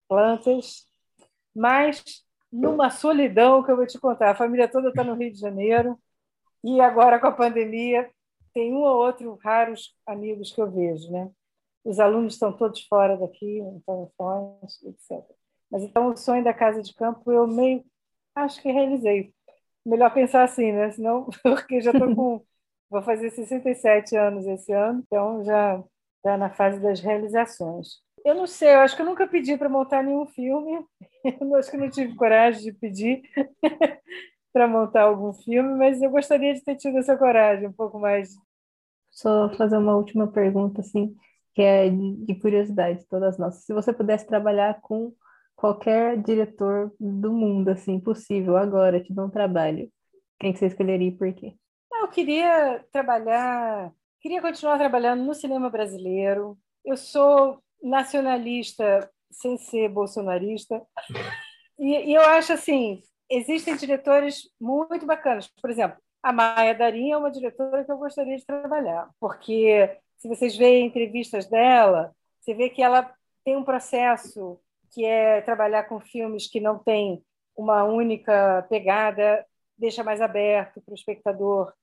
plantas, 0.07 0.87
mas 1.53 2.03
numa 2.51 2.89
solidão 2.89 3.63
que 3.63 3.71
eu 3.71 3.75
vou 3.75 3.85
te 3.85 3.99
contar. 3.99 4.31
A 4.31 4.35
família 4.35 4.67
toda 4.67 4.89
está 4.89 5.03
no 5.03 5.15
Rio 5.15 5.31
de 5.31 5.39
Janeiro 5.39 5.99
e 6.63 6.79
agora 6.81 7.19
com 7.19 7.27
a 7.27 7.31
pandemia 7.31 8.09
tem 8.53 8.73
um 8.73 8.77
ou 8.77 8.97
outro 8.97 9.35
raros 9.43 9.93
amigos 10.07 10.51
que 10.51 10.61
eu 10.61 10.71
vejo, 10.71 11.11
né? 11.11 11.29
Os 11.83 11.99
alunos 11.99 12.33
estão 12.33 12.53
todos 12.53 12.81
fora 12.87 13.17
daqui, 13.17 13.59
então 13.59 14.09
sonhos, 14.17 14.81
etc. 14.83 15.23
Mas 15.69 15.83
então 15.83 16.09
o 16.09 16.17
sonho 16.17 16.43
da 16.43 16.53
casa 16.53 16.81
de 16.81 16.93
campo 16.93 17.31
eu 17.31 17.45
meio 17.45 17.83
acho 18.33 18.61
que 18.61 18.71
realizei. 18.71 19.34
Melhor 19.85 20.13
pensar 20.13 20.43
assim, 20.43 20.71
né? 20.71 20.91
Senão, 20.91 21.27
porque 21.43 21.81
já 21.81 21.91
estou 21.91 22.13
com 22.15 22.45
vou 22.89 23.01
fazer 23.01 23.29
67 23.31 24.15
anos 24.15 24.45
esse 24.45 24.71
ano, 24.71 25.03
então 25.05 25.43
já 25.43 25.83
está 26.17 26.37
na 26.37 26.49
fase 26.49 26.79
das 26.79 26.99
realizações. 26.99 27.99
Eu 28.23 28.33
não 28.33 28.47
sei, 28.47 28.73
eu 28.73 28.79
acho 28.79 28.95
que 28.95 29.01
eu 29.01 29.05
nunca 29.05 29.27
pedi 29.27 29.57
para 29.57 29.69
montar 29.69 30.03
nenhum 30.03 30.25
filme. 30.25 30.83
Eu 31.41 31.55
acho 31.55 31.69
que 31.69 31.77
não 31.77 31.89
tive 31.89 32.15
coragem 32.15 32.63
de 32.63 32.73
pedir 32.73 33.21
para 34.53 34.67
montar 34.67 35.03
algum 35.03 35.33
filme, 35.33 35.75
mas 35.75 36.01
eu 36.01 36.09
gostaria 36.09 36.53
de 36.53 36.63
ter 36.63 36.75
tido 36.75 36.97
essa 36.97 37.17
coragem 37.17 37.67
um 37.67 37.73
pouco 37.73 37.99
mais. 37.99 38.29
Só 39.11 39.49
fazer 39.55 39.77
uma 39.77 39.95
última 39.95 40.27
pergunta, 40.27 40.81
assim, 40.81 41.15
que 41.53 41.61
é 41.61 41.89
de 41.89 42.35
curiosidade, 42.39 43.05
todas 43.09 43.37
nossas. 43.37 43.65
Se 43.65 43.73
você 43.73 43.91
pudesse 43.91 44.25
trabalhar 44.25 44.79
com 44.81 45.13
qualquer 45.65 46.21
diretor 46.21 46.93
do 46.99 47.33
mundo, 47.33 47.69
assim, 47.69 47.99
possível, 47.99 48.55
agora, 48.55 49.01
te 49.01 49.11
dá 49.11 49.25
um 49.25 49.31
trabalho, 49.31 49.89
quem 50.39 50.53
que 50.53 50.59
você 50.59 50.67
escolheria 50.67 51.07
e 51.07 51.17
por 51.17 51.33
quê? 51.33 51.55
Eu 51.91 52.07
queria 52.07 52.85
trabalhar, 52.91 53.91
queria 54.21 54.41
continuar 54.41 54.77
trabalhando 54.77 55.23
no 55.23 55.33
cinema 55.33 55.67
brasileiro. 55.67 56.55
Eu 56.83 56.95
sou 56.95 57.59
nacionalista 57.81 59.09
sem 59.31 59.57
ser 59.57 59.89
bolsonarista. 59.89 60.81
E, 61.77 62.11
e, 62.11 62.13
eu 62.13 62.21
acho 62.21 62.53
assim, 62.53 63.01
existem 63.29 63.75
diretores 63.75 64.49
muito 64.57 65.05
bacanas. 65.05 65.45
Por 65.61 65.69
exemplo, 65.69 65.97
a 66.23 66.31
Maia 66.31 66.73
Darim 66.73 67.11
é 67.11 67.17
uma 67.17 67.29
diretora 67.29 67.83
que 67.83 67.91
eu 67.91 67.97
gostaria 67.97 68.37
de 68.37 68.45
trabalhar, 68.45 69.09
porque 69.19 69.93
se 70.15 70.29
vocês 70.29 70.55
veem 70.55 70.85
entrevistas 70.85 71.49
dela, 71.49 72.15
Você 72.39 72.53
vê 72.53 72.69
que 72.69 72.81
ela 72.81 73.13
tem 73.43 73.57
um 73.57 73.63
processo 73.65 74.57
que 74.95 75.03
é 75.05 75.41
trabalhar 75.41 75.83
com 75.83 75.99
filmes 75.99 76.47
que 76.47 76.61
não 76.61 76.79
tem 76.79 77.21
uma 77.55 77.83
única 77.83 78.65
pegada, 78.69 79.45
deixa 79.77 80.05
mais 80.05 80.21
aberto 80.21 80.81
para 80.81 80.93
o 80.93 80.95
espectador 80.95 81.73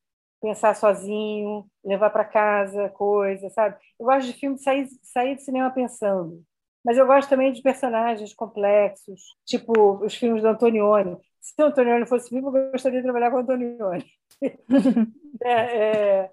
pensar 0.41 0.75
sozinho, 0.75 1.67
levar 1.85 2.11
para 2.11 2.25
casa 2.25 2.89
coisa, 2.89 3.49
sabe? 3.51 3.77
Eu 4.01 4.07
gosto 4.07 4.27
de 4.27 4.33
filme 4.33 4.59
sair 4.59 4.89
sair 5.03 5.37
do 5.37 5.43
cinema 5.43 5.71
pensando. 5.71 6.43
Mas 6.85 6.99
eu 6.99 7.07
gosto 7.07 7.29
também 7.29 7.53
de 7.53 7.63
personagens 7.63 8.35
complexos, 8.35 9.37
tipo 9.45 10.05
os 10.05 10.17
filmes 10.17 10.43
do 10.43 10.49
Antonioni. 10.49 11.17
Se 11.41 11.55
o 11.63 11.67
Antonioni 11.67 12.07
fosse 12.07 12.35
vivo, 12.35 12.57
eu 12.57 12.73
gostaria 12.73 12.99
de 12.99 13.05
trabalhar 13.05 13.31
com 13.31 13.37
o 13.37 13.41
Antonioni. 13.41 14.05
é, 15.45 15.53
é, 15.53 16.31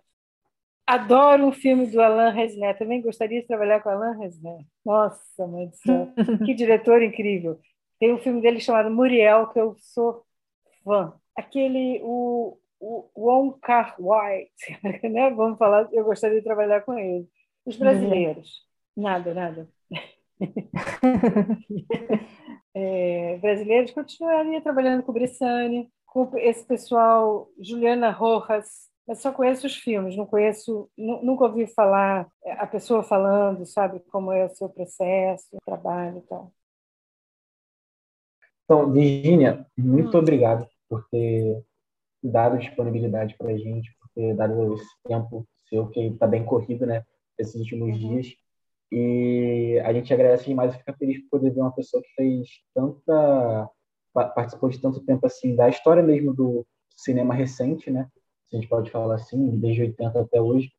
adoro 0.90 1.46
um 1.46 1.52
filme 1.52 1.86
do 1.86 2.02
Alain 2.02 2.34
Resnais. 2.34 2.78
Também 2.78 3.02
gostaria 3.02 3.42
de 3.42 3.48
trabalhar 3.48 3.80
com 3.82 3.90
Alain 3.90 4.18
Resnais. 4.18 4.66
Nossa, 4.84 5.46
mãe 5.46 5.68
do 5.68 5.76
céu. 5.76 6.12
que 6.46 6.54
diretor 6.56 7.04
incrível. 7.04 7.60
Tem 8.00 8.12
um 8.12 8.18
filme 8.18 8.42
dele 8.42 8.60
chamado 8.60 8.90
Muriel, 8.90 9.48
que 9.50 9.60
eu 9.60 9.76
sou 9.78 10.24
fã. 10.84 11.14
Aquele, 11.36 12.02
o, 12.04 12.58
o 12.80 13.08
Wong 13.16 13.60
Kar 13.62 13.96
Wai, 14.00 14.48
né? 15.04 15.30
Vamos 15.30 15.60
falar, 15.60 15.88
eu 15.94 16.04
gostaria 16.04 16.40
de 16.40 16.44
trabalhar 16.44 16.82
com 16.82 16.98
ele. 16.98 17.28
Os 17.66 17.78
brasileiros. 17.78 18.68
Nada, 18.98 19.34
nada. 19.34 19.70
é, 22.74 23.38
brasileiros, 23.38 23.92
continuaria 23.92 24.62
trabalhando 24.62 25.04
com 25.04 25.12
o 25.12 25.14
Bressani, 25.14 25.88
com 26.08 26.32
esse 26.38 26.66
pessoal, 26.66 27.48
Juliana 27.62 28.10
Rojas, 28.10 28.90
mas 29.10 29.22
só 29.22 29.32
conheço 29.32 29.66
os 29.66 29.76
filmes, 29.76 30.16
não 30.16 30.24
conheço, 30.24 30.88
nunca 30.96 31.46
ouvi 31.46 31.66
falar 31.66 32.30
a 32.46 32.68
pessoa 32.68 33.02
falando, 33.02 33.66
sabe, 33.66 34.00
como 34.12 34.32
é 34.32 34.46
o 34.46 34.56
seu 34.56 34.70
processo, 34.70 35.48
o 35.54 35.66
trabalho 35.66 36.20
e 36.20 36.22
tal. 36.28 36.54
Então, 38.64 38.92
Virginia, 38.92 39.66
muito 39.76 40.16
hum. 40.16 40.20
obrigado 40.20 40.68
por 40.88 41.08
ter 41.10 41.60
dado 42.22 42.60
disponibilidade 42.60 43.36
para 43.36 43.50
a 43.50 43.58
gente, 43.58 43.92
por 44.00 44.10
ter 44.14 44.36
dado 44.36 44.76
esse 44.76 45.02
tempo 45.08 45.44
seu, 45.68 45.88
que 45.88 46.02
está 46.02 46.28
bem 46.28 46.46
corrido, 46.46 46.86
né, 46.86 47.04
esses 47.40 47.56
últimos 47.56 47.90
uhum. 47.90 47.98
dias. 47.98 48.28
E 48.92 49.82
a 49.86 49.92
gente 49.92 50.14
agradece 50.14 50.46
demais 50.46 50.76
e 50.76 50.78
fica 50.78 50.94
feliz 50.94 51.20
por 51.24 51.40
poder 51.40 51.50
ver 51.50 51.62
uma 51.62 51.74
pessoa 51.74 52.04
que 52.04 52.14
fez 52.14 52.48
tanta. 52.76 53.68
participou 54.14 54.70
de 54.70 54.80
tanto 54.80 55.04
tempo 55.04 55.26
assim, 55.26 55.56
da 55.56 55.68
história 55.68 56.04
mesmo 56.04 56.32
do 56.32 56.64
cinema 56.96 57.34
recente, 57.34 57.90
né? 57.90 58.08
Se 58.50 58.56
a 58.56 58.60
gente 58.60 58.70
pode 58.70 58.90
falar 58.92 59.16
assim, 59.16 59.60
desde 59.60 59.82
80 59.82 60.22
até 60.22 60.42
hoje. 60.42 60.72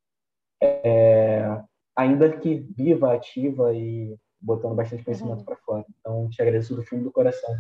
É, 0.63 1.63
ainda 1.97 2.37
que 2.37 2.57
viva, 2.77 3.15
ativa 3.15 3.75
e 3.75 4.17
botando 4.41 4.75
bastante 4.75 5.05
conhecimento 5.05 5.39
uhum. 5.39 5.45
para 5.45 5.57
fora. 5.57 5.85
Então, 6.01 6.29
te 6.29 6.43
agradeço 6.43 6.75
do 6.75 6.85
fundo 6.85 7.05
do 7.05 7.13
coração. 7.13 7.55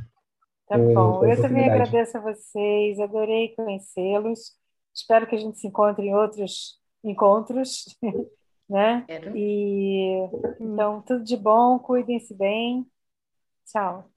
Tá 0.66 0.78
bom, 0.78 1.24
eu 1.24 1.40
também 1.40 1.68
agradeço 1.68 2.16
a 2.16 2.20
vocês, 2.20 3.00
adorei 3.00 3.54
conhecê-los. 3.56 4.52
Espero 4.94 5.26
que 5.26 5.34
a 5.34 5.38
gente 5.38 5.58
se 5.58 5.66
encontre 5.66 6.06
em 6.06 6.14
outros 6.14 6.80
encontros. 7.02 7.86
né? 8.70 9.04
Quero. 9.06 9.36
E 9.36 10.28
então 10.60 11.02
tudo 11.02 11.24
de 11.24 11.36
bom, 11.36 11.78
cuidem-se 11.78 12.32
bem. 12.32 12.86
Tchau. 13.66 14.08